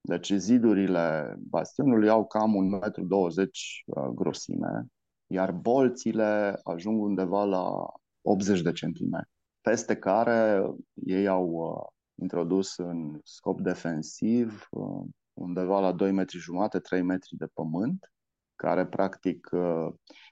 Deci 0.00 0.32
zidurile 0.32 1.36
bastionului 1.38 2.08
au 2.08 2.26
cam 2.26 2.78
1,20 2.80 2.80
metru 2.80 3.02
uh, 3.04 4.08
grosime, 4.14 4.86
iar 5.32 5.52
bolțile 5.52 6.60
ajung 6.62 7.02
undeva 7.02 7.44
la 7.44 7.92
80 8.22 8.60
de 8.62 8.72
centimetri, 8.72 9.30
peste 9.60 9.96
care 9.96 10.66
ei 10.94 11.26
au 11.26 11.48
uh, 11.48 11.86
introdus 12.14 12.76
în 12.76 13.20
scop 13.24 13.60
defensiv 13.60 14.66
uh, 14.70 15.06
undeva 15.32 15.80
la 15.80 15.92
2 15.92 16.12
metri 16.12 16.38
jumate, 16.38 16.78
3 16.78 17.02
metri 17.02 17.36
de 17.36 17.46
pământ, 17.46 18.12
care 18.56 18.86
practic 18.86 19.48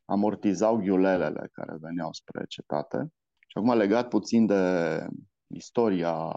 amortizau 0.05 0.76
ghiulelele 0.76 1.49
care 1.53 1.76
veneau 1.80 2.12
spre 2.12 2.44
cetate. 2.49 3.12
Și 3.46 3.59
acum 3.59 3.76
legat 3.76 4.09
puțin 4.09 4.46
de 4.46 5.07
istoria 5.55 6.32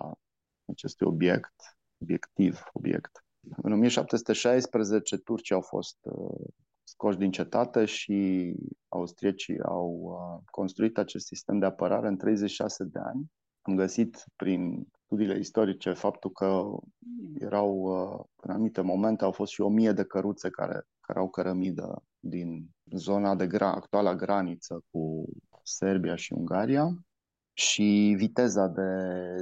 acestui 0.72 1.07
obiect, 1.07 1.53
obiectiv, 2.01 2.64
obiect. 2.74 3.26
În 3.62 3.72
1716 3.72 5.18
turcii 5.18 5.55
au 5.55 5.62
fost 5.62 5.97
uh, 6.01 6.47
scoși 6.92 7.18
din 7.18 7.32
cetate 7.32 7.86
și 7.86 8.54
austriecii 8.88 9.62
au 9.62 10.00
uh, 10.02 10.44
construit 10.46 10.98
acest 10.98 11.26
sistem 11.26 11.60
de 11.60 11.66
apărare 11.66 12.08
în 12.08 12.18
36 12.18 12.84
de 12.84 13.00
ani. 13.00 13.32
Am 13.62 13.76
găsit 13.76 14.26
prin 14.36 14.88
studiile 15.06 15.38
istorice 15.38 15.94
faptul 15.94 16.32
că 16.32 16.64
erau, 17.39 17.76
uh, 17.76 18.20
în 18.36 18.52
anumite 18.52 18.82
momente, 18.82 19.24
au 19.24 19.32
fost 19.32 19.52
și 19.52 19.62
o 19.62 19.70
mie 19.70 19.92
de 19.92 20.04
căruțe 20.04 20.50
care, 20.50 20.82
care 21.00 21.20
au 21.20 21.30
cărămidă 21.30 22.04
din 22.20 22.70
zona 22.96 23.36
de 23.36 23.48
gra- 23.48 23.76
actuala 23.76 24.16
graniță 24.16 24.84
cu 24.89 25.26
Serbia 25.64 26.16
și 26.16 26.34
Ungaria 26.34 27.06
și 27.54 28.14
viteza 28.18 28.68
de 28.68 28.89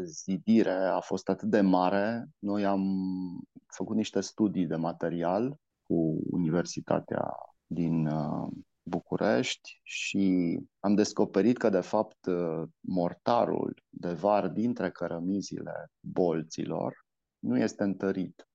zidire 0.04 0.74
a 0.74 1.00
fost 1.00 1.30
atât 1.30 1.50
de 1.50 1.62
mare. 1.62 2.30
Noi 2.40 2.66
am 2.66 2.84
făcut 3.68 3.96
niște 3.96 4.20
studii 4.20 4.66
de 4.66 4.76
material 4.76 5.60
cu 5.90 6.20
Universitatea 6.32 7.32
din 7.66 8.06
uh, 8.08 8.48
București 8.84 9.80
și 9.84 10.58
am 10.80 10.96
descoperit 10.96 11.58
că, 11.58 11.70
de 11.70 11.80
fapt, 11.80 12.26
uh, 12.26 12.64
mortarul 12.80 13.84
de 13.90 14.14
var 14.14 14.48
dintre 14.48 14.92
cărămizile 14.92 15.92
bolților 16.00 17.06
nu 17.40 17.58
este 17.58 17.84
întărit. 17.84 18.48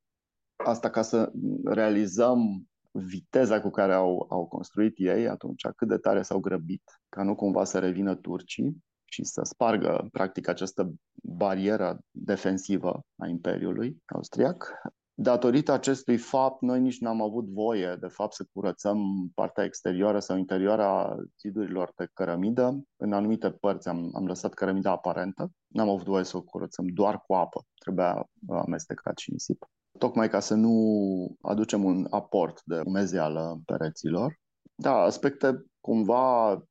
Asta 0.56 0.90
ca 0.90 1.02
să 1.02 1.32
realizăm 1.64 2.68
viteza 2.90 3.60
cu 3.60 3.70
care 3.70 3.92
au, 3.92 4.26
au 4.28 4.46
construit 4.46 4.94
ei 4.98 5.28
atunci, 5.28 5.66
cât 5.76 5.88
de 5.88 5.96
tare 5.96 6.22
s-au 6.22 6.40
grăbit, 6.40 6.82
ca 7.08 7.22
nu 7.22 7.34
cumva 7.34 7.64
să 7.64 7.78
revină 7.78 8.14
turcii 8.14 8.84
și 9.04 9.24
să 9.24 9.42
spargă, 9.42 10.08
practic, 10.12 10.48
această 10.48 10.94
barieră 11.22 11.98
defensivă 12.10 13.04
a 13.16 13.26
Imperiului 13.26 14.02
Austriac. 14.04 14.72
Datorită 15.14 15.72
acestui 15.72 16.16
fapt, 16.16 16.60
noi 16.60 16.80
nici 16.80 17.00
n-am 17.00 17.22
avut 17.22 17.46
voie, 17.46 17.96
de 18.00 18.06
fapt, 18.06 18.34
să 18.34 18.46
curățăm 18.52 19.30
partea 19.34 19.64
exterioară 19.64 20.18
sau 20.18 20.36
interioară 20.36 20.82
a 20.82 21.16
zidurilor 21.40 21.92
de 21.96 22.08
cărămidă. 22.12 22.82
În 22.96 23.12
anumite 23.12 23.50
părți 23.50 23.88
am, 23.88 24.10
am 24.14 24.26
lăsat 24.26 24.54
cărămida 24.54 24.90
aparentă. 24.90 25.50
N-am 25.66 25.88
avut 25.88 26.06
voie 26.06 26.24
să 26.24 26.36
o 26.36 26.42
curățăm 26.42 26.86
doar 26.86 27.22
cu 27.26 27.34
apă. 27.34 27.64
Trebuia 27.78 28.30
amestecat 28.48 29.18
și 29.18 29.32
nisip. 29.32 29.66
Tocmai 29.98 30.28
ca 30.28 30.40
să 30.40 30.54
nu 30.54 31.36
aducem 31.40 31.84
un 31.84 32.06
aport 32.10 32.62
de 32.64 32.80
umezeală 32.84 33.60
pereților. 33.64 34.40
Da, 34.74 34.94
aspecte 34.94 35.64
cumva 35.80 36.62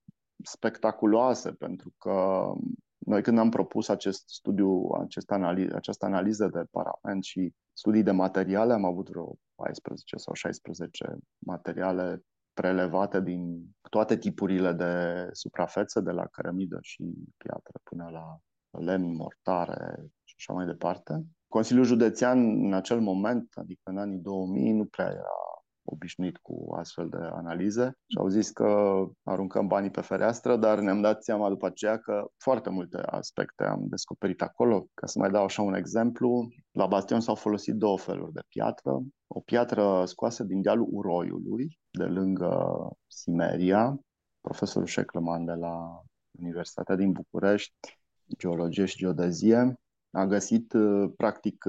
spectaculoase, 0.44 1.52
pentru 1.52 1.94
că 1.98 2.48
noi 3.06 3.22
când 3.22 3.38
am 3.38 3.50
propus 3.50 3.88
acest 3.88 4.30
studiu, 4.30 4.90
acest 5.02 5.32
analiz, 5.32 5.74
această 5.74 6.06
analiză 6.06 6.48
de 6.48 6.64
parament 6.72 7.24
și 7.24 7.54
studii 7.74 8.04
de 8.04 8.12
materiale, 8.12 8.74
am 8.74 8.86
avut 8.86 9.10
vreo 9.10 9.36
14 9.56 10.16
sau 10.18 10.34
16 10.34 11.18
materiale 11.40 12.24
prelevate 12.54 13.22
din 13.22 13.66
toate 13.90 14.18
tipurile 14.18 14.72
de 14.72 15.28
suprafețe, 15.32 16.02
de 16.02 16.12
la 16.12 16.26
cărămidă 16.26 16.78
și 16.82 17.14
piatră 17.38 17.80
până 17.84 18.10
la 18.12 18.38
lemn, 18.80 19.16
mortare 19.16 20.06
și 20.24 20.36
așa 20.38 20.54
mai 20.54 20.66
departe. 20.66 21.26
Consiliul 21.48 21.86
Județean 21.86 22.66
în 22.66 22.74
acel 22.74 23.00
moment, 23.00 23.52
adică 23.54 23.82
în 23.84 23.98
anii 23.98 24.18
2000, 24.18 24.72
nu 24.72 24.86
prea 24.86 25.06
era 25.06 25.53
obișnuit 25.84 26.38
cu 26.38 26.76
astfel 26.78 27.10
de 27.10 27.18
analize 27.18 27.98
și 28.08 28.18
au 28.18 28.28
zis 28.28 28.50
că 28.50 28.98
aruncăm 29.24 29.68
banii 29.68 29.90
pe 29.90 30.02
fereastră, 30.02 30.56
dar 30.58 30.80
ne-am 30.80 31.02
dat 31.02 31.24
seama 31.24 31.50
după 31.50 31.66
aceea 31.66 31.98
că 31.98 32.26
foarte 32.38 32.70
multe 32.70 32.98
aspecte 32.98 33.64
am 33.64 33.86
descoperit 33.88 34.42
acolo. 34.42 34.88
Ca 34.94 35.08
să 35.08 35.20
mai 35.20 35.30
dau 35.30 35.44
așa 35.44 35.62
un 35.62 35.74
exemplu, 35.74 36.48
la 36.72 36.86
bastion 36.86 37.20
s-au 37.20 37.36
folosit 37.36 37.76
două 37.76 37.98
feluri 37.98 38.34
de 38.34 38.42
piatră. 38.50 39.00
O 39.28 39.40
piatră 39.40 40.04
scoasă 40.06 40.44
din 40.44 40.62
dealul 40.62 40.88
Uroiului, 40.92 41.80
de 41.92 42.04
lângă 42.04 42.76
Simeria, 43.08 44.00
profesorul 44.42 44.88
Șeclăman 44.88 45.46
de 45.46 45.54
la 45.54 46.02
Universitatea 46.40 46.96
din 46.96 47.12
București, 47.12 48.00
geologie 48.38 48.86
și 48.86 48.98
geodezie, 48.98 49.74
a 50.12 50.26
găsit 50.26 50.74
practic 51.16 51.66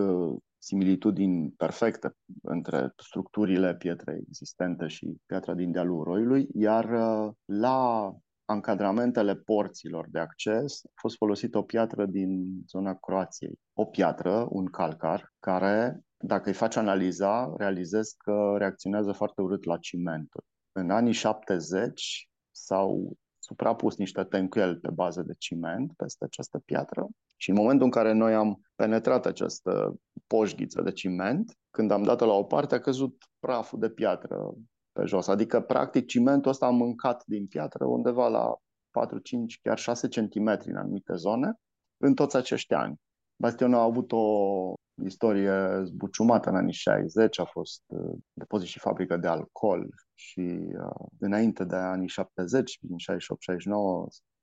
similitudini 0.64 1.50
perfecte 1.56 2.16
între 2.42 2.92
structurile 2.96 3.74
pietrei 3.74 4.24
existente 4.28 4.86
și 4.86 5.16
piatra 5.26 5.54
din 5.54 5.72
dealul 5.72 6.02
roiului, 6.02 6.48
iar 6.52 6.84
uh, 6.84 7.32
la 7.44 8.12
ancadramentele 8.44 9.34
porților 9.34 10.06
de 10.10 10.18
acces 10.18 10.80
a 10.84 11.00
fost 11.00 11.16
folosită 11.16 11.58
o 11.58 11.62
piatră 11.62 12.06
din 12.06 12.62
zona 12.68 12.94
Croației. 12.94 13.58
O 13.72 13.84
piatră, 13.84 14.46
un 14.50 14.66
calcar, 14.66 15.32
care, 15.38 16.00
dacă 16.16 16.48
îi 16.48 16.54
faci 16.54 16.76
analiza, 16.76 17.54
realizezi 17.56 18.16
că 18.16 18.54
reacționează 18.58 19.12
foarte 19.12 19.40
urât 19.40 19.64
la 19.64 19.76
cimenturi. 19.76 20.46
În 20.72 20.90
anii 20.90 21.12
70 21.12 22.28
s-au 22.50 23.16
suprapus 23.44 23.96
niște 23.96 24.24
tencuieli 24.24 24.78
pe 24.78 24.90
bază 24.90 25.22
de 25.22 25.32
ciment 25.38 25.92
peste 25.96 26.24
această 26.24 26.58
piatră 26.58 27.06
și 27.36 27.50
în 27.50 27.56
momentul 27.56 27.84
în 27.84 27.90
care 27.90 28.12
noi 28.12 28.34
am 28.34 28.60
penetrat 28.74 29.26
această 29.26 29.94
poșghiță 30.26 30.82
de 30.82 30.92
ciment, 30.92 31.58
când 31.70 31.90
am 31.90 32.02
dat-o 32.02 32.26
la 32.26 32.32
o 32.32 32.42
parte, 32.42 32.74
a 32.74 32.80
căzut 32.80 33.24
praful 33.38 33.78
de 33.78 33.90
piatră 33.90 34.54
pe 34.92 35.04
jos. 35.04 35.28
Adică, 35.28 35.60
practic, 35.60 36.06
cimentul 36.06 36.50
ăsta 36.50 36.66
a 36.66 36.70
mâncat 36.70 37.22
din 37.26 37.46
piatră 37.46 37.84
undeva 37.84 38.28
la 38.28 38.54
4, 38.90 39.18
5, 39.18 39.58
chiar 39.62 39.78
6 39.78 40.08
cm 40.08 40.46
în 40.64 40.76
anumite 40.76 41.14
zone 41.14 41.54
în 41.96 42.14
toți 42.14 42.36
acești 42.36 42.74
ani. 42.74 43.00
Bastionul 43.36 43.78
a 43.78 43.82
avut 43.82 44.12
o 44.12 44.74
istorie 45.02 45.82
zbuciumată 45.84 46.48
în 46.48 46.56
anii 46.56 46.72
60, 46.72 47.40
a 47.40 47.44
fost 47.44 47.82
uh, 47.86 48.14
depozit 48.32 48.68
și 48.68 48.78
fabrică 48.78 49.16
de 49.16 49.26
alcool 49.26 49.88
și 50.14 50.40
uh, 50.40 51.06
înainte 51.18 51.64
de 51.64 51.76
anii 51.76 52.08
70, 52.08 52.78
din 52.80 52.96
68-69, 52.96 53.00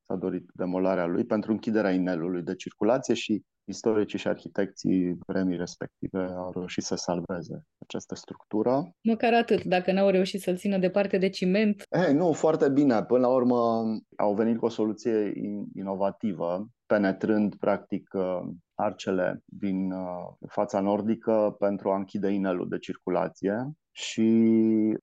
s-a 0.06 0.16
dorit 0.16 0.50
demolarea 0.54 1.06
lui 1.06 1.26
pentru 1.26 1.52
închiderea 1.52 1.92
inelului 1.92 2.42
de 2.42 2.56
circulație 2.56 3.14
și 3.14 3.44
istoricii 3.72 4.20
și 4.20 4.28
arhitecții 4.28 5.18
vremii 5.28 5.58
respective 5.58 6.20
au 6.36 6.52
reușit 6.54 6.84
să 6.84 6.96
salveze 6.96 7.66
această 7.78 8.16
structură. 8.16 8.96
Măcar 9.04 9.34
atât, 9.34 9.64
dacă 9.64 9.92
n-au 9.92 10.10
reușit 10.10 10.42
să-l 10.42 10.58
țină 10.58 10.78
departe 10.78 11.18
de 11.18 11.30
ciment. 11.30 11.84
Ei, 12.08 12.14
nu, 12.14 12.32
foarte 12.32 12.70
bine. 12.70 13.04
Până 13.04 13.28
la 13.28 13.34
urmă 13.34 13.84
au 14.18 14.34
venit 14.34 14.58
cu 14.58 14.66
o 14.66 14.70
soluție 14.70 15.34
inovativă, 15.76 16.68
penetrând 16.92 17.56
practic 17.56 18.10
uh, 18.14 18.40
arcele 18.76 19.44
din 19.46 19.92
uh, 19.92 20.28
fața 20.48 20.80
nordică 20.80 21.56
pentru 21.60 21.92
a 21.92 21.96
închide 21.96 22.30
inelul 22.30 22.68
de 22.70 22.78
circulație 22.78 23.72
și 23.92 24.30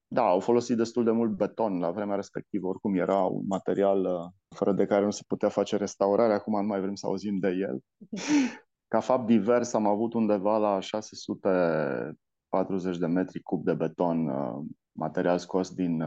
da, 0.07 0.22
au 0.22 0.41
folosit 0.41 0.76
destul 0.76 1.05
de 1.05 1.11
mult 1.11 1.36
beton 1.36 1.78
la 1.78 1.91
vremea 1.91 2.16
respectivă, 2.16 2.66
oricum 2.66 2.95
era 2.95 3.22
un 3.22 3.43
material 3.47 4.05
uh, 4.05 4.26
fără 4.57 4.72
de 4.72 4.86
care 4.86 5.05
nu 5.05 5.11
se 5.11 5.22
putea 5.26 5.49
face 5.49 5.76
restaurare, 5.76 6.32
acum 6.32 6.61
nu 6.61 6.66
mai 6.66 6.80
vrem 6.80 6.95
să 6.95 7.07
auzim 7.07 7.39
de 7.39 7.49
el. 7.49 7.80
Ca 8.93 9.01
fapt 9.01 9.26
divers 9.26 9.72
am 9.72 9.86
avut 9.86 10.14
undeva 10.14 10.57
la 10.57 10.80
640 10.80 12.99
de 12.99 13.07
metri 13.07 13.43
cub 13.43 13.64
de 13.64 13.74
beton, 13.74 14.28
uh, 14.28 14.64
material 14.93 15.39
scos 15.39 15.70
din 15.70 16.05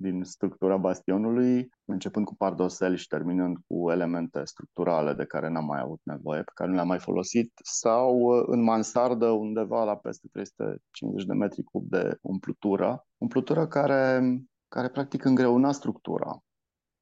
din 0.00 0.24
structura 0.24 0.76
bastionului, 0.76 1.68
începând 1.84 2.26
cu 2.26 2.36
pardosel 2.36 2.96
și 2.96 3.06
terminând 3.06 3.56
cu 3.66 3.90
elemente 3.90 4.44
structurale 4.44 5.14
de 5.14 5.24
care 5.24 5.48
n-am 5.48 5.64
mai 5.64 5.80
avut 5.80 6.00
nevoie, 6.02 6.42
pe 6.42 6.50
care 6.54 6.68
nu 6.68 6.74
le-am 6.74 6.86
mai 6.86 6.98
folosit, 6.98 7.52
sau 7.62 8.18
uh, 8.18 8.44
în 8.46 8.62
mansardă 8.62 9.26
undeva 9.26 9.84
la 9.84 9.96
peste 9.96 10.28
350 10.32 11.26
de 11.26 11.32
metri 11.32 11.62
cub 11.62 11.88
de 11.88 12.18
umplutură, 12.20 13.06
umplutură 13.18 13.66
care, 13.66 14.22
care 14.68 14.88
practic 14.88 15.24
îngreuna 15.24 15.72
structura. 15.72 16.38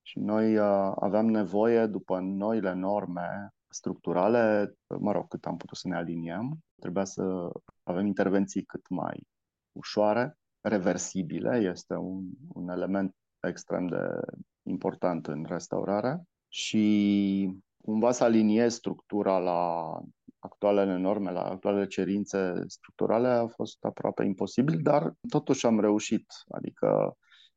Și 0.03 0.19
noi 0.19 0.57
uh, 0.57 0.93
aveam 1.01 1.27
nevoie, 1.27 1.87
după 1.87 2.19
noile 2.19 2.73
norme 2.73 3.49
structurale, 3.69 4.75
mă 4.99 5.13
rog, 5.13 5.29
cât 5.29 5.45
am 5.45 5.57
putut 5.57 5.77
să 5.77 5.89
ne 5.89 5.97
aliniem, 5.97 6.59
trebuia 6.81 7.05
să 7.05 7.51
avem 7.83 8.07
intervenții 8.07 8.63
cât 8.63 8.89
mai 8.89 9.27
ușoare, 9.73 10.39
reversibile, 10.61 11.57
este 11.57 11.95
un, 11.95 12.25
un 12.53 12.69
element 12.69 13.15
extrem 13.41 13.87
de 13.87 14.21
important 14.63 15.27
în 15.27 15.45
restaurare 15.49 16.23
și 16.49 17.61
cumva 17.83 18.13
să 18.13 18.25
aliniez 18.25 18.75
structura 18.75 19.39
la 19.39 19.93
actualele 20.39 20.97
norme, 20.97 21.31
la 21.31 21.43
actualele 21.43 21.87
cerințe 21.87 22.63
structurale 22.67 23.29
a 23.29 23.47
fost 23.47 23.85
aproape 23.85 24.25
imposibil, 24.25 24.79
dar 24.83 25.13
totuși 25.29 25.67
am 25.67 25.81
reușit, 25.81 26.27
adică 26.49 26.87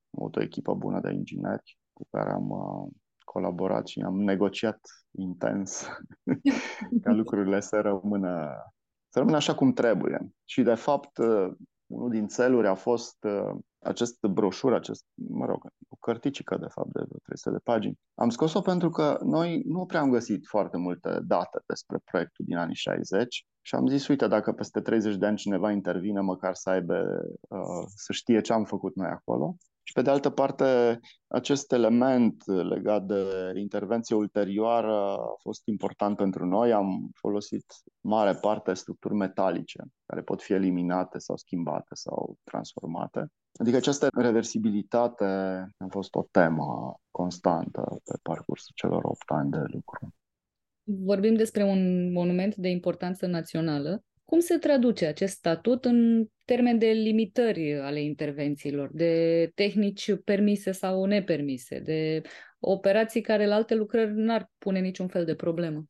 am 0.10 0.20
avut 0.20 0.36
o 0.36 0.42
echipă 0.42 0.74
bună 0.74 1.00
de 1.00 1.12
ingineri 1.14 1.78
cu 1.94 2.08
care 2.10 2.32
am 2.32 2.50
uh, 2.50 2.92
colaborat 3.24 3.88
și 3.88 4.02
am 4.02 4.22
negociat 4.22 4.80
intens 5.12 5.88
ca 7.04 7.12
lucrurile 7.12 7.60
să 7.60 7.82
rămână, 7.82 8.56
să 9.10 9.20
rămână 9.20 9.36
așa 9.36 9.56
cum 9.56 9.74
trebuie. 9.74 10.34
Și 10.46 10.62
de 10.62 10.74
fapt 10.74 11.18
uh, 11.18 11.52
unul 11.92 12.10
din 12.10 12.28
țeluri 12.28 12.68
a 12.68 12.76
fost 12.76 13.24
uh, 13.24 13.60
acest 13.80 14.22
broșură, 14.22 14.76
acest, 14.76 15.06
mă 15.14 15.46
rog, 15.46 15.66
o 15.90 15.96
cărticică 16.00 16.58
de 16.58 16.68
fapt 16.70 16.92
de 16.94 17.04
300 17.24 17.56
de 17.56 17.62
pagini. 17.64 18.00
Am 18.16 18.30
scos-o 18.30 18.62
pentru 18.62 18.90
că 18.90 19.18
noi 19.24 19.62
nu 19.66 19.86
prea 19.86 20.00
am 20.00 20.10
găsit 20.10 20.46
foarte 20.48 20.78
multe 20.78 21.20
date 21.24 21.60
despre 21.66 21.98
proiectul 22.06 22.46
din 22.48 22.58
anii 22.58 22.76
60 22.76 23.46
și 23.62 23.76
am 23.76 23.88
zis, 23.88 24.08
uite, 24.08 24.28
dacă 24.28 24.52
peste 24.52 24.82
30 24.82 25.16
de 25.16 25.26
ani 25.26 25.38
cineva 25.38 25.72
intervine, 25.72 26.20
măcar 26.20 26.54
să 26.54 26.70
aibă, 26.70 27.22
uh, 27.50 27.86
să 27.96 28.14
știe 28.14 28.42
ce 28.42 28.54
am 28.54 28.64
făcut 28.64 28.96
noi 28.96 29.10
acolo. 29.10 29.56
Și 29.84 29.94
pe 29.94 30.02
de 30.02 30.10
altă 30.10 30.30
parte, 30.30 31.00
acest 31.28 31.72
element 31.72 32.46
legat 32.46 33.04
de 33.06 33.52
intervenție 33.56 34.16
ulterioară 34.16 34.94
a 34.94 35.36
fost 35.42 35.62
important 35.66 36.18
pentru 36.18 36.46
noi. 36.46 36.74
Am 36.74 37.10
folosit 37.14 37.66
mare 38.02 38.34
parte 38.34 38.74
structuri 38.74 39.14
metalice 39.14 39.84
care 40.06 40.22
pot 40.22 40.42
fi 40.42 40.54
eliminate 40.54 41.18
sau 41.18 41.38
schimbate 41.38 41.96
sau 41.96 42.38
transformate. 42.44 43.26
Adică 43.60 43.78
această 43.78 44.08
reversibilitate 44.18 45.26
a 45.78 45.86
fost 45.90 46.16
o 46.16 46.24
temă 46.32 46.96
constantă 47.12 48.00
pe 48.04 48.18
parcursul 48.22 48.72
celor 48.76 49.04
8 49.04 49.18
ani 49.26 49.52
de 49.52 49.64
lucru. 49.74 50.14
Vorbim 50.84 51.36
despre 51.36 51.64
un 51.64 52.12
monument 52.12 52.56
de 52.56 52.70
importanță 52.70 53.26
națională 53.26 54.04
cum 54.32 54.40
se 54.40 54.58
traduce 54.58 55.06
acest 55.06 55.34
statut 55.34 55.86
în 55.86 56.26
termen 56.46 56.78
de 56.78 56.86
limitări 56.86 57.80
ale 57.80 58.02
intervențiilor, 58.02 58.90
de 58.94 59.52
tehnici 59.56 60.16
permise 60.24 60.72
sau 60.72 61.06
nepermise, 61.06 61.80
de 61.80 62.22
operații 62.60 63.22
care 63.22 63.48
la 63.48 63.56
alte 63.56 63.76
lucrări 63.76 64.14
n-ar 64.16 64.50
pune 64.58 64.80
niciun 64.80 65.08
fel 65.08 65.26
de 65.26 65.36
problemă? 65.36 65.84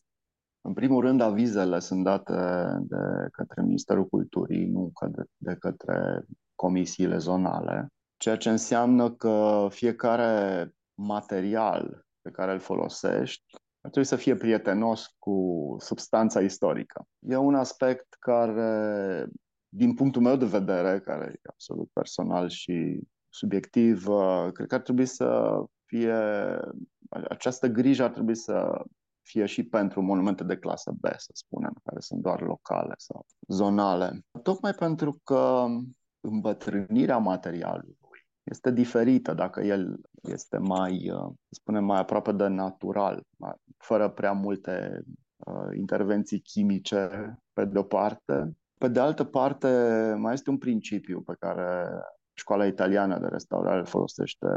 În 0.62 0.74
primul 0.74 1.02
rând, 1.02 1.22
avizele 1.22 1.80
sunt 1.80 2.04
date 2.04 2.34
de 2.82 3.28
către 3.32 3.62
Ministerul 3.62 4.06
Culturii, 4.06 4.66
nu 4.66 4.92
de 5.38 5.56
către 5.60 6.26
comisiile 6.56 7.18
zonale, 7.18 7.88
ceea 8.18 8.38
ce 8.38 8.50
înseamnă 8.50 9.12
că 9.12 9.68
fiecare 9.70 10.70
material 10.94 12.06
pe 12.22 12.32
care 12.32 12.52
îl 12.52 12.60
folosești 12.60 13.44
ar 13.82 13.90
trebui 13.90 14.10
să 14.10 14.16
fie 14.16 14.36
prietenos 14.36 15.16
cu 15.20 15.76
substanța 15.80 16.42
istorică. 16.42 17.08
E 17.20 17.36
un 17.36 17.56
aspect 17.56 18.16
care 18.20 19.26
din 19.74 19.94
punctul 19.94 20.22
meu 20.22 20.36
de 20.36 20.46
vedere, 20.46 21.00
care 21.00 21.32
e 21.36 21.50
absolut 21.50 21.90
personal 21.94 22.50
și 22.50 23.00
subiectiv, 23.30 24.08
uh, 24.08 24.48
cred 24.54 24.68
că 24.68 24.76
ar 24.76 24.82
trebui 24.82 25.06
să 25.06 25.60
fie, 25.86 26.16
această 27.30 27.68
grijă 27.68 28.04
ar 28.04 28.10
trebui 28.10 28.36
să 28.36 28.84
fie 29.22 29.46
și 29.46 29.64
pentru 29.64 30.02
monumente 30.02 30.44
de 30.44 30.58
clasă 30.58 30.92
B, 30.92 31.06
să 31.18 31.32
spunem, 31.34 31.74
care 31.84 32.00
sunt 32.00 32.22
doar 32.22 32.42
locale 32.42 32.94
sau 32.98 33.26
zonale. 33.48 34.26
Tocmai 34.44 34.74
pentru 34.74 35.20
că 35.24 35.66
îmbătrânirea 36.20 37.18
materialului 37.18 37.98
este 38.44 38.72
diferită 38.72 39.34
dacă 39.34 39.62
el 39.62 40.00
este 40.22 40.58
mai, 40.58 41.10
uh, 41.10 41.32
să 41.50 41.50
spunem, 41.50 41.86
mai 41.86 42.00
aproape 42.00 42.32
de 42.32 42.48
natural, 42.48 43.24
fără 43.82 44.10
prea 44.10 44.32
multe 44.32 45.02
uh, 45.38 45.78
intervenții 45.78 46.40
chimice 46.40 47.36
pe 47.54 47.66
de-o 47.66 47.84
parte. 47.84 48.52
Pe 48.78 48.88
de 48.88 49.00
altă 49.00 49.24
parte, 49.24 49.68
mai 50.18 50.34
este 50.34 50.50
un 50.50 50.58
principiu 50.58 51.22
pe 51.22 51.36
care 51.40 51.90
școala 52.34 52.66
italiană 52.66 53.20
de 53.20 53.28
restaurare 53.28 53.80
îl 53.80 53.86
folosește 53.86 54.48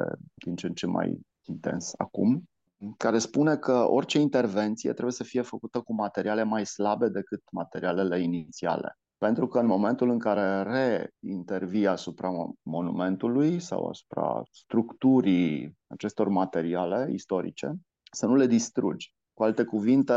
din 0.44 0.56
ce 0.56 0.66
în 0.66 0.74
ce 0.74 0.86
mai 0.86 1.20
intens 1.42 1.92
acum, 1.96 2.48
care 2.96 3.18
spune 3.18 3.56
că 3.56 3.72
orice 3.72 4.18
intervenție 4.18 4.92
trebuie 4.92 5.12
să 5.12 5.24
fie 5.24 5.42
făcută 5.42 5.80
cu 5.80 5.94
materiale 5.94 6.42
mai 6.42 6.66
slabe 6.66 7.08
decât 7.08 7.42
materialele 7.52 8.22
inițiale. 8.22 8.98
Pentru 9.18 9.46
că 9.46 9.58
în 9.58 9.66
momentul 9.66 10.10
în 10.10 10.18
care 10.18 10.62
reintervii 10.62 11.86
asupra 11.86 12.30
monumentului 12.62 13.60
sau 13.60 13.86
asupra 13.86 14.42
structurii 14.50 15.76
acestor 15.86 16.28
materiale 16.28 17.08
istorice, 17.12 17.74
să 18.14 18.26
nu 18.26 18.34
le 18.34 18.46
distrugi. 18.46 19.14
Cu 19.32 19.42
alte 19.42 19.64
cuvinte, 19.64 20.14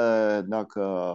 dacă 0.48 1.14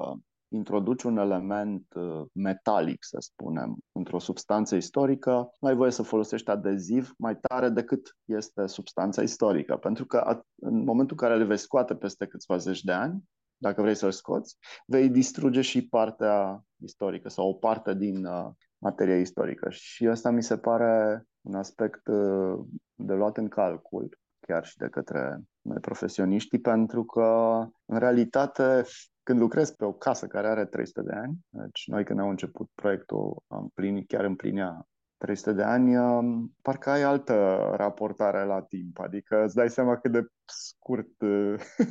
introduci 0.48 1.02
un 1.02 1.16
element 1.16 1.86
uh, 1.94 2.22
metalic, 2.32 3.04
să 3.04 3.16
spunem, 3.20 3.78
într-o 3.92 4.18
substanță 4.18 4.76
istorică, 4.76 5.50
nu 5.60 5.68
ai 5.68 5.74
voie 5.74 5.90
să 5.90 6.02
folosești 6.02 6.50
adeziv 6.50 7.12
mai 7.18 7.36
tare 7.36 7.68
decât 7.68 8.16
este 8.24 8.66
substanța 8.66 9.22
istorică. 9.22 9.76
Pentru 9.76 10.06
că 10.06 10.42
în 10.54 10.84
momentul 10.84 11.16
în 11.20 11.28
care 11.28 11.38
le 11.38 11.44
vei 11.44 11.56
scoate 11.56 11.94
peste 11.94 12.26
câțiva 12.26 12.56
zeci 12.56 12.82
de 12.82 12.92
ani, 12.92 13.22
dacă 13.56 13.82
vrei 13.82 13.94
să-l 13.94 14.10
scoți, 14.10 14.56
vei 14.86 15.08
distruge 15.08 15.60
și 15.60 15.88
partea 15.88 16.64
istorică 16.76 17.28
sau 17.28 17.48
o 17.48 17.52
parte 17.52 17.94
din 17.94 18.24
uh, 18.24 18.48
materia 18.78 19.18
istorică. 19.18 19.70
Și 19.70 20.06
asta 20.06 20.30
mi 20.30 20.42
se 20.42 20.58
pare 20.58 21.24
un 21.40 21.54
aspect 21.54 22.06
uh, 22.06 22.58
de 22.94 23.12
luat 23.12 23.36
în 23.36 23.48
calcul, 23.48 24.18
chiar 24.52 24.64
și 24.64 24.76
de 24.76 24.88
către 24.88 25.38
noi 25.60 25.78
profesioniștii, 25.80 26.60
pentru 26.60 27.04
că, 27.04 27.58
în 27.84 27.98
realitate, 27.98 28.84
când 29.22 29.40
lucrezi 29.40 29.76
pe 29.76 29.84
o 29.84 29.92
casă 29.92 30.26
care 30.26 30.46
are 30.46 30.64
300 30.64 31.02
de 31.02 31.12
ani, 31.12 31.36
deci 31.48 31.82
noi 31.86 32.04
când 32.04 32.20
am 32.20 32.28
început 32.28 32.70
proiectul, 32.74 33.42
am 33.46 33.70
plinit, 33.74 34.08
chiar 34.08 34.24
împlinea 34.24 34.86
300 35.16 35.52
de 35.52 35.62
ani, 35.62 35.96
um, 35.96 36.54
parcă 36.62 36.90
ai 36.90 37.02
altă 37.02 37.34
raportare 37.76 38.44
la 38.44 38.62
timp, 38.62 38.98
adică 38.98 39.44
îți 39.44 39.54
dai 39.54 39.70
seama 39.70 39.96
cât 39.96 40.12
de 40.12 40.26
scurt, 40.44 41.10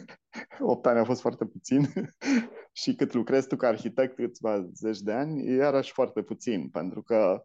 8 0.60 0.86
ani 0.86 1.00
a 1.00 1.04
fost 1.04 1.22
foarte 1.22 1.46
puțin 1.46 1.86
și 2.82 2.96
cât 2.96 3.14
lucrezi 3.14 3.48
tu 3.48 3.56
ca 3.56 3.68
arhitect 3.68 4.16
câțiva 4.16 4.70
zeci 4.74 5.00
de 5.00 5.12
ani, 5.12 5.48
e 5.48 5.56
iarăși 5.56 5.92
foarte 5.92 6.22
puțin, 6.22 6.70
pentru 6.70 7.02
că 7.02 7.44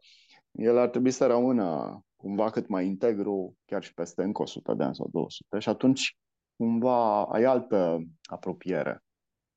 el 0.50 0.78
ar 0.78 0.88
trebui 0.88 1.10
să 1.10 1.26
rămână 1.26 2.00
cumva 2.26 2.50
cât 2.50 2.68
mai 2.68 2.86
integru 2.86 3.56
chiar 3.64 3.82
și 3.82 3.94
peste 3.94 4.22
încă 4.22 4.42
100 4.42 4.74
de 4.74 4.82
ani 4.82 4.94
sau 4.94 5.08
200 5.12 5.58
și 5.58 5.68
atunci 5.68 6.16
cumva 6.56 7.24
ai 7.24 7.44
altă 7.44 8.02
apropiere. 8.22 9.04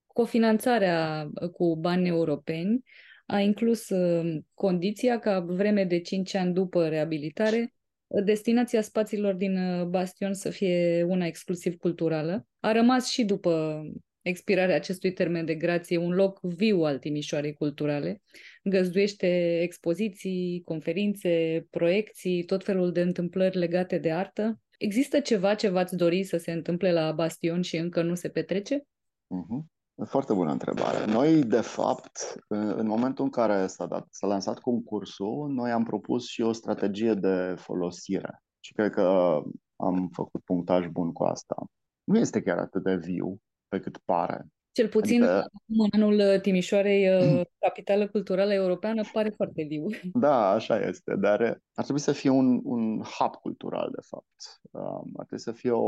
Cofinanțarea 0.08 1.30
cu 1.52 1.76
bani 1.76 2.08
europeni 2.08 2.84
a 3.26 3.40
inclus 3.40 3.90
uh, 3.90 4.38
condiția 4.54 5.20
ca 5.20 5.40
vreme 5.40 5.84
de 5.84 6.02
5 6.02 6.36
ani 6.36 6.54
după 6.54 6.88
reabilitare 6.88 7.74
destinația 8.08 8.82
spațiilor 8.82 9.34
din 9.34 9.58
uh, 9.58 9.86
Bastion 9.86 10.34
să 10.34 10.50
fie 10.50 11.04
una 11.08 11.26
exclusiv 11.26 11.76
culturală. 11.76 12.48
A 12.60 12.72
rămas 12.72 13.08
și 13.08 13.24
după 13.24 13.82
expirarea 14.30 14.76
acestui 14.76 15.14
termen 15.14 15.46
de 15.46 15.56
grație 15.56 15.98
un 15.98 16.12
loc 16.12 16.40
viu 16.42 16.82
al 16.82 16.98
Timișoarei 16.98 17.54
culturale. 17.54 18.22
Găzduiește 18.64 19.62
expoziții, 19.62 20.62
conferințe, 20.66 21.66
proiecții, 21.70 22.44
tot 22.44 22.64
felul 22.64 22.92
de 22.92 23.02
întâmplări 23.02 23.58
legate 23.58 23.98
de 23.98 24.12
artă. 24.12 24.60
Există 24.78 25.20
ceva 25.20 25.56
ce 25.56 25.70
v-ați 25.70 25.96
dori 25.96 26.24
să 26.24 26.38
se 26.38 26.52
întâmple 26.52 26.92
la 26.92 27.12
Bastion 27.12 27.62
și 27.62 27.78
încă 27.78 28.02
nu 28.02 28.16
se 28.16 28.30
petrece? 28.30 28.78
Uh-huh. 28.78 29.78
Foarte 30.06 30.34
bună 30.34 30.52
întrebare. 30.52 31.06
Noi, 31.06 31.44
de 31.44 31.62
fapt, 31.62 32.36
în 32.48 32.88
momentul 32.88 33.24
în 33.24 33.30
care 33.30 33.68
s-a, 33.68 33.86
dat, 33.86 34.08
s-a 34.10 34.28
lansat 34.28 34.60
concursul, 34.60 35.50
noi 35.50 35.72
am 35.72 35.84
propus 35.84 36.28
și 36.28 36.42
o 36.42 36.52
strategie 36.52 37.14
de 37.14 37.54
folosire. 37.58 38.44
Și 38.60 38.74
cred 38.74 38.92
că 38.92 39.40
am 39.76 40.10
făcut 40.14 40.44
punctaj 40.44 40.88
bun 40.88 41.12
cu 41.12 41.24
asta. 41.24 41.56
Nu 42.04 42.18
este 42.18 42.42
chiar 42.42 42.58
atât 42.58 42.84
de 42.84 42.96
viu 42.96 43.38
pe 43.70 43.80
cât 43.80 43.98
pare. 43.98 44.46
Cel 44.72 44.88
puțin 44.88 45.24
adică... 45.24 45.50
în 45.68 45.88
anul 45.92 46.40
Timișoarei, 46.40 47.10
uh, 47.10 47.42
capitală 47.66 48.08
culturală 48.08 48.54
europeană, 48.54 49.02
pare 49.14 49.30
foarte 49.30 49.64
viu. 49.64 49.86
Da, 50.14 50.50
așa 50.50 50.80
este, 50.80 51.16
dar 51.16 51.42
ar 51.74 51.84
trebui 51.84 52.02
să 52.02 52.12
fie 52.12 52.30
un, 52.30 52.60
un 52.64 53.02
hub 53.02 53.36
cultural, 53.36 53.90
de 53.96 54.02
fapt. 54.02 54.62
Um, 54.72 55.12
ar 55.18 55.26
trebui 55.26 55.44
să 55.44 55.52
fie 55.52 55.72
o, 55.72 55.88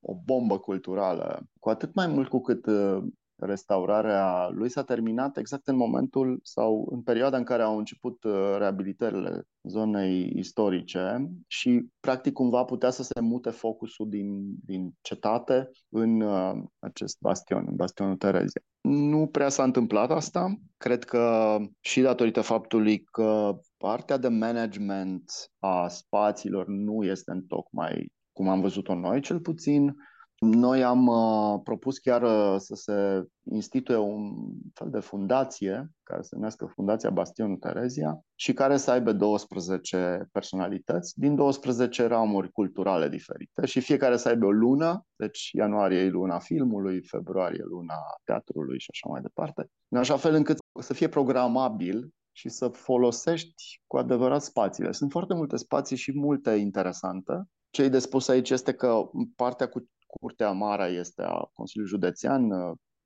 o 0.00 0.14
bombă 0.24 0.58
culturală, 0.58 1.46
cu 1.60 1.68
atât 1.68 1.94
mai 1.94 2.06
mult 2.06 2.28
cu 2.28 2.40
cât 2.40 2.66
uh, 2.66 3.02
restaurarea 3.36 4.48
lui 4.48 4.68
s-a 4.68 4.82
terminat 4.82 5.36
exact 5.36 5.66
în 5.66 5.76
momentul 5.76 6.40
sau 6.42 6.88
în 6.90 7.02
perioada 7.02 7.36
în 7.36 7.44
care 7.44 7.62
au 7.62 7.78
început 7.78 8.24
uh, 8.24 8.54
reabilitările 8.58 9.42
zonei 9.62 10.32
istorice 10.36 11.30
și 11.46 11.86
practic 12.00 12.32
cumva 12.32 12.64
putea 12.64 12.90
să 12.90 13.02
se 13.02 13.20
mute 13.20 13.50
focusul 13.50 14.08
din, 14.08 14.54
din 14.64 14.94
cetate 15.00 15.70
în 15.88 16.20
uh, 16.20 16.52
acest 16.78 17.16
bastion, 17.20 17.64
în 17.68 17.76
bastionul 17.76 18.16
Terezia. 18.16 18.60
Nu 18.80 19.26
prea 19.26 19.48
s-a 19.48 19.62
întâmplat 19.62 20.10
asta. 20.10 20.54
Cred 20.76 21.04
că 21.04 21.56
și 21.80 22.00
datorită 22.00 22.40
faptului 22.40 23.02
că 23.02 23.58
partea 23.76 24.16
de 24.16 24.28
management 24.28 25.24
a 25.58 25.88
spațiilor 25.88 26.66
nu 26.66 27.04
este 27.04 27.30
în 27.32 27.42
tocmai 27.42 28.14
cum 28.36 28.48
am 28.48 28.60
văzut-o 28.60 28.94
noi, 28.94 29.20
cel 29.20 29.40
puțin, 29.40 29.96
noi 30.38 30.84
am 30.84 31.06
uh, 31.06 31.60
propus 31.64 31.98
chiar 31.98 32.22
uh, 32.22 32.54
să 32.58 32.74
se 32.74 33.24
instituie 33.50 33.96
un 33.96 34.34
fel 34.74 34.90
de 34.90 35.00
fundație 35.00 35.90
care 36.02 36.22
se 36.22 36.34
numească 36.34 36.66
Fundația 36.74 37.10
Bastionul 37.10 37.56
Terezia 37.56 38.20
și 38.34 38.52
care 38.52 38.76
să 38.76 38.90
aibă 38.90 39.12
12 39.12 40.28
personalități 40.32 41.18
din 41.18 41.34
12 41.34 42.06
ramuri 42.06 42.52
culturale 42.52 43.08
diferite 43.08 43.66
și 43.66 43.80
fiecare 43.80 44.16
să 44.16 44.28
aibă 44.28 44.46
o 44.46 44.50
lună, 44.50 45.06
deci 45.16 45.50
ianuarie 45.52 45.98
e 45.98 46.08
luna 46.08 46.38
filmului, 46.38 47.02
februarie 47.06 47.62
luna 47.64 47.94
teatrului 48.24 48.78
și 48.78 48.88
așa 48.90 49.08
mai 49.08 49.20
departe, 49.20 49.70
în 49.88 49.98
așa 49.98 50.16
fel 50.16 50.34
încât 50.34 50.58
să 50.80 50.94
fie 50.94 51.08
programabil 51.08 52.08
și 52.32 52.48
să 52.48 52.68
folosești 52.68 53.80
cu 53.86 53.96
adevărat 53.96 54.42
spațiile. 54.42 54.92
Sunt 54.92 55.10
foarte 55.10 55.34
multe 55.34 55.56
spații 55.56 55.96
și 55.96 56.18
multe 56.18 56.50
interesante. 56.50 57.42
Ce 57.70 57.82
e 57.82 57.88
de 57.88 57.98
spus 57.98 58.28
aici 58.28 58.50
este 58.50 58.72
că 58.72 59.10
partea 59.36 59.68
cu 59.68 59.88
Curtea 60.06 60.50
Mare 60.50 60.86
este 60.86 61.22
a 61.22 61.50
Consiliului 61.54 61.94
Județean, 61.94 62.48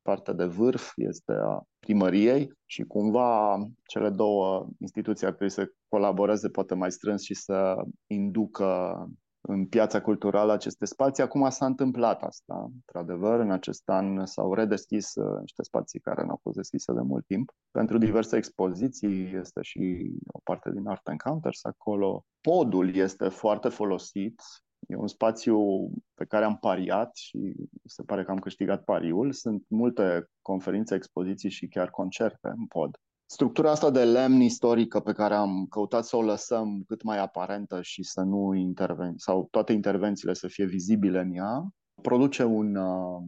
partea 0.03 0.33
de 0.33 0.45
vârf 0.45 0.93
este 0.97 1.33
a 1.33 1.63
primăriei 1.79 2.53
și 2.67 2.83
cumva 2.83 3.59
cele 3.87 4.11
două 4.11 4.69
instituții 4.79 5.27
ar 5.27 5.33
trebui 5.33 5.55
să 5.55 5.73
colaboreze 5.89 6.49
poate 6.49 6.75
mai 6.75 6.91
strâns 6.91 7.23
și 7.23 7.35
să 7.35 7.77
inducă 8.07 8.95
în 9.41 9.67
piața 9.67 10.01
culturală 10.01 10.53
aceste 10.53 10.85
spații. 10.85 11.23
Acum 11.23 11.51
s-a 11.51 11.67
întâmplat 11.67 12.23
asta, 12.23 12.71
într-adevăr, 12.75 13.41
în 13.41 13.51
acest 13.51 13.89
an 13.89 14.27
s-au 14.27 14.55
redeschis 14.55 15.15
uh, 15.15 15.41
niște 15.41 15.63
spații 15.63 16.01
care 16.01 16.23
nu 16.23 16.31
au 16.31 16.41
fost 16.43 16.57
deschise 16.57 16.93
de 16.93 17.01
mult 17.01 17.27
timp. 17.27 17.51
Pentru 17.71 17.99
diverse 17.99 18.37
expoziții 18.37 19.35
este 19.35 19.63
și 19.63 20.13
o 20.27 20.39
parte 20.45 20.71
din 20.71 20.87
Art 20.87 21.09
Encounters 21.09 21.65
acolo. 21.65 22.25
Podul 22.41 22.95
este 22.95 23.29
foarte 23.29 23.69
folosit 23.69 24.43
E 24.91 24.97
un 24.97 25.07
spațiu 25.07 25.89
pe 26.15 26.25
care 26.25 26.45
am 26.45 26.57
pariat 26.57 27.17
și 27.17 27.55
se 27.85 28.03
pare 28.03 28.25
că 28.25 28.31
am 28.31 28.39
câștigat 28.39 28.85
pariul. 28.85 29.33
Sunt 29.33 29.65
multe 29.69 30.31
conferințe, 30.43 30.95
expoziții 30.95 31.51
și 31.51 31.69
chiar 31.69 31.91
concerte 31.91 32.49
în 32.49 32.67
pod. 32.67 32.99
Structura 33.27 33.71
asta 33.71 33.91
de 33.91 34.05
lemn 34.05 34.41
istorică 34.41 35.01
pe 35.01 35.13
care 35.13 35.35
am 35.35 35.67
căutat 35.67 36.05
să 36.05 36.17
o 36.17 36.23
lăsăm 36.23 36.83
cât 36.87 37.03
mai 37.03 37.19
aparentă 37.19 37.83
și 37.83 38.03
să 38.03 38.21
nu 38.21 38.55
interveni 38.55 39.15
sau 39.21 39.49
toate 39.51 39.73
intervențiile 39.73 40.35
să 40.35 40.49
fie 40.49 40.65
vizibile 40.65 41.21
în 41.21 41.33
ea, 41.33 41.69
produce 42.03 42.45
un 42.45 42.75
uh, 42.75 43.23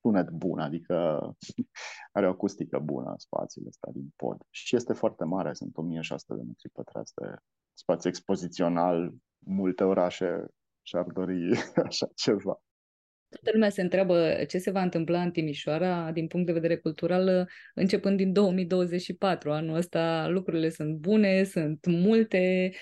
sunet 0.00 0.30
bun, 0.30 0.58
adică 0.58 1.20
are 2.16 2.26
o 2.26 2.30
acustică 2.30 2.78
bună 2.78 3.10
în 3.10 3.18
spațiile 3.18 3.68
astea 3.68 3.92
din 3.92 4.12
pod. 4.16 4.36
Și 4.50 4.76
este 4.76 4.92
foarte 4.92 5.24
mare, 5.24 5.52
sunt 5.52 5.76
1600 5.76 6.34
de 6.34 6.42
metri 6.46 6.68
pătrați 6.68 7.14
de 7.14 7.36
spațiu 7.72 8.08
expozițional, 8.08 9.12
multe 9.38 9.84
orașe 9.84 10.46
și-ar 10.86 11.04
dori 11.14 11.50
așa 11.86 12.08
ceva. 12.14 12.60
Toată 13.28 13.50
lumea 13.52 13.68
se 13.68 13.82
întreabă 13.82 14.44
ce 14.48 14.58
se 14.58 14.70
va 14.70 14.82
întâmpla 14.82 15.22
în 15.22 15.30
Timișoara 15.30 16.10
din 16.12 16.26
punct 16.26 16.46
de 16.46 16.52
vedere 16.52 16.76
cultural 16.76 17.48
începând 17.74 18.16
din 18.16 18.32
2024. 18.32 19.52
Anul 19.52 19.76
ăsta 19.76 20.28
lucrurile 20.28 20.68
sunt 20.68 20.96
bune, 20.96 21.44
sunt 21.44 21.86
multe, 21.86 22.72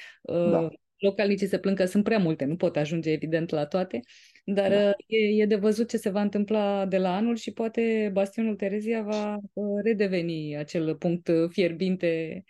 da. 0.51 0.69
localnicii 0.97 1.47
se 1.47 1.59
plâng 1.59 1.77
că 1.77 1.85
sunt 1.85 2.05
prea 2.05 2.19
multe, 2.19 2.45
nu 2.45 2.57
pot 2.57 2.77
ajunge 2.77 3.11
evident 3.11 3.51
la 3.51 3.67
toate, 3.67 4.01
dar 4.45 4.71
da. 4.71 4.93
e, 5.07 5.43
e 5.43 5.47
de 5.47 5.57
văzut 5.57 5.89
ce 5.89 5.97
se 5.97 6.11
va 6.11 6.21
întâmpla 6.21 6.87
de 6.87 6.99
la 6.99 7.17
anul 7.17 7.37
și 7.37 7.53
poate 7.53 8.11
Bastionul 8.13 8.57
Terezia 8.57 9.03
va 9.03 9.39
redeveni 9.83 10.57
acel 10.57 10.97
punct 10.97 11.31
fierbinte 11.49 12.45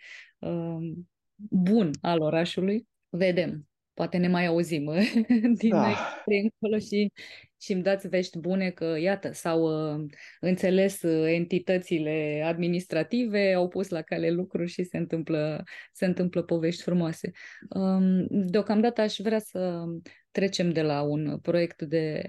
bun 1.35 1.91
al 2.01 2.21
orașului. 2.21 2.87
Vedem 3.09 3.67
poate 3.95 4.17
ne 4.17 4.27
mai 4.27 4.45
auzim 4.45 4.91
din 5.61 5.69
da. 5.69 6.23
încolo 6.25 6.79
și, 6.79 7.11
și 7.61 7.73
îmi 7.73 7.81
dați 7.81 8.07
vești 8.07 8.39
bune 8.39 8.69
că, 8.69 8.95
iată, 8.99 9.31
s-au 9.31 9.61
uh, 9.61 10.05
înțeles 10.39 11.01
uh, 11.01 11.31
entitățile 11.33 12.43
administrative, 12.45 13.53
au 13.53 13.67
pus 13.67 13.89
la 13.89 14.01
cale 14.01 14.29
lucruri 14.29 14.69
și 14.69 14.83
se 14.83 14.97
întâmplă, 14.97 15.63
se 15.93 16.05
întâmplă 16.05 16.43
povești 16.43 16.81
frumoase. 16.81 17.31
Um, 17.69 18.27
deocamdată 18.29 19.01
aș 19.01 19.15
vrea 19.17 19.39
să 19.39 19.83
trecem 20.31 20.71
de 20.71 20.81
la 20.81 21.01
un 21.01 21.39
proiect 21.39 21.81
de 21.81 22.23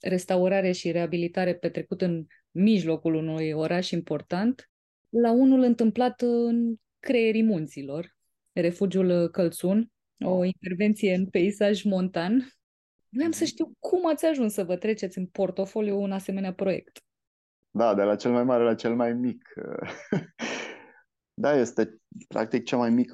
restaurare 0.00 0.72
și 0.72 0.90
reabilitare 0.90 1.54
petrecut 1.54 2.00
în 2.00 2.24
mijlocul 2.50 3.14
unui 3.14 3.52
oraș 3.52 3.90
important 3.90 4.70
la 5.08 5.30
unul 5.32 5.62
întâmplat 5.62 6.20
în 6.20 6.74
creierii 6.98 7.42
munților, 7.42 8.16
refugiul 8.52 9.28
Călțun, 9.28 9.90
o 10.24 10.44
intervenție 10.44 11.14
în 11.14 11.26
peisaj 11.26 11.82
montan. 11.82 12.52
Vreau 13.08 13.30
să 13.30 13.44
știu 13.44 13.72
cum 13.78 14.06
ați 14.06 14.26
ajuns 14.26 14.52
să 14.52 14.64
vă 14.64 14.76
treceți 14.76 15.18
în 15.18 15.26
portofoliu 15.26 16.02
un 16.02 16.12
asemenea 16.12 16.52
proiect. 16.52 16.98
Da, 17.70 17.94
de 17.94 18.02
la 18.02 18.16
cel 18.16 18.30
mai 18.30 18.44
mare 18.44 18.64
la 18.64 18.74
cel 18.74 18.94
mai 18.94 19.12
mic. 19.12 19.52
Da, 21.40 21.52
este 21.52 22.00
practic 22.28 22.64
cel 22.64 22.78
mai 22.78 22.90
mic, 22.90 23.10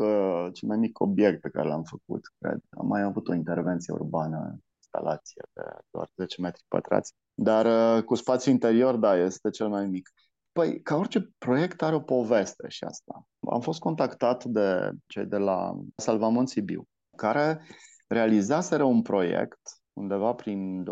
cel 0.53 0.69
mai 0.69 0.77
mic 0.77 1.01
obiect 1.01 1.41
pe 1.41 1.49
care 1.49 1.69
l-am 1.69 1.83
făcut, 1.83 2.21
cred. 2.39 2.61
Am 2.71 2.87
mai 2.87 3.03
avut 3.03 3.29
o 3.29 3.35
intervenție 3.35 3.93
urbană, 3.93 4.59
instalație 4.77 5.43
de 5.53 5.63
doar 5.91 6.11
10 6.17 6.41
metri 6.41 6.65
pătrați, 6.69 7.13
dar 7.35 8.03
cu 8.05 8.15
spațiu 8.15 8.53
interior, 8.53 8.97
da, 8.97 9.17
este 9.17 9.51
cel 9.51 9.69
mai 9.69 9.87
mic. 9.87 10.11
Păi, 10.53 10.83
ca 10.83 10.97
orice 10.97 11.31
proiect 11.39 11.83
are 11.83 11.95
o 11.95 12.01
poveste 12.01 12.69
și 12.69 12.85
asta. 12.85 13.27
Am 13.51 13.61
fost 13.61 13.79
contactat 13.79 14.45
de 14.45 14.91
cei 15.07 15.25
de 15.25 15.37
la 15.37 15.79
Salvamont 15.97 16.49
Sibiu, 16.49 16.89
care 17.17 17.61
realizaseră 18.09 18.85
un 18.85 19.03
proiect 19.03 19.61
undeva 19.93 20.35
prin 20.35 20.85
2015-14, 20.85 20.87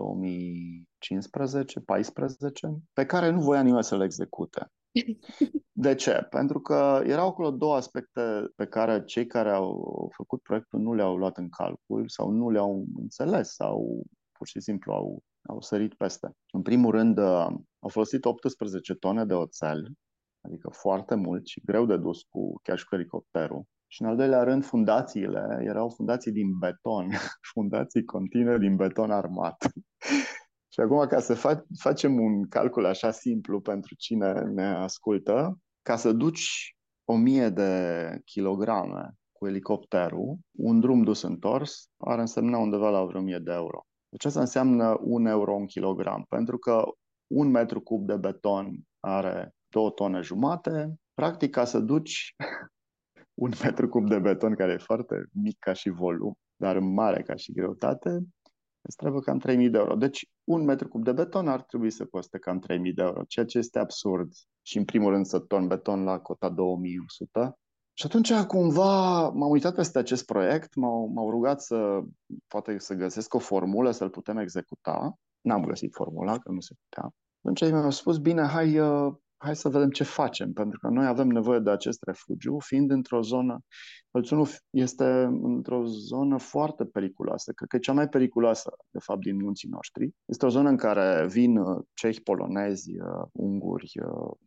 pe 2.92 3.06
care 3.06 3.30
nu 3.30 3.40
voia 3.40 3.62
nimeni 3.62 3.84
să-l 3.84 4.00
execute. 4.02 4.66
De 5.72 5.94
ce? 5.94 6.26
Pentru 6.30 6.60
că 6.60 7.02
erau 7.04 7.28
acolo 7.28 7.50
două 7.50 7.74
aspecte 7.74 8.20
pe 8.56 8.66
care 8.66 9.04
cei 9.04 9.26
care 9.26 9.50
au 9.50 10.10
făcut 10.16 10.42
proiectul 10.42 10.80
nu 10.80 10.94
le-au 10.94 11.16
luat 11.16 11.36
în 11.36 11.48
calcul 11.48 12.08
sau 12.08 12.30
nu 12.30 12.50
le-au 12.50 12.84
înțeles 12.96 13.54
sau 13.54 14.02
pur 14.32 14.46
și 14.46 14.60
simplu 14.60 14.92
au, 14.92 15.22
au 15.48 15.60
sărit 15.60 15.94
peste. 15.94 16.30
În 16.52 16.62
primul 16.62 16.90
rând, 16.90 17.18
au 17.18 17.88
folosit 17.88 18.24
18 18.24 18.94
tone 18.94 19.24
de 19.24 19.34
oțel, 19.34 19.92
adică 20.40 20.70
foarte 20.70 21.14
mult 21.14 21.46
și 21.46 21.62
greu 21.64 21.86
de 21.86 21.96
dus 21.96 22.22
cu 22.22 22.60
chiar 22.62 22.78
și 22.78 22.84
cu 22.84 22.94
elicopterul. 22.94 23.64
Și 23.86 24.02
în 24.02 24.08
al 24.08 24.16
doilea 24.16 24.42
rând, 24.42 24.64
fundațiile 24.64 25.58
erau 25.60 25.88
fundații 25.88 26.32
din 26.32 26.58
beton, 26.58 27.08
fundații 27.54 28.04
continue 28.04 28.58
din 28.58 28.76
beton 28.76 29.10
armat. 29.10 29.66
și 30.72 30.80
acum, 30.80 31.06
ca 31.06 31.20
să 31.20 31.34
fac, 31.34 31.64
facem 31.78 32.20
un 32.20 32.48
calcul 32.48 32.86
așa 32.86 33.10
simplu 33.10 33.60
pentru 33.60 33.94
cine 33.94 34.32
ne 34.32 34.66
ascultă, 34.66 35.58
ca 35.82 35.96
să 35.96 36.12
duci 36.12 36.76
o 37.04 37.16
mie 37.16 37.48
de 37.48 38.20
kilograme 38.24 39.10
cu 39.32 39.46
elicopterul, 39.46 40.38
un 40.58 40.80
drum 40.80 41.02
dus 41.02 41.22
întors 41.22 41.88
ar 41.96 42.18
însemna 42.18 42.58
undeva 42.58 42.90
la 42.90 43.04
vreo 43.04 43.20
1000 43.20 43.38
de 43.38 43.52
euro. 43.52 43.86
Deci 44.08 44.24
asta 44.24 44.40
înseamnă 44.40 44.98
un 45.00 45.26
euro 45.26 45.54
un 45.54 45.66
kilogram, 45.66 46.24
pentru 46.28 46.58
că 46.58 46.84
un 47.26 47.50
metru 47.50 47.80
cub 47.80 48.06
de 48.06 48.16
beton 48.16 48.80
are 49.00 49.54
două 49.68 49.90
tone 49.90 50.20
jumate. 50.20 50.94
Practic, 51.14 51.50
ca 51.50 51.64
să 51.64 51.78
duci 51.78 52.34
un 53.34 53.50
metru 53.64 53.88
cub 53.88 54.08
de 54.08 54.18
beton, 54.18 54.54
care 54.54 54.72
e 54.72 54.76
foarte 54.76 55.28
mic 55.32 55.58
ca 55.58 55.72
și 55.72 55.88
volum, 55.88 56.38
dar 56.56 56.78
mare 56.78 57.22
ca 57.22 57.34
și 57.34 57.52
greutate, 57.52 58.26
îți 58.86 58.96
trebuie 58.96 59.20
cam 59.20 59.38
3000 59.38 59.70
de 59.70 59.78
euro. 59.78 59.94
Deci, 59.94 60.28
un 60.44 60.64
metru 60.64 60.88
cub 60.88 61.04
de 61.04 61.12
beton 61.12 61.48
ar 61.48 61.62
trebui 61.62 61.90
să 61.90 62.04
coste 62.04 62.38
cam 62.38 62.58
3000 62.58 62.92
de 62.92 63.02
euro, 63.02 63.22
ceea 63.28 63.46
ce 63.46 63.58
este 63.58 63.78
absurd. 63.78 64.32
Și, 64.62 64.78
în 64.78 64.84
primul 64.84 65.10
rând, 65.10 65.26
să 65.26 65.38
ton 65.38 65.66
beton 65.66 66.04
la 66.04 66.18
cota 66.18 66.48
2100. 66.48 67.58
Și 67.96 68.06
atunci, 68.06 68.32
cumva, 68.32 69.28
m-am 69.28 69.50
uitat 69.50 69.74
peste 69.74 69.98
acest 69.98 70.24
proiect, 70.24 70.74
m-au, 70.74 71.10
m-au 71.14 71.30
rugat 71.30 71.60
să, 71.60 72.00
poate 72.46 72.78
să 72.78 72.94
găsesc 72.94 73.34
o 73.34 73.38
formulă 73.38 73.90
să-l 73.90 74.10
putem 74.10 74.36
executa. 74.36 75.18
N-am 75.40 75.64
găsit 75.64 75.94
formula, 75.94 76.38
că 76.38 76.52
nu 76.52 76.60
se 76.60 76.74
putea. 76.82 77.10
Atunci 77.38 77.60
ei 77.60 77.72
mi-au 77.72 77.90
spus, 77.90 78.18
bine, 78.18 78.46
hai, 78.46 78.78
uh, 78.78 79.14
hai 79.44 79.56
să 79.56 79.68
vedem 79.68 79.90
ce 79.90 80.04
facem, 80.04 80.52
pentru 80.52 80.78
că 80.78 80.88
noi 80.88 81.06
avem 81.06 81.28
nevoie 81.28 81.58
de 81.58 81.70
acest 81.70 82.02
refugiu, 82.02 82.58
fiind 82.58 82.90
într-o 82.90 83.20
zonă, 83.20 83.58
Hălțunul 84.14 84.46
este 84.70 85.04
într-o 85.42 85.84
zonă 85.84 86.38
foarte 86.38 86.84
periculoasă, 86.84 87.52
cred 87.52 87.68
că 87.68 87.76
e 87.76 87.78
cea 87.78 87.92
mai 87.92 88.08
periculoasă, 88.08 88.72
de 88.90 88.98
fapt, 88.98 89.20
din 89.20 89.36
munții 89.42 89.68
noștri. 89.68 90.10
Este 90.24 90.46
o 90.46 90.48
zonă 90.48 90.68
în 90.68 90.76
care 90.76 91.26
vin 91.26 91.56
uh, 91.56 91.84
cehi, 91.94 92.20
polonezi, 92.20 92.90
uh, 93.00 93.26
unguri 93.32 93.92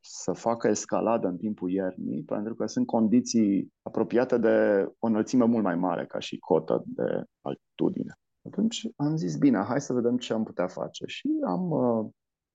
să 0.02 0.32
facă 0.32 0.68
escaladă 0.68 1.28
în 1.28 1.38
timpul 1.38 1.72
iernii, 1.72 2.24
pentru 2.24 2.56
că 2.56 2.66
sunt 2.66 2.86
condiții 2.86 3.74
apropiate 3.82 4.38
de 4.38 4.86
o 5.00 5.08
înălțime 5.08 5.46
mult 5.46 5.64
mai 5.64 5.76
mare 5.76 6.06
ca 6.06 6.20
și 6.20 6.38
cotă 6.38 6.84
de 6.86 7.24
altitudine. 7.42 8.14
Atunci 8.46 8.88
am 8.96 9.16
zis, 9.16 9.38
bine, 9.38 9.64
hai 9.64 9.82
să 9.82 9.94
vedem 9.94 10.18
ce 10.18 10.34
am 10.34 10.44
putea 10.44 10.68
face. 10.68 11.06
Și 11.06 11.28
am 11.46 11.70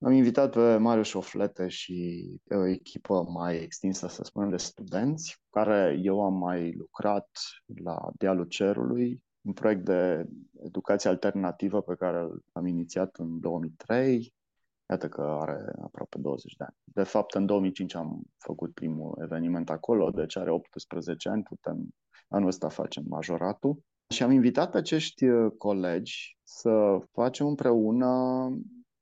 am 0.02 0.12
invitat 0.12 0.50
pe 0.50 0.76
Marius 0.76 1.06
Șoflete 1.06 1.68
și 1.68 2.28
pe 2.44 2.54
o 2.54 2.66
echipă 2.66 3.24
mai 3.28 3.62
extinsă, 3.62 4.08
să 4.08 4.22
spunem, 4.24 4.50
de 4.50 4.56
studenți, 4.56 5.36
cu 5.36 5.58
care 5.58 5.98
eu 6.02 6.24
am 6.24 6.34
mai 6.34 6.72
lucrat 6.72 7.28
la 7.84 8.10
Dealul 8.14 8.44
Cerului, 8.44 9.22
un 9.40 9.52
proiect 9.52 9.84
de 9.84 10.26
educație 10.64 11.10
alternativă 11.10 11.82
pe 11.82 11.94
care 11.94 12.28
am 12.52 12.66
inițiat 12.66 13.16
în 13.16 13.40
2003. 13.40 14.34
Iată 14.90 15.08
că 15.08 15.20
are 15.40 15.72
aproape 15.82 16.18
20 16.18 16.54
de 16.56 16.64
ani. 16.64 16.76
De 16.84 17.02
fapt, 17.02 17.34
în 17.34 17.46
2005 17.46 17.94
am 17.94 18.22
făcut 18.38 18.74
primul 18.74 19.18
eveniment 19.22 19.70
acolo, 19.70 20.10
deci 20.10 20.36
are 20.36 20.50
18 20.50 21.28
ani, 21.28 21.42
putem 21.42 21.88
anul 22.28 22.48
ăsta 22.48 22.68
facem 22.68 23.04
majoratul. 23.08 23.82
Și 24.08 24.22
am 24.22 24.30
invitat 24.30 24.70
pe 24.70 24.76
acești 24.76 25.26
colegi 25.58 26.38
să 26.42 26.98
facem 27.12 27.46
împreună 27.46 28.08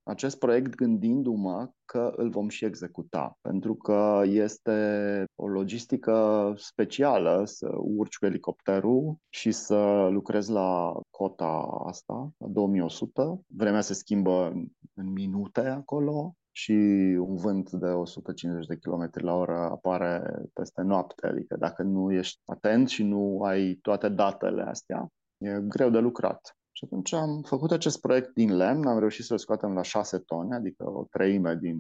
acest 0.03 0.39
proiect 0.39 0.75
gândindu-mă 0.75 1.71
că 1.85 2.13
îl 2.17 2.31
vom 2.31 2.49
și 2.49 2.65
executa, 2.65 3.39
pentru 3.41 3.75
că 3.75 4.23
este 4.25 5.25
o 5.35 5.47
logistică 5.47 6.55
specială 6.57 7.43
să 7.45 7.71
urci 7.77 8.17
cu 8.17 8.27
elicopterul 8.27 9.17
și 9.29 9.51
să 9.51 10.09
lucrezi 10.11 10.51
la 10.51 11.01
cota 11.11 11.83
asta, 11.87 12.33
la 12.39 12.47
2100. 12.47 13.41
Vremea 13.47 13.81
se 13.81 13.95
schimbă 13.95 14.53
în 14.95 15.13
minute 15.13 15.61
acolo 15.61 16.35
și 16.53 16.73
un 17.19 17.37
vânt 17.37 17.71
de 17.71 17.87
150 17.87 18.67
de 18.67 18.77
km 18.77 19.11
la 19.13 19.35
oră 19.35 19.59
apare 19.59 20.43
peste 20.53 20.83
noapte, 20.83 21.27
adică 21.27 21.57
dacă 21.57 21.83
nu 21.83 22.13
ești 22.13 22.41
atent 22.45 22.89
și 22.89 23.03
nu 23.03 23.43
ai 23.43 23.75
toate 23.75 24.09
datele 24.09 24.63
astea, 24.63 25.09
e 25.39 25.61
greu 25.61 25.91
de 25.91 25.99
lucrat. 25.99 26.55
Și 26.81 26.87
atunci 26.87 27.13
am 27.13 27.43
făcut 27.47 27.71
acest 27.71 28.01
proiect 28.01 28.35
din 28.35 28.57
lemn, 28.57 28.87
am 28.87 28.99
reușit 28.99 29.25
să-l 29.25 29.39
scoatem 29.39 29.73
la 29.73 29.83
6 29.83 30.19
tone, 30.19 30.55
adică 30.55 30.91
o 30.91 31.05
treime 31.11 31.59
din 31.61 31.79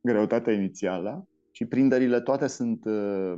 greutatea 0.00 0.52
inițială 0.52 1.28
și 1.50 1.64
prinderile 1.64 2.20
toate 2.20 2.46
sunt 2.46 2.84
uh, 2.84 3.32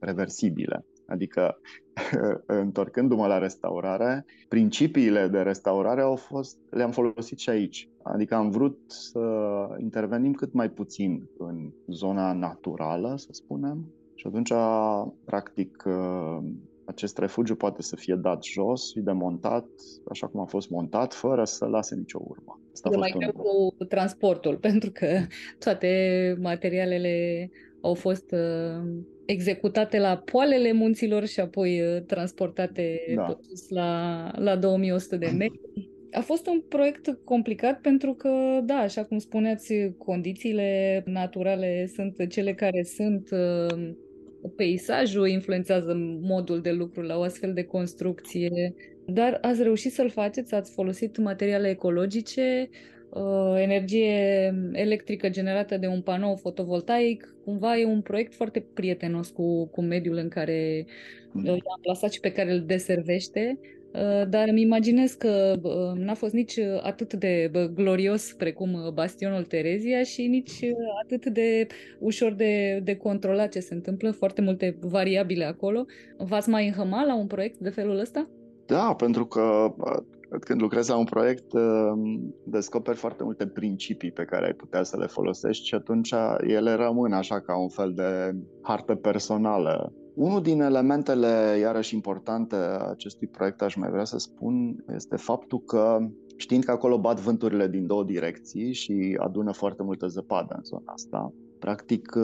reversibile. 0.00 0.84
Adică, 1.06 1.58
întorcându-mă 2.46 3.26
la 3.26 3.38
restaurare, 3.38 4.24
principiile 4.48 5.28
de 5.28 5.40
restaurare 5.40 6.00
au 6.00 6.16
fost, 6.16 6.58
le-am 6.70 6.90
folosit 6.90 7.38
și 7.38 7.50
aici. 7.50 7.88
Adică 8.02 8.34
am 8.34 8.50
vrut 8.50 8.78
să 8.86 9.20
intervenim 9.78 10.32
cât 10.32 10.52
mai 10.52 10.70
puțin 10.70 11.28
în 11.38 11.72
zona 11.86 12.32
naturală, 12.32 13.14
să 13.16 13.28
spunem, 13.30 13.92
și 14.14 14.26
atunci, 14.26 14.52
practic, 15.24 15.82
uh, 15.86 16.38
acest 16.92 17.18
refugiu 17.18 17.54
poate 17.54 17.82
să 17.82 17.96
fie 17.96 18.14
dat 18.14 18.44
jos 18.44 18.90
și 18.90 19.00
demontat 19.00 19.66
așa 20.10 20.26
cum 20.26 20.40
a 20.40 20.44
fost 20.44 20.70
montat, 20.70 21.14
fără 21.14 21.44
să 21.44 21.64
lase 21.64 21.94
nicio 21.94 22.20
urmă. 22.28 22.60
Asta 22.72 22.90
e 22.92 22.96
mai 22.96 23.14
greu 23.18 23.32
cu 23.32 23.84
transportul, 23.84 24.56
pentru 24.68 24.90
că 24.90 25.06
toate 25.58 25.90
materialele 26.40 27.50
au 27.80 27.94
fost 27.94 28.32
uh, 28.32 29.02
executate 29.24 29.98
la 29.98 30.16
poalele 30.16 30.72
munților 30.72 31.26
și 31.26 31.40
apoi 31.40 31.80
uh, 31.80 32.02
transportate 32.02 33.00
da. 33.14 33.38
la, 33.68 34.30
la 34.38 34.56
2100 34.56 35.16
de 35.16 35.26
metri. 35.26 35.90
A 36.12 36.20
fost 36.20 36.46
un 36.46 36.60
proiect 36.68 37.18
complicat 37.24 37.80
pentru 37.80 38.14
că, 38.14 38.60
da, 38.64 38.74
așa 38.74 39.04
cum 39.04 39.18
spuneați, 39.18 39.74
condițiile 39.98 41.02
naturale 41.06 41.90
sunt 41.94 42.28
cele 42.28 42.54
care 42.54 42.82
sunt. 42.82 43.28
Uh, 43.30 43.90
peisajul 44.48 45.28
influențează 45.28 45.92
modul 46.20 46.60
de 46.60 46.70
lucru 46.72 47.00
la 47.00 47.18
o 47.18 47.22
astfel 47.22 47.52
de 47.52 47.64
construcție, 47.64 48.74
dar 49.06 49.38
ați 49.40 49.62
reușit 49.62 49.92
să-l 49.92 50.10
faceți, 50.10 50.54
ați 50.54 50.72
folosit 50.72 51.18
materiale 51.18 51.68
ecologice, 51.68 52.68
uh, 53.10 53.54
energie 53.56 54.54
electrică 54.72 55.28
generată 55.28 55.76
de 55.76 55.86
un 55.86 56.00
panou 56.00 56.36
fotovoltaic, 56.36 57.34
cumva 57.44 57.76
e 57.78 57.84
un 57.84 58.00
proiect 58.00 58.34
foarte 58.34 58.64
prietenos 58.74 59.28
cu, 59.28 59.66
cu 59.66 59.82
mediul 59.82 60.16
în 60.16 60.28
care 60.28 60.86
mm. 61.32 61.44
l-am 61.44 61.80
plasat 61.82 62.12
și 62.12 62.20
pe 62.20 62.32
care 62.32 62.52
îl 62.52 62.60
deservește. 62.60 63.58
Uh, 63.94 64.28
dar 64.28 64.48
îmi 64.48 64.60
imaginez 64.60 65.12
că 65.12 65.54
uh, 65.62 65.98
n-a 65.98 66.14
fost 66.14 66.32
nici 66.32 66.58
atât 66.82 67.14
de 67.14 67.50
glorios 67.74 68.32
precum 68.32 68.90
bastionul 68.94 69.42
Terezia 69.44 70.02
și 70.02 70.26
nici 70.26 70.60
atât 71.02 71.26
de 71.26 71.66
ușor 71.98 72.32
de, 72.32 72.80
de 72.84 72.96
controlat 72.96 73.52
ce 73.52 73.60
se 73.60 73.74
întâmplă, 73.74 74.10
foarte 74.10 74.40
multe 74.40 74.76
variabile 74.80 75.44
acolo. 75.44 75.84
V-ați 76.16 76.48
mai 76.48 76.66
înhăma 76.66 77.04
la 77.04 77.16
un 77.16 77.26
proiect 77.26 77.58
de 77.58 77.70
felul 77.70 77.98
ăsta? 77.98 78.28
Da, 78.66 78.94
pentru 78.94 79.26
că 79.26 79.74
când 80.40 80.60
lucrezi 80.60 80.90
la 80.90 80.96
un 80.96 81.04
proiect, 81.04 81.52
descoperi 82.44 82.96
foarte 82.96 83.24
multe 83.24 83.46
principii 83.46 84.12
pe 84.12 84.24
care 84.24 84.46
ai 84.46 84.52
putea 84.52 84.82
să 84.82 84.96
le 84.96 85.06
folosești 85.06 85.66
și 85.66 85.74
atunci 85.74 86.14
ele 86.46 86.72
rămân 86.72 87.12
așa 87.12 87.40
ca 87.40 87.58
un 87.58 87.68
fel 87.68 87.92
de 87.92 88.36
hartă 88.62 88.94
personală. 88.94 89.92
Unul 90.14 90.42
din 90.42 90.60
elementele, 90.60 91.58
iarăși 91.60 91.94
importante, 91.94 92.56
acestui 92.90 93.26
proiect, 93.26 93.62
aș 93.62 93.74
mai 93.74 93.90
vrea 93.90 94.04
să 94.04 94.18
spun, 94.18 94.84
este 94.94 95.16
faptul 95.16 95.60
că, 95.60 95.98
știind 96.36 96.64
că 96.64 96.70
acolo 96.70 96.98
bat 96.98 97.20
vânturile 97.20 97.68
din 97.68 97.86
două 97.86 98.04
direcții 98.04 98.72
și 98.72 99.18
adună 99.20 99.52
foarte 99.52 99.82
multă 99.82 100.06
zăpadă 100.06 100.54
în 100.56 100.64
zona 100.64 100.92
asta, 100.92 101.32
practic 101.58 102.16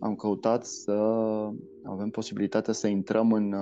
am 0.00 0.14
căutat 0.16 0.64
să 0.64 0.92
avem 1.84 2.08
posibilitatea 2.10 2.72
să 2.72 2.86
intrăm 2.86 3.32
în, 3.32 3.54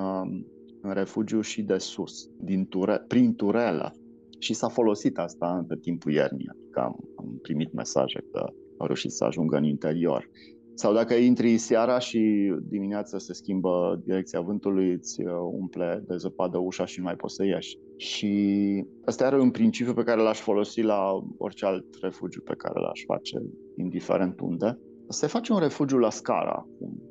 în 0.82 0.92
refugiu 0.92 1.40
și 1.40 1.62
de 1.62 1.78
sus, 1.78 2.30
din 2.40 2.66
ture, 2.66 3.04
prin 3.08 3.34
Turelă. 3.34 3.92
Și 4.38 4.54
s-a 4.54 4.68
folosit 4.68 5.18
asta 5.18 5.64
pe 5.68 5.76
timpul 5.76 6.12
iernii, 6.12 6.48
adică 6.48 6.80
am, 6.80 6.96
am 7.16 7.38
primit 7.42 7.72
mesaje 7.72 8.24
că 8.32 8.38
au 8.78 8.86
reușit 8.86 9.10
să 9.10 9.24
ajungă 9.24 9.56
în 9.56 9.64
interior. 9.64 10.30
Sau 10.74 10.92
dacă 10.92 11.14
intri 11.14 11.56
seara 11.56 11.98
și 11.98 12.52
dimineața 12.68 13.18
se 13.18 13.32
schimbă 13.32 14.02
direcția 14.04 14.40
vântului, 14.40 14.92
îți 14.92 15.22
uh, 15.22 15.30
umple 15.52 16.04
de 16.06 16.16
zăpadă 16.16 16.58
ușa 16.58 16.86
și 16.86 16.98
nu 16.98 17.04
mai 17.04 17.16
poți 17.16 17.34
să 17.34 17.44
ieși. 17.44 17.78
Și 17.96 18.84
ăsta 19.06 19.26
are 19.26 19.40
un 19.40 19.50
principiu 19.50 19.92
pe 19.94 20.02
care 20.02 20.22
l-aș 20.22 20.40
folosi 20.40 20.80
la 20.80 21.24
orice 21.38 21.66
alt 21.66 21.84
refugiu 22.00 22.40
pe 22.40 22.54
care 22.54 22.80
l-aș 22.80 23.04
face, 23.06 23.42
indiferent 23.76 24.40
unde. 24.40 24.78
Se 25.08 25.26
face 25.26 25.52
un 25.52 25.58
refugiu 25.58 25.98
la 25.98 26.10
scara 26.10 26.50
acum. 26.50 27.02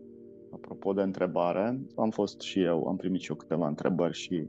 Apropo 0.51 0.93
de 0.93 1.01
întrebare, 1.01 1.81
am 1.95 2.09
fost 2.09 2.39
și 2.41 2.61
eu, 2.61 2.87
am 2.87 2.95
primit 2.95 3.21
și 3.21 3.29
eu 3.29 3.35
câteva 3.35 3.67
întrebări 3.67 4.13
și 4.13 4.47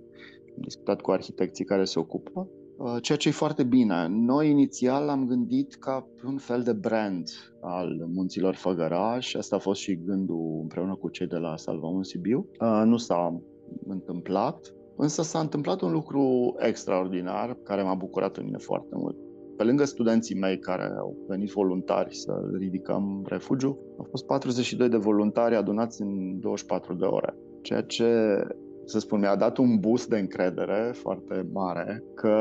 am 0.57 0.62
discutat 0.62 1.01
cu 1.01 1.11
arhitecții 1.11 1.64
care 1.64 1.84
se 1.84 1.99
ocupă. 1.99 2.49
Uh, 2.76 2.96
ceea 3.03 3.18
ce 3.18 3.28
e 3.28 3.32
foarte 3.32 3.64
bine. 3.64 4.07
Noi 4.09 4.51
inițial 4.51 5.09
am 5.09 5.26
gândit 5.26 5.74
ca 5.74 6.09
un 6.24 6.36
fel 6.36 6.62
de 6.62 6.72
brand 6.72 7.28
al 7.61 8.09
munților 8.14 8.55
Făgăraș. 8.55 9.34
Asta 9.34 9.57
a 9.57 9.59
fost 9.59 9.80
și 9.80 10.01
gândul 10.05 10.59
împreună 10.62 10.94
cu 10.94 11.09
cei 11.09 11.26
de 11.26 11.36
la 11.36 11.57
Salvaun 11.57 12.03
Sibiu. 12.03 12.46
Uh, 12.61 12.82
nu 12.84 12.96
s-a 12.96 13.40
întâmplat, 13.88 14.74
însă 14.96 15.22
s-a 15.22 15.38
întâmplat 15.38 15.80
un 15.80 15.92
lucru 15.92 16.55
extraordinar 16.59 17.59
care 17.62 17.82
m-a 17.82 17.94
bucurat 17.94 18.36
în 18.36 18.44
mine 18.44 18.59
foarte 18.59 18.94
mult. 18.96 19.16
Pe 19.59 19.64
lângă 19.64 19.84
studenții 19.84 20.38
mei 20.38 20.59
care 20.59 20.94
au 20.98 21.16
venit 21.28 21.50
voluntari 21.50 22.16
să 22.16 22.32
ridicăm 22.59 23.24
refugiu, 23.28 23.78
au 23.98 24.06
fost 24.11 24.26
42 24.26 24.88
de 24.88 24.96
voluntari 24.96 25.54
adunați 25.54 26.02
în 26.02 26.40
24 26.40 26.94
de 26.94 27.04
ore, 27.04 27.34
ceea 27.62 27.82
ce 27.82 28.40
să 28.84 28.98
spun, 28.98 29.18
mi-a 29.18 29.36
dat 29.36 29.56
un 29.56 29.78
boost 29.80 30.09
de 30.09 30.18
încredere 30.18 30.90
foarte 30.94 31.48
mare 31.52 32.04
că 32.14 32.36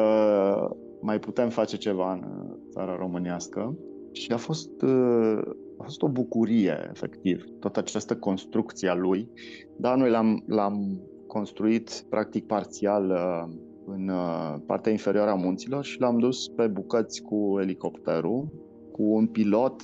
mai 1.02 1.20
putem 1.20 1.50
face 1.50 1.78
ceva 1.78 2.14
în 2.14 2.24
țara 2.70 2.96
românească 2.96 3.78
și 4.12 4.32
a 4.32 4.38
fost, 4.38 4.84
a 5.78 5.84
fost 5.84 6.02
o 6.02 6.08
bucurie, 6.08 6.88
efectiv, 6.90 7.44
toată 7.60 7.80
această 7.80 8.16
construcție 8.16 8.90
a 8.90 8.96
lui. 8.96 9.30
Da, 9.78 9.96
noi 9.96 10.10
l-am, 10.10 10.44
l-am 10.48 11.02
construit 11.28 12.06
practic 12.10 12.46
parțial 12.46 13.10
uh, 13.10 13.56
în 13.88 14.08
uh, 14.08 14.56
partea 14.66 14.92
inferioară 14.92 15.30
a 15.30 15.36
munților 15.36 15.84
și 15.84 16.00
l-am 16.00 16.18
dus 16.18 16.48
pe 16.48 16.68
bucăți 16.68 17.22
cu 17.22 17.58
elicopterul, 17.62 18.48
cu 18.92 19.04
un 19.04 19.28
pilot 19.28 19.82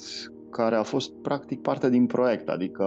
care 0.50 0.76
a 0.76 0.84
fost 0.84 1.14
practic 1.14 1.62
parte 1.62 1.90
din 1.90 2.06
proiect, 2.06 2.50
adică 2.50 2.84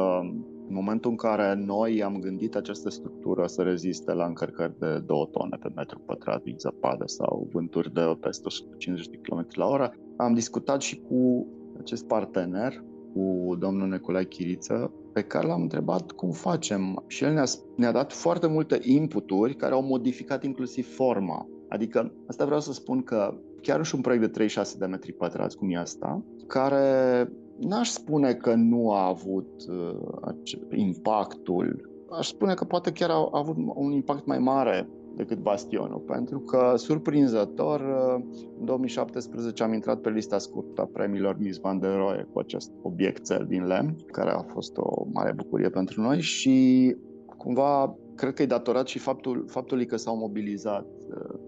în 0.69 0.75
momentul 0.75 1.11
în 1.11 1.17
care 1.17 1.55
noi 1.55 2.03
am 2.03 2.19
gândit 2.21 2.55
această 2.55 2.91
structură 2.91 3.47
să 3.47 3.63
reziste 3.63 4.13
la 4.13 4.27
încărcări 4.27 4.79
de 4.79 4.99
2 5.07 5.29
tone 5.33 5.57
pe 5.61 5.69
metru 5.75 5.99
pătrat 6.07 6.43
din 6.43 6.55
zăpadă 6.59 7.07
sau 7.07 7.49
vânturi 7.53 7.93
de 7.93 8.17
peste 8.21 8.43
150 8.47 9.09
de 9.09 9.17
km 9.23 9.47
la 9.53 9.67
oră, 9.67 9.93
am 10.17 10.35
discutat 10.35 10.81
și 10.81 11.01
cu 11.09 11.47
acest 11.79 12.07
partener, 12.07 12.85
cu 13.13 13.57
domnul 13.59 13.89
Neculai 13.89 14.25
Chiriță, 14.25 14.93
pe 15.17 15.23
care 15.23 15.47
l-am 15.47 15.63
întrebat 15.63 16.11
cum 16.11 16.31
facem 16.31 17.05
și 17.07 17.25
el 17.25 17.33
ne-a, 17.33 17.45
ne-a 17.77 17.93
dat 17.93 18.13
foarte 18.13 18.47
multe 18.47 18.79
inputuri 18.83 19.55
care 19.55 19.75
au 19.75 19.83
modificat 19.83 20.45
inclusiv 20.45 20.95
forma. 20.95 21.49
Adică, 21.69 22.13
asta 22.27 22.45
vreau 22.45 22.61
să 22.61 22.73
spun 22.73 23.03
că 23.03 23.35
chiar 23.63 23.85
și 23.85 23.95
un 23.95 24.01
proiect 24.01 24.25
de 24.25 24.31
36 24.31 24.79
de 24.79 24.87
metri 24.87 25.13
pătrați, 25.13 25.57
cum 25.57 25.71
e 25.71 25.77
asta, 25.77 26.23
care 26.47 27.29
N-aș 27.59 27.89
spune 27.89 28.35
că 28.35 28.55
nu 28.55 28.93
a 28.93 29.07
avut 29.07 29.49
uh, 29.69 30.35
impactul. 30.71 31.91
Aș 32.11 32.27
spune 32.27 32.55
că 32.55 32.65
poate 32.65 32.93
chiar 32.93 33.11
a, 33.11 33.15
a 33.15 33.39
avut 33.39 33.57
un 33.75 33.93
impact 33.93 34.27
mai 34.27 34.39
mare 34.39 34.89
decât 35.17 35.39
Bastionul, 35.39 35.99
pentru 35.99 36.39
că, 36.39 36.73
surprinzător, 36.77 37.81
uh, 37.81 38.25
în 38.59 38.65
2017 38.65 39.63
am 39.63 39.73
intrat 39.73 40.01
pe 40.01 40.11
lista 40.11 40.39
scurtă 40.39 40.81
a 40.81 40.91
premiilor 40.93 41.37
Miss 41.39 41.59
Van 41.59 41.79
der 41.79 41.97
Rohe 41.97 42.29
cu 42.33 42.39
acest 42.39 42.73
obiectel 42.83 43.45
din 43.49 43.67
lemn, 43.67 43.97
care 44.13 44.31
a 44.31 44.43
fost 44.43 44.77
o 44.77 45.07
mare 45.13 45.33
bucurie 45.33 45.69
pentru 45.69 46.01
noi 46.01 46.21
și, 46.21 46.97
cumva, 47.37 47.97
cred 48.15 48.35
că 48.35 48.43
e 48.43 48.47
datorat 48.47 48.87
și 48.87 48.99
faptul, 48.99 49.45
faptului 49.49 49.87
că 49.87 49.97
s-au 49.97 50.17
mobilizat 50.17 50.87
uh, 51.09 51.39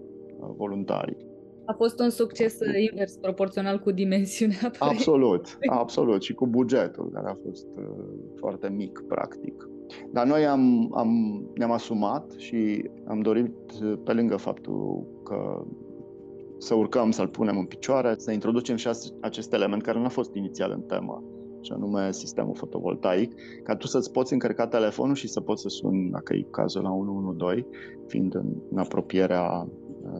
voluntarii. 0.57 1.27
A 1.65 1.73
fost 1.73 1.99
un 1.99 2.09
succes 2.09 2.57
invers, 2.89 3.17
proporțional 3.17 3.79
cu 3.79 3.91
dimensiunea 3.91 4.57
proiectului. 4.77 4.97
Absolut, 4.97 5.57
absolut. 5.67 6.21
Și 6.21 6.33
cu 6.33 6.47
bugetul, 6.47 7.09
care 7.13 7.29
a 7.29 7.37
fost 7.45 7.67
uh, 7.75 7.83
foarte 8.35 8.69
mic, 8.69 9.03
practic. 9.07 9.69
Dar 10.11 10.25
noi 10.25 10.45
am, 10.45 10.91
am, 10.95 11.41
ne-am 11.55 11.71
asumat 11.71 12.31
și 12.37 12.89
am 13.07 13.21
dorit, 13.21 13.55
uh, 13.83 13.93
pe 14.03 14.13
lângă 14.13 14.35
faptul 14.35 15.05
că 15.23 15.65
să 16.57 16.75
urcăm, 16.75 17.11
să-l 17.11 17.27
punem 17.27 17.57
în 17.57 17.65
picioare, 17.65 18.13
să 18.17 18.31
introducem 18.31 18.75
și 18.75 18.89
acest 19.21 19.53
element 19.53 19.81
care 19.81 19.99
nu 19.99 20.05
a 20.05 20.09
fost 20.09 20.35
inițial 20.35 20.71
în 20.71 20.81
temă, 20.81 21.23
și 21.61 21.71
anume 21.71 22.11
sistemul 22.11 22.55
fotovoltaic, 22.55 23.33
ca 23.63 23.75
tu 23.75 23.87
să-ți 23.87 24.11
poți 24.11 24.33
încărca 24.33 24.67
telefonul 24.67 25.15
și 25.15 25.27
să 25.27 25.41
poți 25.41 25.61
să 25.61 25.67
suni, 25.67 26.09
dacă 26.09 26.33
e 26.33 26.45
cazul, 26.51 26.81
la 26.81 26.91
112, 26.91 27.67
fiind 28.07 28.35
în, 28.35 28.47
în 28.71 28.77
apropierea 28.77 29.67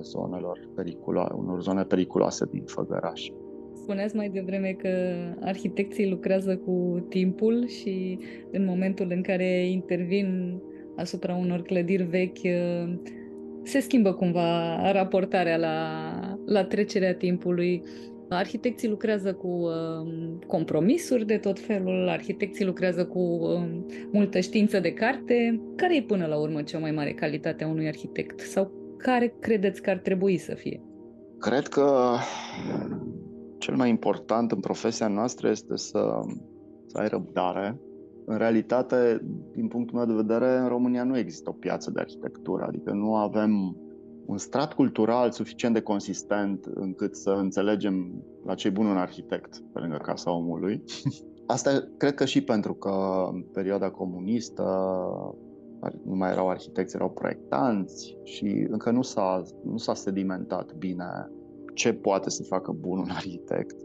zonelor 0.01 0.69
periculoase, 0.75 1.33
unor 1.33 1.61
zone 1.61 1.83
periculoase 1.83 2.45
din 2.51 2.63
Făgăraș. 2.65 3.29
Spuneați 3.89 4.15
mai 4.15 4.29
devreme 4.29 4.75
că 4.81 4.89
arhitecții 5.39 6.09
lucrează 6.09 6.57
cu 6.57 7.05
timpul 7.09 7.67
și 7.67 8.19
în 8.51 8.65
momentul 8.65 9.07
în 9.09 9.21
care 9.21 9.69
intervin 9.69 10.59
asupra 10.95 11.35
unor 11.35 11.61
clădiri 11.61 12.03
vechi, 12.03 12.55
se 13.63 13.79
schimbă 13.79 14.13
cumva 14.13 14.91
raportarea 14.91 15.57
la, 15.57 15.77
la 16.45 16.63
trecerea 16.63 17.13
timpului. 17.13 17.83
Arhitecții 18.29 18.89
lucrează 18.89 19.33
cu 19.33 19.47
uh, 19.47 20.07
compromisuri 20.47 21.25
de 21.25 21.37
tot 21.37 21.59
felul, 21.59 22.07
arhitecții 22.09 22.65
lucrează 22.65 23.05
cu 23.05 23.19
uh, 23.19 23.61
multă 24.11 24.39
știință 24.39 24.79
de 24.79 24.93
carte. 24.93 25.61
Care 25.75 25.95
e 25.95 26.01
până 26.01 26.25
la 26.25 26.37
urmă 26.37 26.61
cea 26.61 26.79
mai 26.79 26.91
mare 26.91 27.13
calitate 27.13 27.63
a 27.63 27.67
unui 27.67 27.87
arhitect? 27.87 28.39
Sau 28.39 28.71
care 28.97 29.33
credeți 29.39 29.81
că 29.81 29.89
ar 29.89 29.97
trebui 29.97 30.37
să 30.37 30.55
fie? 30.55 30.81
Cred 31.39 31.67
că 31.67 32.15
cel 33.59 33.75
mai 33.75 33.89
important 33.89 34.51
în 34.51 34.59
profesia 34.59 35.07
noastră 35.07 35.49
este 35.49 35.75
să, 35.75 36.19
să 36.85 36.97
ai 36.97 37.07
răbdare. 37.07 37.79
În 38.25 38.37
realitate, 38.37 39.25
din 39.55 39.67
punctul 39.67 39.97
meu 39.97 40.05
de 40.05 40.13
vedere, 40.13 40.57
în 40.57 40.67
România 40.67 41.03
nu 41.03 41.17
există 41.17 41.49
o 41.49 41.53
piață 41.53 41.91
de 41.91 41.99
arhitectură, 41.99 42.63
adică 42.63 42.91
nu 42.91 43.15
avem 43.15 43.77
un 44.25 44.37
strat 44.37 44.73
cultural 44.73 45.31
suficient 45.31 45.73
de 45.73 45.81
consistent 45.81 46.65
încât 46.65 47.15
să 47.15 47.29
înțelegem 47.29 48.23
la 48.45 48.55
ce 48.55 48.67
e 48.67 48.71
bun 48.71 48.85
un 48.85 48.97
arhitect 48.97 49.61
pe 49.73 49.79
lângă 49.79 49.97
casa 49.97 50.31
omului. 50.31 50.83
Asta 51.45 51.87
cred 51.97 52.13
că 52.13 52.25
și 52.25 52.41
pentru 52.41 52.73
că 52.73 53.27
în 53.31 53.41
perioada 53.41 53.89
comunistă 53.89 54.63
nu 56.05 56.15
mai 56.15 56.31
erau 56.31 56.49
arhitecți, 56.49 56.95
erau 56.95 57.09
proiectanți 57.09 58.17
și 58.23 58.67
încă 58.69 58.91
nu 58.91 59.01
s-a, 59.01 59.43
nu 59.63 59.77
s-a 59.77 59.93
sedimentat 59.93 60.73
bine 60.73 61.31
ce 61.73 61.93
poate 61.93 62.29
să 62.29 62.43
facă 62.43 62.71
bun 62.71 62.97
un 62.97 63.09
arhitect. 63.09 63.75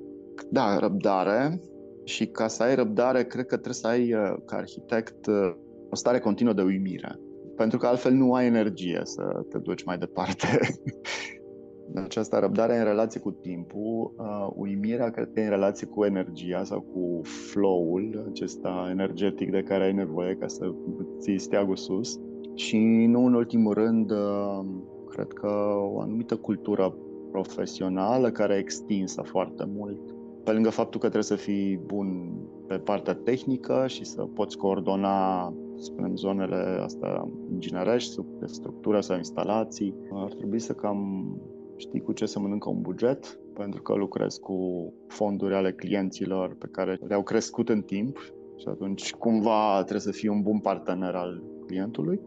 Da, 0.51 0.79
răbdare 0.79 1.61
și 2.05 2.27
ca 2.27 2.49
să 2.49 2.63
ai 2.63 2.75
răbdare, 2.75 3.25
cred 3.25 3.47
că 3.47 3.55
trebuie 3.55 3.75
să 3.75 3.87
ai 3.87 4.15
uh, 4.15 4.35
ca 4.45 4.57
arhitect 4.57 5.27
uh, 5.27 5.55
o 5.91 5.95
stare 5.95 6.19
continuă 6.19 6.53
de 6.53 6.63
uimire. 6.63 7.19
Pentru 7.57 7.79
că 7.79 7.87
altfel 7.87 8.13
nu 8.13 8.35
ai 8.35 8.47
energie 8.47 9.01
să 9.03 9.45
te 9.49 9.59
duci 9.59 9.85
mai 9.85 9.99
departe. 9.99 10.47
Această 12.05 12.39
răbdare 12.39 12.79
în 12.79 12.85
relație 12.85 13.21
cu 13.21 13.31
timpul, 13.31 14.15
uh, 14.17 14.49
uimirea 14.55 15.11
cred 15.11 15.31
că 15.33 15.41
e 15.41 15.45
în 15.45 15.51
relație 15.51 15.87
cu 15.87 16.05
energia 16.05 16.65
sau 16.65 16.81
cu 16.81 17.21
flow-ul 17.23 18.27
acesta 18.31 18.89
energetic 18.91 19.51
de 19.51 19.63
care 19.63 19.85
ai 19.85 19.93
nevoie 19.93 20.35
ca 20.35 20.47
să 20.47 20.75
ții 21.19 21.39
steagul 21.39 21.77
sus. 21.77 22.21
Și 22.55 23.07
nu 23.07 23.25
în 23.25 23.35
ultimul 23.35 23.73
rând, 23.73 24.11
uh, 24.11 24.65
cred 25.09 25.33
că 25.33 25.51
o 25.93 26.01
anumită 26.01 26.37
cultură 26.37 26.97
profesională 27.35 28.31
care 28.31 28.55
e 28.55 28.59
extinsă 28.59 29.23
foarte 29.23 29.65
mult. 29.77 30.01
Pe 30.45 30.53
lângă 30.53 30.71
faptul 30.71 31.01
că 31.01 31.09
trebuie 31.09 31.39
să 31.39 31.45
fii 31.45 31.77
bun 31.77 32.33
pe 32.67 32.75
partea 32.79 33.15
tehnică 33.15 33.85
și 33.87 34.05
să 34.05 34.23
poți 34.23 34.57
coordona, 34.57 35.53
spunem, 35.77 36.17
zonele 36.17 36.81
astea 36.83 37.29
inginerești, 37.53 38.21
de 38.39 38.47
structură 38.47 39.01
sau 39.01 39.17
instalații, 39.17 39.95
ar 40.13 40.33
trebui 40.33 40.59
să 40.59 40.73
cam 40.73 40.99
știi 41.77 42.01
cu 42.01 42.13
ce 42.13 42.27
se 42.27 42.39
mănâncă 42.39 42.69
un 42.69 42.81
buget, 42.81 43.39
pentru 43.55 43.83
că 43.83 43.95
lucrezi 43.95 44.41
cu 44.41 44.59
fonduri 45.07 45.55
ale 45.55 45.73
clienților 45.73 46.57
pe 46.59 46.69
care 46.71 46.99
le-au 47.07 47.23
crescut 47.23 47.69
în 47.69 47.83
timp 47.83 48.19
și 48.57 48.69
atunci 48.69 49.15
cumva 49.15 49.75
trebuie 49.77 50.01
să 50.01 50.11
fii 50.11 50.29
un 50.29 50.43
bun 50.43 50.59
partener 50.59 51.15
al 51.15 51.43
clientului. 51.67 52.21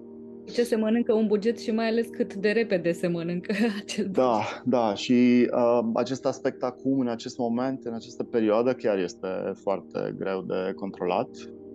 Ce 0.53 0.63
se 0.63 0.75
mănâncă 0.75 1.13
un 1.13 1.27
buget 1.27 1.59
și 1.59 1.71
mai 1.71 1.87
ales 1.87 2.07
cât 2.11 2.35
de 2.35 2.51
repede 2.51 2.91
se 2.91 3.07
mănâncă 3.07 3.53
acest 3.81 4.07
Da, 4.07 4.31
buget. 4.31 4.63
da, 4.65 4.93
și 4.93 5.49
uh, 5.53 5.79
acest 5.93 6.25
aspect 6.25 6.63
acum, 6.63 6.99
în 6.99 7.07
acest 7.07 7.37
moment, 7.37 7.85
în 7.85 7.93
această 7.93 8.23
perioadă, 8.23 8.73
chiar 8.73 8.97
este 8.97 9.27
foarte 9.53 10.15
greu 10.17 10.41
de 10.41 10.73
controlat. 10.75 11.29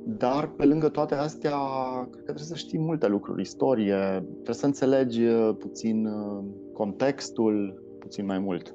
Dar, 0.06 0.48
pe 0.48 0.64
lângă 0.64 0.88
toate 0.88 1.14
astea, 1.14 1.56
cred 2.10 2.24
că 2.24 2.32
trebuie 2.32 2.44
să 2.44 2.54
știi 2.54 2.78
multe 2.78 3.06
lucruri, 3.08 3.40
istorie, 3.40 4.24
trebuie 4.32 4.54
să 4.54 4.66
înțelegi 4.66 5.24
uh, 5.24 5.50
puțin 5.58 6.06
uh, 6.06 6.44
contextul, 6.72 7.82
puțin 7.98 8.26
mai 8.26 8.38
mult. 8.38 8.74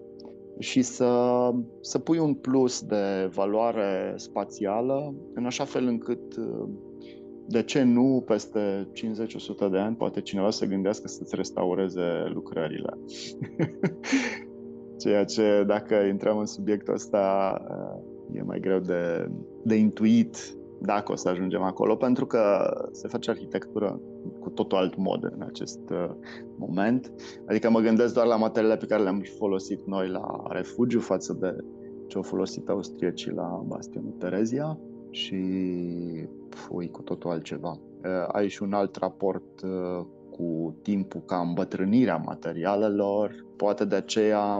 Și 0.60 0.82
să, 0.82 1.52
să 1.82 2.00
pui 2.00 2.18
un 2.18 2.34
plus 2.34 2.82
de 2.82 3.30
valoare 3.34 4.14
spațială, 4.16 5.14
în 5.34 5.45
așa 5.45 5.64
fel 5.64 5.86
încât, 5.86 6.38
uh, 6.38 6.68
de 7.48 7.64
ce 7.64 7.84
nu, 7.84 8.24
peste 8.26 8.88
50-100 9.68 9.72
de 9.72 9.78
ani, 9.78 9.95
poate 9.95 10.22
cineva 10.22 10.50
să 10.50 10.66
gândească 10.66 11.08
să-ți 11.08 11.36
restaureze 11.36 12.30
lucrările. 12.34 12.93
Ceea 15.02 15.24
ce, 15.24 15.64
dacă 15.68 15.95
intrăm 15.95 16.38
în 16.38 16.45
subiectul 16.45 16.93
ăsta, 16.93 17.58
e 18.34 18.41
mai 18.41 18.60
greu 18.60 18.80
de, 18.80 19.32
de 19.64 19.76
intuit 19.76 20.58
dacă 20.82 21.12
o 21.12 21.16
să 21.16 21.30
ajungem 21.30 21.62
acolo, 21.62 21.95
pentru 21.95 22.26
că 22.26 22.72
se 22.91 23.08
face 23.08 23.30
arhitectură 23.30 24.00
cu 24.39 24.50
totul 24.50 24.78
alt 24.78 24.95
mod 24.95 25.24
în 25.24 25.41
acest 25.41 25.89
uh, 25.89 26.10
moment. 26.58 27.12
Adică 27.45 27.70
mă 27.70 27.80
gândesc 27.80 28.14
doar 28.14 28.26
la 28.26 28.36
materiile 28.36 28.78
pe 28.78 28.86
care 28.86 29.04
le-am 29.04 29.24
folosit 29.38 29.86
noi 29.86 30.10
la 30.10 30.43
refugiu 30.50 31.00
față 31.00 31.38
de 31.39 31.56
ce 32.08 32.18
au 32.18 32.24
folosit 32.24 32.70
austriecii 32.70 33.32
la 33.32 33.64
Bastionul 33.68 34.16
Terezia 34.18 34.80
și 35.10 35.36
fui 36.56 36.89
cu 36.89 37.02
totul 37.02 37.30
altceva. 37.30 37.70
Uh, 37.70 38.28
ai 38.32 38.48
și 38.48 38.64
un 38.64 38.74
alt 38.74 38.95
raport 38.95 39.62
uh, 39.62 40.06
cu 40.30 40.76
timpul 40.82 41.22
ca 41.22 41.38
îmbătrânirea 41.38 42.18
materialelor. 42.18 43.45
Poate 43.56 43.86
de 43.86 43.95
aceea 43.95 44.60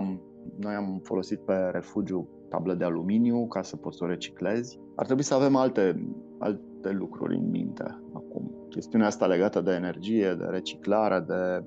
noi 0.60 0.74
am 0.74 1.00
folosit 1.04 1.40
pe 1.40 1.70
refugiu 1.72 2.30
tablă 2.50 2.74
de 2.74 2.84
aluminiu 2.84 3.48
ca 3.48 3.62
să 3.62 3.76
poți 3.76 3.98
să 3.98 4.04
o 4.04 4.08
reciclezi. 4.08 4.80
Ar 4.96 5.06
trebui 5.06 5.24
să 5.24 5.34
avem 5.34 5.56
alte, 5.56 6.14
alte 6.38 6.90
lucruri 6.92 7.36
în 7.36 7.50
minte 7.50 7.84
acum. 8.14 8.52
Chestiunea 8.70 9.08
asta 9.08 9.26
legată 9.26 9.62
de 9.62 9.72
energie, 9.72 10.36
de 10.40 10.46
reciclare, 10.46 11.26
de 11.28 11.64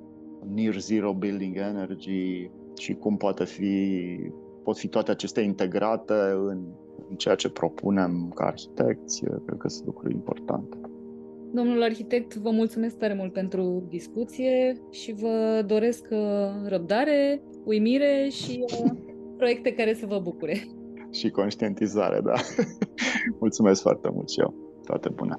near 0.55 0.79
zero 0.79 1.13
building 1.13 1.57
energy 1.57 2.51
și 2.77 2.95
cum 2.95 3.17
poate 3.17 3.45
fi, 3.45 4.07
pot 4.63 4.79
fi 4.79 4.89
toate 4.89 5.11
acestea 5.11 5.43
integrate 5.43 6.15
în, 6.47 6.65
în 7.09 7.17
ceea 7.17 7.35
ce 7.35 7.49
propunem 7.49 8.33
ca 8.35 8.45
arhitecți, 8.45 9.21
cred 9.47 9.59
că 9.59 9.69
sunt 9.69 9.87
lucruri 9.87 10.15
importante. 10.15 10.77
Domnul 11.53 11.83
arhitect, 11.83 12.35
vă 12.35 12.51
mulțumesc 12.51 12.97
tare 12.97 13.15
mult 13.15 13.33
pentru 13.33 13.87
discuție 13.89 14.81
și 14.91 15.13
vă 15.13 15.63
doresc 15.67 16.07
uh, 16.11 16.69
răbdare, 16.69 17.43
uimire 17.65 18.29
și 18.31 18.65
uh, 18.83 18.91
proiecte 19.41 19.73
care 19.73 19.95
să 19.95 20.07
vă 20.07 20.19
bucure. 20.19 20.67
Și 21.11 21.31
conștientizare, 21.31 22.21
da. 22.21 22.35
Mulțumesc 23.41 23.81
foarte 23.81 24.11
mult 24.13 24.31
și 24.31 24.41
eu. 24.41 24.55
Toate 24.87 25.09
bune. 25.09 25.39